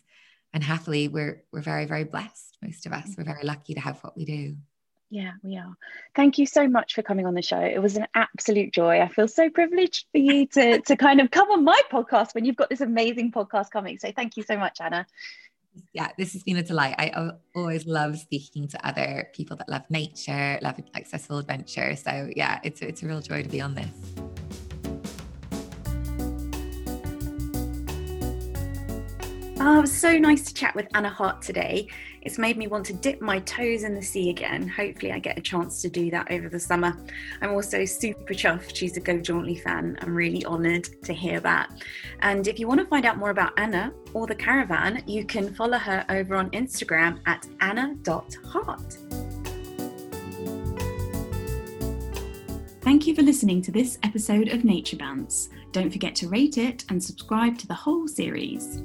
and 0.53 0.63
happily 0.63 1.09
we're 1.09 1.43
we're 1.53 1.61
very, 1.61 1.87
very 1.87 2.05
blessed, 2.05 2.59
most 2.63 2.87
of 2.87 2.93
us. 2.93 3.15
We're 3.17 3.25
very 3.25 3.45
lucky 3.45 3.75
to 3.75 3.81
have 3.81 3.99
what 4.03 4.17
we 4.17 4.25
do. 4.25 4.57
Yeah, 5.11 5.33
we 5.43 5.57
are. 5.57 5.75
Thank 6.17 6.39
you 6.39 6.47
so 6.47 6.67
much 6.67 6.95
for 6.95 7.03
coming 7.03 7.25
on 7.27 7.35
the 7.35 7.43
show. 7.43 7.61
It 7.61 7.81
was 7.81 7.97
an 7.97 8.07
absolute 8.15 8.73
joy. 8.73 9.01
I 9.01 9.09
feel 9.09 9.29
so 9.29 9.49
privileged 9.49 10.07
for 10.13 10.19
you 10.19 10.47
to 10.49 10.81
to 10.81 10.97
kind 10.97 11.21
of 11.21 11.31
come 11.31 11.51
on 11.51 11.65
my 11.65 11.81
podcast 11.91 12.35
when 12.35 12.45
you've 12.45 12.57
got 12.57 12.69
this 12.69 12.81
amazing 12.81 13.33
podcast 13.33 13.71
coming. 13.71 13.99
So 13.99 14.13
thank 14.13 14.37
you 14.37 14.43
so 14.43 14.57
much, 14.57 14.81
Anna 14.81 15.07
yeah, 15.93 16.09
this 16.19 16.33
has 16.33 16.43
been 16.43 16.57
a 16.57 16.63
delight. 16.63 16.95
I 16.99 17.31
always 17.55 17.87
love 17.87 18.19
speaking 18.19 18.69
to 18.69 18.87
other 18.87 19.31
people 19.35 19.57
that 19.57 19.69
love 19.69 19.83
nature, 19.91 20.59
love 20.63 20.81
accessible 20.95 21.39
adventure. 21.39 21.97
So 21.97 22.31
yeah, 22.35 22.61
it's 22.65 22.81
it's 22.83 23.03
a 23.03 23.07
real 23.07 23.21
joy 23.21 23.43
to 23.43 23.49
be 23.49 23.61
on 23.61 23.75
this. 23.75 24.34
Oh, 29.67 29.79
it 29.79 29.81
was 29.81 29.99
so 29.99 30.19
nice 30.19 30.43
to 30.43 30.53
chat 30.53 30.75
with 30.75 30.89
Anna 30.93 31.09
Hart 31.09 31.41
today. 31.41 31.89
It's 32.21 32.37
made 32.37 32.59
me 32.59 32.67
want 32.67 32.85
to 32.85 32.93
dip 32.93 33.23
my 33.23 33.39
toes 33.41 33.83
in 33.83 33.95
the 33.95 34.03
sea 34.03 34.29
again. 34.29 34.69
Hopefully, 34.69 35.11
I 35.11 35.19
get 35.19 35.39
a 35.39 35.41
chance 35.41 35.81
to 35.81 35.89
do 35.89 36.11
that 36.11 36.31
over 36.31 36.51
the 36.51 36.61
summer. 36.61 36.95
I'm 37.41 37.51
also 37.53 37.87
super 37.87 38.35
chuffed 38.35 38.77
she's 38.77 38.99
a 38.99 39.01
Go 39.01 39.19
Jauntly 39.19 39.57
fan. 39.57 39.97
I'm 40.03 40.15
really 40.15 40.45
honoured 40.45 40.85
to 41.05 41.15
hear 41.15 41.41
that. 41.41 41.71
And 42.21 42.47
if 42.47 42.59
you 42.59 42.69
want 42.69 42.81
to 42.81 42.87
find 42.87 43.07
out 43.07 43.17
more 43.17 43.31
about 43.31 43.59
Anna 43.59 43.91
or 44.13 44.27
the 44.27 44.35
caravan, 44.35 45.03
you 45.07 45.25
can 45.25 45.55
follow 45.55 45.79
her 45.79 46.05
over 46.11 46.37
on 46.37 46.51
Instagram 46.51 47.21
at 47.25 47.49
anna.hart. 47.63 48.99
Thank 52.83 53.07
you 53.07 53.15
for 53.15 53.23
listening 53.23 53.63
to 53.63 53.73
this 53.73 53.97
episode 54.03 54.49
of 54.49 54.63
Nature 54.63 54.99
Bounce. 54.99 55.49
Don't 55.73 55.91
forget 55.91 56.15
to 56.17 56.29
rate 56.29 56.59
it 56.59 56.85
and 56.91 57.03
subscribe 57.03 57.57
to 57.57 57.67
the 57.67 57.73
whole 57.73 58.07
series. 58.07 58.83